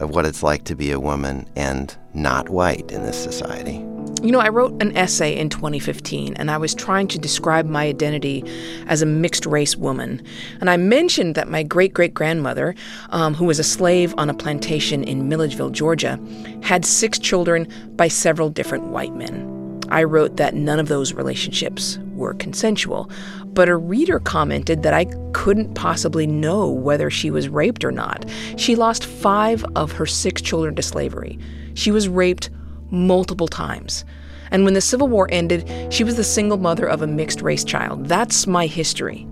of 0.00 0.10
what 0.10 0.26
it's 0.26 0.42
like 0.42 0.64
to 0.64 0.74
be 0.74 0.90
a 0.90 1.00
woman 1.00 1.48
and 1.56 1.96
not 2.12 2.48
white 2.48 2.90
in 2.90 3.02
this 3.02 3.22
society? 3.22 3.84
You 4.22 4.32
know, 4.32 4.40
I 4.40 4.48
wrote 4.48 4.82
an 4.82 4.96
essay 4.96 5.36
in 5.36 5.50
2015, 5.50 6.34
and 6.36 6.50
I 6.50 6.56
was 6.56 6.74
trying 6.74 7.08
to 7.08 7.18
describe 7.18 7.66
my 7.66 7.84
identity 7.84 8.42
as 8.86 9.02
a 9.02 9.06
mixed 9.06 9.44
race 9.44 9.76
woman. 9.76 10.22
And 10.60 10.70
I 10.70 10.78
mentioned 10.78 11.34
that 11.34 11.50
my 11.50 11.62
great 11.62 11.92
great 11.92 12.14
grandmother, 12.14 12.74
um, 13.10 13.34
who 13.34 13.44
was 13.44 13.58
a 13.58 13.64
slave 13.64 14.14
on 14.16 14.30
a 14.30 14.34
plantation 14.34 15.04
in 15.04 15.28
Milledgeville, 15.28 15.68
Georgia, 15.68 16.18
had 16.62 16.86
six 16.86 17.18
children 17.18 17.68
by 17.96 18.08
several 18.08 18.48
different 18.48 18.84
white 18.84 19.14
men. 19.14 19.50
I 19.90 20.04
wrote 20.04 20.38
that 20.38 20.54
none 20.54 20.80
of 20.80 20.88
those 20.88 21.12
relationships 21.12 21.98
were 22.14 22.32
consensual, 22.34 23.10
but 23.54 23.68
a 23.68 23.76
reader 23.76 24.18
commented 24.18 24.82
that 24.82 24.92
I 24.92 25.06
couldn't 25.32 25.74
possibly 25.74 26.26
know 26.26 26.68
whether 26.68 27.08
she 27.10 27.30
was 27.30 27.48
raped 27.48 27.84
or 27.84 27.92
not. 27.92 28.28
She 28.56 28.76
lost 28.76 29.04
five 29.04 29.64
of 29.76 29.92
her 29.92 30.06
six 30.06 30.42
children 30.42 30.74
to 30.74 30.82
slavery. 30.82 31.38
She 31.74 31.90
was 31.90 32.08
raped 32.08 32.50
multiple 32.90 33.48
times. 33.48 34.04
And 34.50 34.64
when 34.64 34.74
the 34.74 34.80
Civil 34.80 35.08
War 35.08 35.28
ended, 35.32 35.92
she 35.92 36.04
was 36.04 36.16
the 36.16 36.24
single 36.24 36.58
mother 36.58 36.86
of 36.86 37.02
a 37.02 37.06
mixed 37.06 37.40
race 37.42 37.64
child. 37.64 38.06
That's 38.06 38.46
my 38.46 38.66
history. 38.66 39.26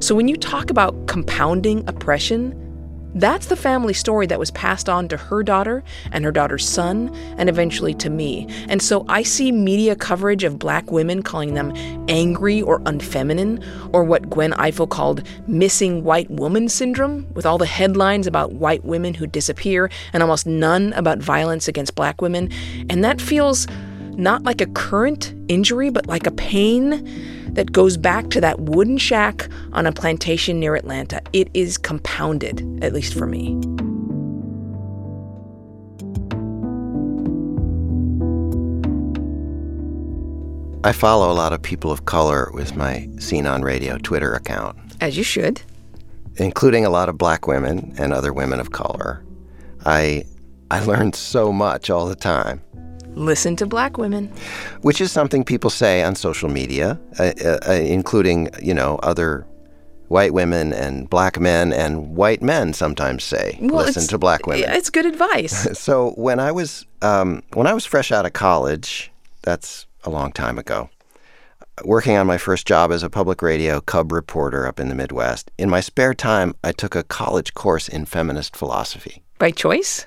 So 0.00 0.14
when 0.14 0.28
you 0.28 0.36
talk 0.36 0.70
about 0.70 1.06
compounding 1.06 1.88
oppression, 1.88 2.52
that's 3.14 3.46
the 3.46 3.56
family 3.56 3.94
story 3.94 4.26
that 4.26 4.38
was 4.38 4.50
passed 4.50 4.88
on 4.88 5.08
to 5.08 5.16
her 5.16 5.42
daughter 5.42 5.82
and 6.12 6.24
her 6.24 6.32
daughter's 6.32 6.68
son, 6.68 7.14
and 7.36 7.48
eventually 7.48 7.94
to 7.94 8.10
me. 8.10 8.46
And 8.68 8.82
so 8.82 9.04
I 9.08 9.22
see 9.22 9.50
media 9.50 9.96
coverage 9.96 10.44
of 10.44 10.58
black 10.58 10.90
women 10.90 11.22
calling 11.22 11.54
them 11.54 11.72
angry 12.08 12.62
or 12.62 12.80
unfeminine, 12.80 13.64
or 13.92 14.04
what 14.04 14.28
Gwen 14.28 14.52
Ifill 14.52 14.88
called 14.88 15.22
missing 15.46 16.04
white 16.04 16.30
woman 16.30 16.68
syndrome, 16.68 17.26
with 17.34 17.46
all 17.46 17.58
the 17.58 17.66
headlines 17.66 18.26
about 18.26 18.52
white 18.52 18.84
women 18.84 19.14
who 19.14 19.26
disappear 19.26 19.90
and 20.12 20.22
almost 20.22 20.46
none 20.46 20.92
about 20.92 21.18
violence 21.18 21.68
against 21.68 21.94
black 21.94 22.20
women. 22.20 22.50
And 22.90 23.02
that 23.04 23.20
feels 23.20 23.66
not 24.12 24.42
like 24.42 24.60
a 24.60 24.66
current 24.66 25.32
injury, 25.48 25.90
but 25.90 26.06
like 26.06 26.26
a 26.26 26.32
pain 26.32 27.37
that 27.58 27.72
goes 27.72 27.96
back 27.96 28.30
to 28.30 28.40
that 28.40 28.60
wooden 28.60 28.96
shack 28.96 29.48
on 29.72 29.84
a 29.84 29.90
plantation 29.90 30.60
near 30.60 30.76
Atlanta. 30.76 31.20
It 31.32 31.50
is 31.54 31.76
compounded, 31.76 32.60
at 32.84 32.92
least 32.92 33.14
for 33.14 33.26
me. 33.26 33.58
I 40.84 40.92
follow 40.92 41.32
a 41.32 41.34
lot 41.34 41.52
of 41.52 41.60
people 41.60 41.90
of 41.90 42.04
color 42.04 42.48
with 42.54 42.76
my 42.76 43.08
Scene 43.18 43.48
on 43.48 43.62
Radio 43.62 43.98
Twitter 43.98 44.34
account, 44.34 44.78
As 45.00 45.16
you 45.16 45.24
should. 45.24 45.60
including 46.36 46.86
a 46.86 46.90
lot 46.90 47.08
of 47.08 47.18
black 47.18 47.48
women 47.48 47.92
and 47.98 48.12
other 48.12 48.32
women 48.32 48.60
of 48.60 48.70
color. 48.70 49.24
I 49.84 50.22
I 50.70 50.84
learn 50.84 51.12
so 51.12 51.52
much 51.52 51.90
all 51.90 52.06
the 52.06 52.14
time. 52.14 52.62
Listen 53.18 53.56
to 53.56 53.66
black 53.66 53.98
women. 53.98 54.32
which 54.82 55.00
is 55.00 55.10
something 55.10 55.44
people 55.44 55.70
say 55.70 56.02
on 56.02 56.14
social 56.14 56.48
media, 56.48 56.98
uh, 57.18 57.32
uh, 57.44 57.58
uh, 57.68 57.72
including 57.72 58.48
you 58.62 58.72
know 58.72 58.96
other 59.02 59.44
white 60.08 60.32
women 60.32 60.72
and 60.72 61.10
black 61.10 61.38
men 61.38 61.72
and 61.72 62.16
white 62.16 62.40
men 62.40 62.72
sometimes 62.72 63.22
say 63.24 63.58
Well, 63.60 63.84
listen 63.84 64.06
to 64.08 64.18
black 64.18 64.46
women. 64.46 64.70
It's 64.70 64.88
good 64.88 65.04
advice. 65.04 65.78
so 65.86 66.10
when 66.12 66.40
I 66.40 66.52
was 66.52 66.86
um, 67.02 67.42
when 67.54 67.66
I 67.66 67.74
was 67.74 67.84
fresh 67.84 68.12
out 68.12 68.24
of 68.24 68.32
college, 68.32 69.10
that's 69.42 69.86
a 70.04 70.10
long 70.10 70.32
time 70.32 70.58
ago. 70.58 70.88
Working 71.84 72.16
on 72.16 72.26
my 72.26 72.38
first 72.38 72.66
job 72.66 72.90
as 72.90 73.02
a 73.04 73.10
public 73.10 73.40
radio 73.40 73.80
cub 73.80 74.10
reporter 74.10 74.66
up 74.66 74.80
in 74.80 74.88
the 74.88 74.96
Midwest, 74.96 75.50
in 75.58 75.70
my 75.70 75.80
spare 75.80 76.12
time, 76.14 76.54
I 76.64 76.72
took 76.72 76.96
a 76.96 77.04
college 77.04 77.54
course 77.54 77.88
in 77.88 78.04
feminist 78.04 78.56
philosophy. 78.56 79.22
By 79.38 79.52
choice? 79.52 80.06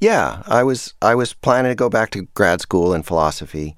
Yeah, 0.00 0.42
I 0.46 0.62
was 0.62 0.94
I 1.02 1.14
was 1.14 1.32
planning 1.32 1.70
to 1.70 1.76
go 1.76 1.88
back 1.88 2.10
to 2.10 2.28
grad 2.34 2.60
school 2.60 2.94
in 2.94 3.02
philosophy, 3.02 3.76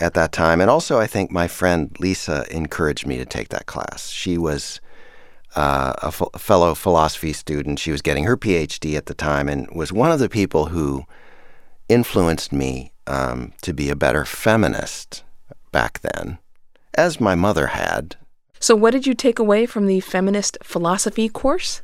at 0.00 0.14
that 0.14 0.32
time. 0.32 0.60
And 0.60 0.70
also, 0.70 0.98
I 0.98 1.06
think 1.06 1.30
my 1.30 1.48
friend 1.48 1.94
Lisa 2.00 2.44
encouraged 2.50 3.06
me 3.06 3.18
to 3.18 3.24
take 3.24 3.48
that 3.48 3.66
class. 3.66 4.08
She 4.08 4.38
was 4.38 4.80
uh, 5.54 5.92
a 6.02 6.06
f- 6.06 6.40
fellow 6.40 6.74
philosophy 6.74 7.32
student. 7.32 7.78
She 7.78 7.92
was 7.92 8.02
getting 8.02 8.24
her 8.24 8.36
PhD 8.36 8.96
at 8.96 9.06
the 9.06 9.14
time 9.14 9.48
and 9.48 9.68
was 9.74 9.92
one 9.92 10.10
of 10.10 10.18
the 10.18 10.28
people 10.28 10.66
who 10.66 11.04
influenced 11.88 12.52
me 12.52 12.92
um, 13.06 13.52
to 13.62 13.74
be 13.74 13.90
a 13.90 13.96
better 13.96 14.24
feminist 14.24 15.24
back 15.72 16.00
then, 16.00 16.38
as 16.94 17.20
my 17.20 17.34
mother 17.34 17.68
had. 17.68 18.16
So, 18.60 18.76
what 18.76 18.92
did 18.92 19.06
you 19.06 19.14
take 19.14 19.38
away 19.38 19.66
from 19.66 19.86
the 19.86 20.00
feminist 20.00 20.56
philosophy 20.62 21.28
course? 21.28 21.82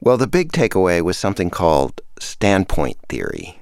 Well, 0.00 0.16
the 0.16 0.26
big 0.26 0.52
takeaway 0.52 1.00
was 1.00 1.16
something 1.16 1.50
called 1.50 2.00
standpoint 2.18 2.96
theory. 3.08 3.60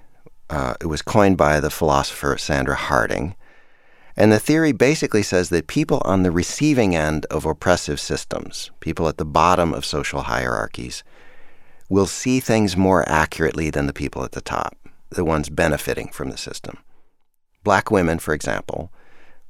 Uh, 0.50 0.74
it 0.80 0.86
was 0.86 1.02
coined 1.02 1.36
by 1.36 1.60
the 1.60 1.70
philosopher 1.70 2.36
Sandra 2.38 2.74
Harding. 2.74 3.34
And 4.16 4.30
the 4.30 4.38
theory 4.38 4.72
basically 4.72 5.22
says 5.22 5.48
that 5.48 5.66
people 5.66 6.00
on 6.04 6.22
the 6.22 6.30
receiving 6.30 6.94
end 6.94 7.26
of 7.26 7.44
oppressive 7.44 7.98
systems, 7.98 8.70
people 8.80 9.08
at 9.08 9.18
the 9.18 9.24
bottom 9.24 9.74
of 9.74 9.84
social 9.84 10.22
hierarchies, 10.22 11.02
will 11.88 12.06
see 12.06 12.40
things 12.40 12.76
more 12.76 13.08
accurately 13.08 13.70
than 13.70 13.86
the 13.86 13.92
people 13.92 14.24
at 14.24 14.32
the 14.32 14.40
top, 14.40 14.76
the 15.10 15.24
ones 15.24 15.48
benefiting 15.48 16.08
from 16.08 16.30
the 16.30 16.36
system. 16.36 16.78
Black 17.64 17.90
women, 17.90 18.18
for 18.18 18.34
example, 18.34 18.92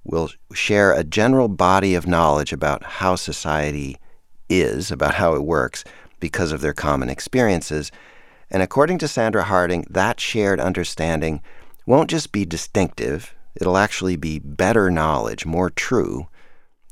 will 0.05 0.31
share 0.53 0.93
a 0.93 1.05
general 1.05 1.49
body 1.49 1.95
of 1.95 2.07
knowledge 2.07 2.53
about 2.53 2.83
how 2.85 3.17
society 3.17 3.97
is, 4.49 4.91
about 4.91 5.15
how 5.15 5.35
it 5.35 5.43
works, 5.43 5.85
because 6.21 6.53
of 6.53 6.61
their 6.61 6.75
common 6.75 7.11
experiences. 7.11 7.91
And 8.55 8.63
according 8.63 8.99
to 8.99 9.09
Sandra 9.09 9.43
Harding, 9.43 9.85
that 9.91 10.21
shared 10.21 10.61
understanding 10.61 11.43
won't 11.87 12.09
just 12.09 12.31
be 12.31 12.45
distinctive, 12.45 13.35
it'll 13.57 13.77
actually 13.77 14.15
be 14.15 14.39
better 14.39 14.93
knowledge, 14.93 15.45
more 15.45 15.71
true, 15.71 16.29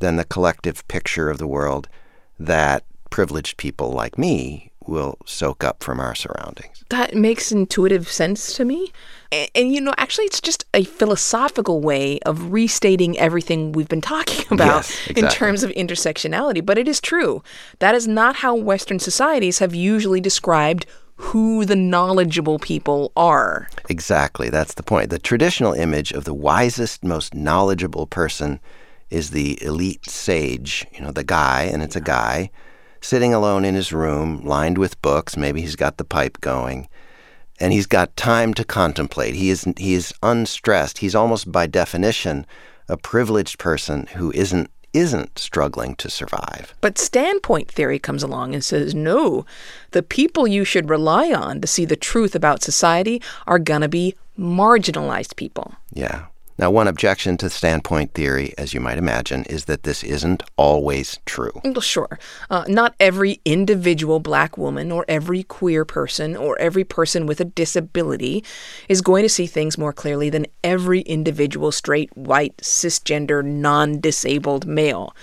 than 0.00 0.16
the 0.16 0.24
collective 0.24 0.86
picture 0.88 1.30
of 1.30 1.38
the 1.38 1.46
world 1.46 1.88
that 2.36 2.82
privileged 3.10 3.58
people 3.58 3.92
like 3.92 4.18
me 4.18 4.72
will 4.88 5.18
soak 5.24 5.62
up 5.62 5.84
from 5.84 6.00
our 6.00 6.16
surroundings. 6.16 6.82
That 6.90 7.14
makes 7.14 7.52
intuitive 7.52 8.08
sense 8.08 8.54
to 8.56 8.64
me. 8.64 8.90
And, 9.30 9.48
and, 9.54 9.72
you 9.72 9.80
know, 9.80 9.94
actually, 9.98 10.24
it's 10.24 10.40
just 10.40 10.64
a 10.74 10.82
philosophical 10.82 11.80
way 11.80 12.18
of 12.26 12.50
restating 12.50 13.16
everything 13.20 13.70
we've 13.70 13.88
been 13.88 14.00
talking 14.00 14.44
about 14.50 14.78
Yes, 14.78 14.90
exactly. 15.06 15.22
in 15.22 15.28
terms 15.28 15.62
of 15.62 15.70
intersectionality. 15.70 16.66
But 16.66 16.76
it 16.76 16.88
is 16.88 17.00
true. 17.00 17.40
That 17.78 17.94
is 17.94 18.08
not 18.08 18.34
how 18.34 18.56
Western 18.56 18.98
societies 18.98 19.60
have 19.60 19.76
usually 19.76 20.20
described 20.20 20.86
who 21.22 21.64
the 21.64 21.76
knowledgeable 21.76 22.58
people 22.58 23.12
are. 23.16 23.68
Exactly, 23.88 24.50
that's 24.50 24.74
the 24.74 24.82
point. 24.82 25.08
The 25.08 25.20
traditional 25.20 25.72
image 25.72 26.12
of 26.12 26.24
the 26.24 26.34
wisest, 26.34 27.04
most 27.04 27.32
knowledgeable 27.32 28.06
person 28.06 28.60
is 29.08 29.30
the 29.30 29.62
elite 29.62 30.04
sage, 30.04 30.84
you 30.92 31.00
know, 31.00 31.12
the 31.12 31.22
guy, 31.22 31.62
and 31.62 31.80
it's 31.80 31.94
a 31.94 32.00
guy, 32.00 32.50
sitting 33.00 33.32
alone 33.32 33.64
in 33.64 33.76
his 33.76 33.92
room, 33.92 34.44
lined 34.44 34.78
with 34.78 35.00
books. 35.00 35.36
Maybe 35.36 35.60
he's 35.60 35.76
got 35.76 35.96
the 35.96 36.04
pipe 36.04 36.40
going. 36.40 36.88
And 37.60 37.72
he's 37.72 37.86
got 37.86 38.16
time 38.16 38.52
to 38.54 38.64
contemplate. 38.64 39.36
He 39.36 39.48
is, 39.50 39.64
he 39.76 39.94
is 39.94 40.12
unstressed. 40.24 40.98
He's 40.98 41.14
almost 41.14 41.52
by 41.52 41.66
definition 41.66 42.46
a 42.88 42.96
privileged 42.96 43.60
person 43.60 44.06
who 44.14 44.32
isn't, 44.32 44.70
isn't 44.92 45.38
struggling 45.38 45.94
to 45.96 46.10
survive. 46.10 46.74
But 46.80 46.98
standpoint 46.98 47.70
theory 47.70 47.98
comes 47.98 48.22
along 48.22 48.54
and 48.54 48.64
says, 48.64 48.94
no, 48.94 49.46
the 49.92 50.02
people 50.02 50.46
you 50.46 50.64
should 50.64 50.90
rely 50.90 51.32
on 51.32 51.60
to 51.60 51.66
see 51.66 51.84
the 51.84 51.96
truth 51.96 52.34
about 52.34 52.62
society 52.62 53.22
are 53.46 53.58
going 53.58 53.80
to 53.80 53.88
be 53.88 54.14
marginalized 54.38 55.36
people. 55.36 55.74
Yeah. 55.92 56.26
Now, 56.62 56.70
one 56.70 56.86
objection 56.86 57.36
to 57.38 57.50
standpoint 57.50 58.14
theory, 58.14 58.54
as 58.56 58.72
you 58.72 58.78
might 58.78 58.96
imagine, 58.96 59.42
is 59.46 59.64
that 59.64 59.82
this 59.82 60.04
isn't 60.04 60.44
always 60.56 61.18
true. 61.26 61.50
Well, 61.64 61.80
sure. 61.80 62.20
Uh, 62.50 62.64
not 62.68 62.94
every 63.00 63.40
individual 63.44 64.20
black 64.20 64.56
woman 64.56 64.92
or 64.92 65.04
every 65.08 65.42
queer 65.42 65.84
person 65.84 66.36
or 66.36 66.56
every 66.60 66.84
person 66.84 67.26
with 67.26 67.40
a 67.40 67.44
disability 67.44 68.44
is 68.88 69.00
going 69.00 69.24
to 69.24 69.28
see 69.28 69.48
things 69.48 69.76
more 69.76 69.92
clearly 69.92 70.30
than 70.30 70.46
every 70.62 71.00
individual 71.00 71.72
straight, 71.72 72.16
white, 72.16 72.56
cisgender, 72.58 73.44
non 73.44 73.98
disabled 73.98 74.64
male. 74.64 75.16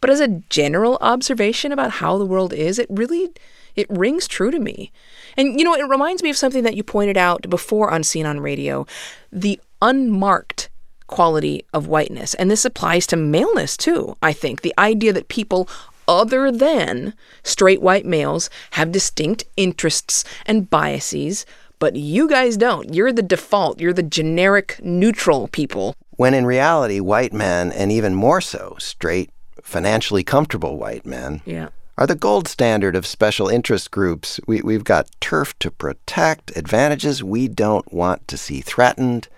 But 0.00 0.08
as 0.08 0.20
a 0.20 0.42
general 0.48 0.96
observation 1.02 1.70
about 1.70 1.90
how 1.90 2.16
the 2.16 2.24
world 2.24 2.54
is, 2.54 2.78
it 2.78 2.86
really 2.88 3.28
it 3.76 3.86
rings 3.90 4.26
true 4.26 4.50
to 4.50 4.58
me. 4.58 4.90
And 5.36 5.60
you 5.60 5.66
know, 5.66 5.74
it 5.74 5.86
reminds 5.86 6.22
me 6.22 6.30
of 6.30 6.38
something 6.38 6.64
that 6.64 6.76
you 6.76 6.82
pointed 6.82 7.18
out 7.18 7.50
before 7.50 7.90
on 7.90 8.04
Scene 8.04 8.24
on 8.24 8.40
Radio, 8.40 8.86
the 9.30 9.60
unmarked 9.82 10.67
quality 11.08 11.64
of 11.74 11.88
whiteness. 11.88 12.34
And 12.34 12.50
this 12.50 12.64
applies 12.64 13.06
to 13.08 13.16
maleness 13.16 13.76
too, 13.76 14.16
I 14.22 14.32
think. 14.32 14.60
The 14.62 14.74
idea 14.78 15.12
that 15.12 15.28
people 15.28 15.68
other 16.06 16.50
than 16.50 17.12
straight 17.42 17.82
white 17.82 18.06
males 18.06 18.48
have 18.72 18.92
distinct 18.92 19.44
interests 19.56 20.24
and 20.46 20.70
biases, 20.70 21.44
but 21.78 21.96
you 21.96 22.28
guys 22.28 22.56
don't. 22.56 22.94
You're 22.94 23.12
the 23.12 23.22
default, 23.22 23.80
you're 23.80 23.92
the 23.92 24.02
generic 24.02 24.80
neutral 24.82 25.48
people. 25.48 25.94
When 26.12 26.34
in 26.34 26.46
reality, 26.46 26.98
white 26.98 27.32
men, 27.32 27.70
and 27.72 27.92
even 27.92 28.14
more 28.14 28.40
so, 28.40 28.76
straight, 28.78 29.30
financially 29.62 30.24
comfortable 30.24 30.78
white 30.78 31.04
men, 31.06 31.42
Yeah. 31.44 31.68
are 31.98 32.06
the 32.06 32.14
gold 32.16 32.48
standard 32.48 32.96
of 32.96 33.06
special 33.06 33.48
interest 33.48 33.90
groups. 33.90 34.40
We, 34.46 34.62
we've 34.62 34.82
got 34.84 35.08
turf 35.20 35.56
to 35.58 35.70
protect, 35.70 36.56
advantages 36.56 37.22
we 37.22 37.48
don't 37.48 37.92
want 37.92 38.26
to 38.28 38.36
see 38.38 38.60
threatened, 38.60 39.28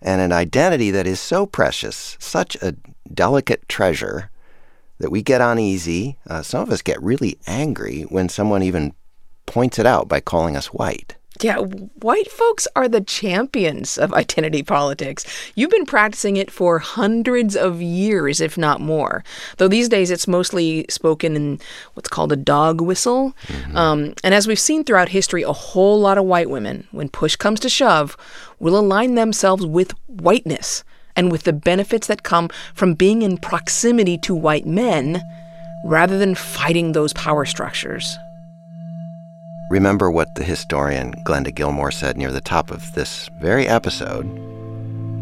and 0.00 0.20
an 0.20 0.32
identity 0.32 0.90
that 0.90 1.06
is 1.06 1.20
so 1.20 1.46
precious, 1.46 2.16
such 2.18 2.56
a 2.56 2.76
delicate 3.12 3.68
treasure, 3.68 4.30
that 4.98 5.10
we 5.10 5.22
get 5.22 5.40
uneasy. 5.40 6.18
Uh, 6.28 6.42
some 6.42 6.62
of 6.62 6.70
us 6.70 6.82
get 6.82 7.02
really 7.02 7.38
angry 7.46 8.02
when 8.02 8.28
someone 8.28 8.62
even 8.62 8.92
points 9.46 9.78
it 9.78 9.86
out 9.86 10.08
by 10.08 10.20
calling 10.20 10.56
us 10.56 10.66
white. 10.66 11.16
Yeah, 11.40 11.58
white 11.58 12.30
folks 12.30 12.66
are 12.74 12.88
the 12.88 13.00
champions 13.00 13.96
of 13.96 14.12
identity 14.12 14.62
politics. 14.62 15.24
You've 15.54 15.70
been 15.70 15.86
practicing 15.86 16.36
it 16.36 16.50
for 16.50 16.78
hundreds 16.78 17.56
of 17.56 17.80
years, 17.80 18.40
if 18.40 18.58
not 18.58 18.80
more. 18.80 19.22
Though 19.58 19.68
these 19.68 19.88
days 19.88 20.10
it's 20.10 20.26
mostly 20.26 20.84
spoken 20.88 21.36
in 21.36 21.60
what's 21.94 22.08
called 22.08 22.32
a 22.32 22.36
dog 22.36 22.80
whistle. 22.80 23.34
Um, 23.76 24.14
and 24.24 24.34
as 24.34 24.46
we've 24.48 24.58
seen 24.58 24.84
throughout 24.84 25.10
history, 25.10 25.42
a 25.42 25.52
whole 25.52 26.00
lot 26.00 26.18
of 26.18 26.24
white 26.24 26.50
women, 26.50 26.88
when 26.90 27.08
push 27.08 27.36
comes 27.36 27.60
to 27.60 27.68
shove, 27.68 28.16
will 28.58 28.76
align 28.76 29.14
themselves 29.14 29.64
with 29.64 29.92
whiteness 30.06 30.82
and 31.14 31.30
with 31.30 31.44
the 31.44 31.52
benefits 31.52 32.06
that 32.06 32.22
come 32.22 32.48
from 32.74 32.94
being 32.94 33.22
in 33.22 33.38
proximity 33.38 34.18
to 34.18 34.34
white 34.34 34.66
men 34.66 35.22
rather 35.84 36.18
than 36.18 36.34
fighting 36.34 36.92
those 36.92 37.12
power 37.12 37.44
structures. 37.44 38.16
Remember 39.70 40.10
what 40.10 40.34
the 40.34 40.44
historian 40.44 41.12
Glenda 41.24 41.54
Gilmore 41.54 41.90
said 41.90 42.16
near 42.16 42.32
the 42.32 42.40
top 42.40 42.70
of 42.70 42.94
this 42.94 43.28
very 43.38 43.68
episode 43.68 44.24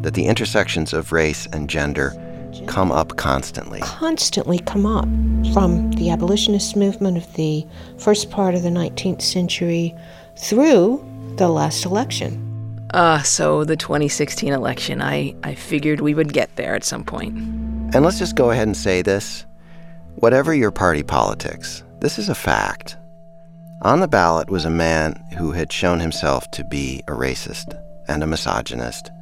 that 0.04 0.14
the 0.14 0.26
intersections 0.26 0.92
of 0.92 1.10
race 1.10 1.48
and 1.52 1.68
gender 1.68 2.14
come 2.68 2.92
up 2.92 3.16
constantly. 3.16 3.80
constantly 3.80 4.60
come 4.60 4.86
up 4.86 5.04
from 5.52 5.90
the 5.92 6.10
abolitionist 6.10 6.76
movement 6.76 7.16
of 7.16 7.32
the 7.34 7.66
first 7.98 8.30
part 8.30 8.54
of 8.54 8.62
the 8.62 8.70
19th 8.70 9.20
century 9.20 9.92
through 10.36 11.04
the 11.38 11.48
last 11.48 11.84
election. 11.84 12.86
Uh, 12.94 13.20
so 13.22 13.64
the 13.64 13.76
2016 13.76 14.52
election, 14.52 15.02
I, 15.02 15.34
I 15.42 15.56
figured 15.56 16.00
we 16.00 16.14
would 16.14 16.32
get 16.32 16.54
there 16.54 16.76
at 16.76 16.84
some 16.84 17.02
point. 17.02 17.36
And 17.36 18.04
let's 18.04 18.20
just 18.20 18.36
go 18.36 18.52
ahead 18.52 18.68
and 18.68 18.76
say 18.76 19.02
this 19.02 19.44
whatever 20.14 20.54
your 20.54 20.70
party 20.70 21.02
politics, 21.02 21.82
this 21.98 22.16
is 22.16 22.28
a 22.28 22.34
fact. 22.34 22.96
On 23.86 24.00
the 24.00 24.08
ballot 24.08 24.50
was 24.50 24.64
a 24.64 24.68
man 24.70 25.14
who 25.38 25.52
had 25.52 25.70
shown 25.70 26.00
himself 26.00 26.50
to 26.50 26.64
be 26.64 27.04
a 27.06 27.12
racist 27.12 27.80
and 28.08 28.20
a 28.20 28.26
misogynist 28.26 29.12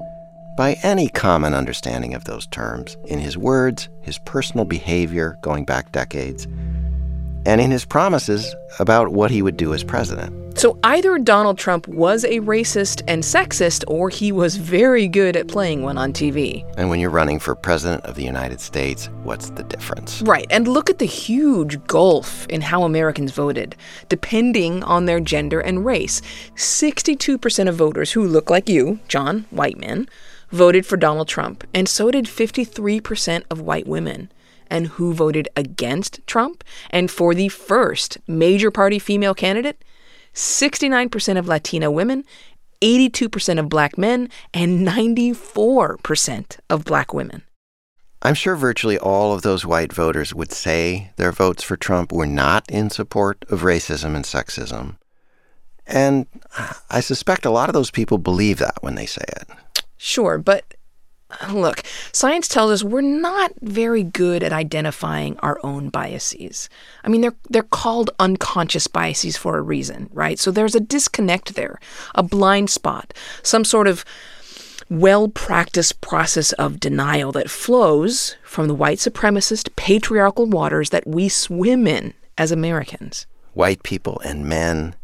by 0.56 0.78
any 0.82 1.10
common 1.10 1.52
understanding 1.52 2.14
of 2.14 2.24
those 2.24 2.46
terms. 2.46 2.96
In 3.04 3.18
his 3.18 3.36
words, 3.36 3.90
his 4.00 4.16
personal 4.16 4.64
behavior 4.64 5.36
going 5.42 5.66
back 5.66 5.92
decades, 5.92 6.48
and 7.46 7.60
in 7.60 7.70
his 7.70 7.84
promises 7.84 8.54
about 8.78 9.08
what 9.08 9.30
he 9.30 9.42
would 9.42 9.56
do 9.56 9.74
as 9.74 9.84
president. 9.84 10.44
So 10.56 10.78
either 10.84 11.18
Donald 11.18 11.58
Trump 11.58 11.88
was 11.88 12.24
a 12.24 12.38
racist 12.40 13.02
and 13.08 13.24
sexist, 13.24 13.82
or 13.88 14.08
he 14.08 14.30
was 14.30 14.56
very 14.56 15.08
good 15.08 15.36
at 15.36 15.48
playing 15.48 15.82
one 15.82 15.98
on 15.98 16.12
TV. 16.12 16.64
And 16.76 16.88
when 16.88 17.00
you're 17.00 17.10
running 17.10 17.40
for 17.40 17.56
president 17.56 18.04
of 18.04 18.14
the 18.14 18.22
United 18.22 18.60
States, 18.60 19.08
what's 19.24 19.50
the 19.50 19.64
difference? 19.64 20.22
Right, 20.22 20.46
and 20.50 20.68
look 20.68 20.88
at 20.88 21.00
the 21.00 21.06
huge 21.06 21.84
gulf 21.86 22.46
in 22.46 22.60
how 22.60 22.84
Americans 22.84 23.32
voted, 23.32 23.74
depending 24.08 24.84
on 24.84 25.06
their 25.06 25.20
gender 25.20 25.58
and 25.58 25.84
race. 25.84 26.22
62% 26.54 27.68
of 27.68 27.74
voters 27.74 28.12
who 28.12 28.24
look 28.24 28.48
like 28.48 28.68
you, 28.68 29.00
John, 29.08 29.46
white 29.50 29.78
men, 29.78 30.08
voted 30.50 30.86
for 30.86 30.96
Donald 30.96 31.26
Trump, 31.26 31.66
and 31.74 31.88
so 31.88 32.12
did 32.12 32.26
53% 32.26 33.42
of 33.50 33.60
white 33.60 33.88
women. 33.88 34.30
And 34.68 34.88
who 34.88 35.12
voted 35.12 35.48
against 35.56 36.26
Trump? 36.26 36.64
And 36.90 37.10
for 37.10 37.34
the 37.34 37.48
first 37.48 38.18
major 38.26 38.70
party 38.70 38.98
female 38.98 39.34
candidate? 39.34 39.84
69% 40.34 41.38
of 41.38 41.46
Latina 41.46 41.90
women 41.90 42.24
82% 42.84 43.58
of 43.58 43.68
black 43.70 43.96
men, 43.96 44.28
and 44.52 44.86
94% 44.86 46.58
of 46.68 46.84
black 46.84 47.14
women. 47.14 47.42
I'm 48.20 48.34
sure 48.34 48.56
virtually 48.56 48.98
all 48.98 49.32
of 49.32 49.42
those 49.42 49.66
white 49.66 49.92
voters 49.92 50.34
would 50.34 50.52
say 50.52 51.10
their 51.16 51.32
votes 51.32 51.62
for 51.62 51.76
Trump 51.76 52.12
were 52.12 52.26
not 52.26 52.70
in 52.70 52.90
support 52.90 53.44
of 53.48 53.62
racism 53.62 54.14
and 54.14 54.24
sexism. 54.24 54.96
And 55.86 56.26
I 56.88 57.00
suspect 57.00 57.44
a 57.44 57.50
lot 57.50 57.68
of 57.68 57.74
those 57.74 57.90
people 57.90 58.16
believe 58.16 58.58
that 58.58 58.78
when 58.82 58.94
they 58.94 59.06
say 59.06 59.24
it. 59.28 59.48
Sure, 59.96 60.38
but 60.38 60.74
look, 61.50 61.82
science 62.12 62.48
tells 62.48 62.70
us 62.70 62.84
we're 62.84 63.00
not 63.00 63.52
very 63.60 64.02
good 64.02 64.42
at 64.42 64.52
identifying 64.52 65.38
our 65.38 65.58
own 65.62 65.88
biases. 65.88 66.68
I 67.02 67.08
mean, 67.08 67.20
they're 67.20 67.36
they're 67.48 67.62
called 67.62 68.10
unconscious 68.18 68.86
biases 68.86 69.36
for 69.36 69.56
a 69.56 69.62
reason, 69.62 70.08
right? 70.12 70.38
So 70.38 70.50
there's 70.50 70.74
a 70.74 70.80
disconnect 70.80 71.54
there, 71.54 71.80
a 72.14 72.22
blind 72.22 72.70
spot, 72.70 73.14
some 73.42 73.64
sort 73.64 73.86
of 73.86 74.04
well-practiced 74.90 76.00
process 76.00 76.52
of 76.52 76.78
denial 76.78 77.32
that 77.32 77.50
flows 77.50 78.36
from 78.42 78.68
the 78.68 78.74
white 78.74 78.98
supremacist 78.98 79.74
patriarchal 79.76 80.46
waters 80.46 80.90
that 80.90 81.06
we 81.06 81.28
swim 81.28 81.86
in 81.86 82.12
as 82.36 82.52
Americans. 82.52 83.26
White 83.54 83.82
people 83.82 84.20
and 84.24 84.44
men 84.46 84.94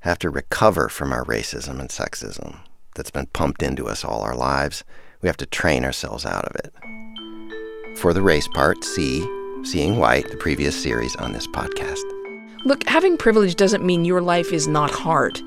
have 0.00 0.18
to 0.20 0.30
recover 0.30 0.88
from 0.88 1.12
our 1.12 1.24
racism 1.24 1.80
and 1.80 1.90
sexism 1.90 2.60
that's 2.94 3.10
been 3.10 3.26
pumped 3.26 3.62
into 3.62 3.88
us 3.88 4.04
all 4.04 4.22
our 4.22 4.36
lives. 4.36 4.84
We 5.22 5.28
have 5.28 5.36
to 5.38 5.46
train 5.46 5.84
ourselves 5.84 6.26
out 6.26 6.44
of 6.44 6.56
it. 6.56 7.98
For 7.98 8.12
the 8.12 8.22
race 8.22 8.48
part, 8.48 8.84
see 8.84 9.26
Seeing 9.64 9.96
White, 9.98 10.30
the 10.30 10.36
previous 10.36 10.80
series 10.80 11.16
on 11.16 11.32
this 11.32 11.46
podcast. 11.46 12.02
Look, 12.64 12.86
having 12.88 13.16
privilege 13.16 13.56
doesn't 13.56 13.84
mean 13.84 14.04
your 14.04 14.20
life 14.20 14.52
is 14.52 14.68
not 14.68 14.90
hard 14.90 15.40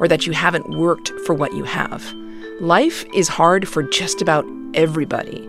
or 0.00 0.08
that 0.08 0.26
you 0.26 0.32
haven't 0.32 0.70
worked 0.70 1.10
for 1.26 1.34
what 1.34 1.54
you 1.54 1.64
have. 1.64 2.12
Life 2.60 3.04
is 3.14 3.28
hard 3.28 3.68
for 3.68 3.82
just 3.82 4.20
about 4.20 4.44
everybody. 4.74 5.48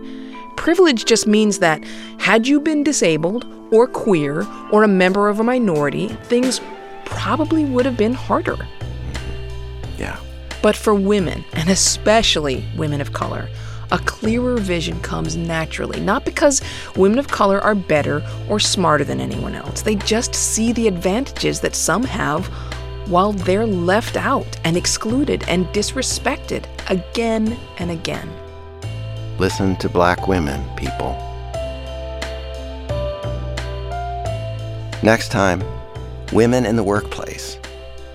Privilege 0.56 1.04
just 1.04 1.26
means 1.26 1.58
that 1.58 1.84
had 2.18 2.46
you 2.46 2.60
been 2.60 2.84
disabled 2.84 3.44
or 3.72 3.86
queer 3.86 4.46
or 4.70 4.84
a 4.84 4.88
member 4.88 5.28
of 5.28 5.40
a 5.40 5.44
minority, 5.44 6.08
things 6.24 6.60
probably 7.04 7.64
would 7.64 7.84
have 7.84 7.96
been 7.96 8.14
harder. 8.14 8.56
Yeah. 9.98 10.18
But 10.62 10.76
for 10.76 10.94
women, 10.94 11.44
and 11.52 11.68
especially 11.68 12.64
women 12.76 13.00
of 13.00 13.12
color, 13.12 13.48
a 13.94 13.98
clearer 13.98 14.56
vision 14.56 15.00
comes 15.02 15.36
naturally, 15.36 16.00
not 16.00 16.24
because 16.24 16.60
women 16.96 17.16
of 17.16 17.28
color 17.28 17.60
are 17.60 17.76
better 17.76 18.26
or 18.48 18.58
smarter 18.58 19.04
than 19.04 19.20
anyone 19.20 19.54
else. 19.54 19.82
They 19.82 19.94
just 19.94 20.34
see 20.34 20.72
the 20.72 20.88
advantages 20.88 21.60
that 21.60 21.76
some 21.76 22.02
have 22.02 22.44
while 23.06 23.32
they're 23.32 23.66
left 23.66 24.16
out 24.16 24.58
and 24.64 24.76
excluded 24.76 25.44
and 25.46 25.66
disrespected 25.66 26.64
again 26.90 27.56
and 27.78 27.92
again. 27.92 28.28
Listen 29.38 29.76
to 29.76 29.88
black 29.88 30.26
women, 30.26 30.60
people. 30.74 31.12
Next 35.04 35.30
time, 35.30 35.62
women 36.32 36.66
in 36.66 36.74
the 36.74 36.82
workplace. 36.82 37.58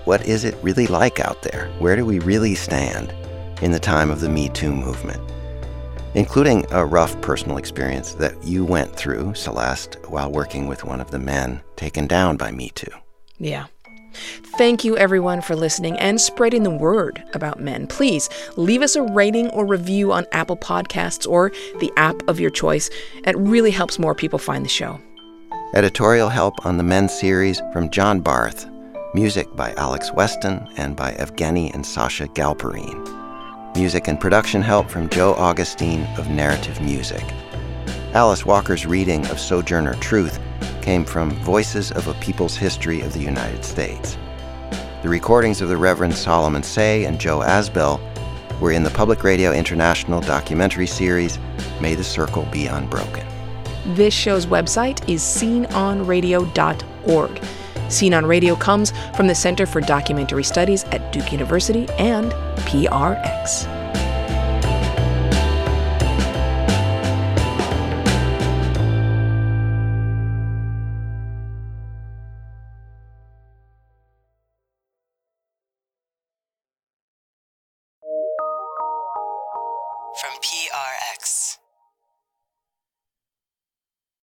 What 0.04 0.26
is 0.26 0.44
it 0.44 0.56
really 0.60 0.88
like 0.88 1.20
out 1.20 1.40
there? 1.40 1.70
Where 1.78 1.96
do 1.96 2.04
we 2.04 2.18
really 2.18 2.54
stand 2.54 3.14
in 3.62 3.72
the 3.72 3.80
time 3.80 4.10
of 4.10 4.20
the 4.20 4.28
Me 4.28 4.50
Too 4.50 4.74
movement? 4.74 5.22
Including 6.14 6.66
a 6.72 6.84
rough 6.84 7.20
personal 7.20 7.56
experience 7.56 8.14
that 8.14 8.42
you 8.42 8.64
went 8.64 8.94
through, 8.96 9.34
Celeste, 9.34 9.96
while 10.08 10.30
working 10.30 10.66
with 10.66 10.84
one 10.84 11.00
of 11.00 11.10
the 11.12 11.18
men 11.18 11.60
taken 11.76 12.06
down 12.08 12.36
by 12.36 12.50
Me 12.50 12.70
Too. 12.70 12.90
Yeah. 13.38 13.66
Thank 14.58 14.84
you, 14.84 14.96
everyone, 14.96 15.40
for 15.40 15.54
listening 15.54 15.96
and 16.00 16.20
spreading 16.20 16.64
the 16.64 16.70
word 16.70 17.22
about 17.32 17.60
men. 17.60 17.86
Please 17.86 18.28
leave 18.56 18.82
us 18.82 18.96
a 18.96 19.02
rating 19.02 19.50
or 19.50 19.64
review 19.64 20.12
on 20.12 20.26
Apple 20.32 20.56
Podcasts 20.56 21.30
or 21.30 21.50
the 21.78 21.92
app 21.96 22.16
of 22.28 22.40
your 22.40 22.50
choice. 22.50 22.90
It 23.24 23.38
really 23.38 23.70
helps 23.70 23.98
more 23.98 24.14
people 24.14 24.40
find 24.40 24.64
the 24.64 24.68
show. 24.68 25.00
Editorial 25.74 26.28
help 26.28 26.66
on 26.66 26.76
the 26.76 26.82
Men 26.82 27.08
series 27.08 27.62
from 27.72 27.88
John 27.90 28.20
Barth. 28.20 28.68
Music 29.14 29.46
by 29.54 29.72
Alex 29.74 30.12
Weston 30.12 30.68
and 30.76 30.96
by 30.96 31.12
Evgueni 31.12 31.72
and 31.72 31.86
Sacha 31.86 32.26
Galperine. 32.26 33.19
Music 33.76 34.08
and 34.08 34.18
production 34.18 34.60
help 34.60 34.90
from 34.90 35.08
Joe 35.08 35.32
Augustine 35.34 36.02
of 36.18 36.28
Narrative 36.28 36.80
Music. 36.80 37.22
Alice 38.14 38.44
Walker's 38.44 38.84
reading 38.84 39.24
of 39.28 39.38
Sojourner 39.38 39.94
Truth 39.94 40.40
came 40.82 41.04
from 41.04 41.30
Voices 41.44 41.92
of 41.92 42.08
a 42.08 42.14
People's 42.14 42.56
History 42.56 43.00
of 43.00 43.12
the 43.12 43.20
United 43.20 43.64
States. 43.64 44.18
The 45.02 45.08
recordings 45.08 45.60
of 45.60 45.68
the 45.68 45.76
Reverend 45.76 46.14
Solomon 46.14 46.62
Seay 46.62 47.04
and 47.04 47.20
Joe 47.20 47.38
Azbell 47.38 48.00
were 48.60 48.72
in 48.72 48.82
the 48.82 48.90
Public 48.90 49.22
Radio 49.22 49.52
International 49.52 50.20
documentary 50.20 50.88
series, 50.88 51.38
May 51.80 51.94
the 51.94 52.04
Circle 52.04 52.48
Be 52.50 52.66
Unbroken. 52.66 53.26
This 53.86 54.12
show's 54.12 54.46
website 54.46 55.08
is 55.08 55.22
seenonradio.org. 55.22 57.40
Scene 57.90 58.14
on 58.14 58.24
Radio 58.24 58.56
comes 58.56 58.92
from 59.14 59.26
the 59.26 59.34
Center 59.34 59.66
for 59.66 59.80
Documentary 59.80 60.44
Studies 60.44 60.84
at 60.84 61.12
Duke 61.12 61.32
University 61.32 61.88
and. 61.98 62.32
PRX. 62.60 63.79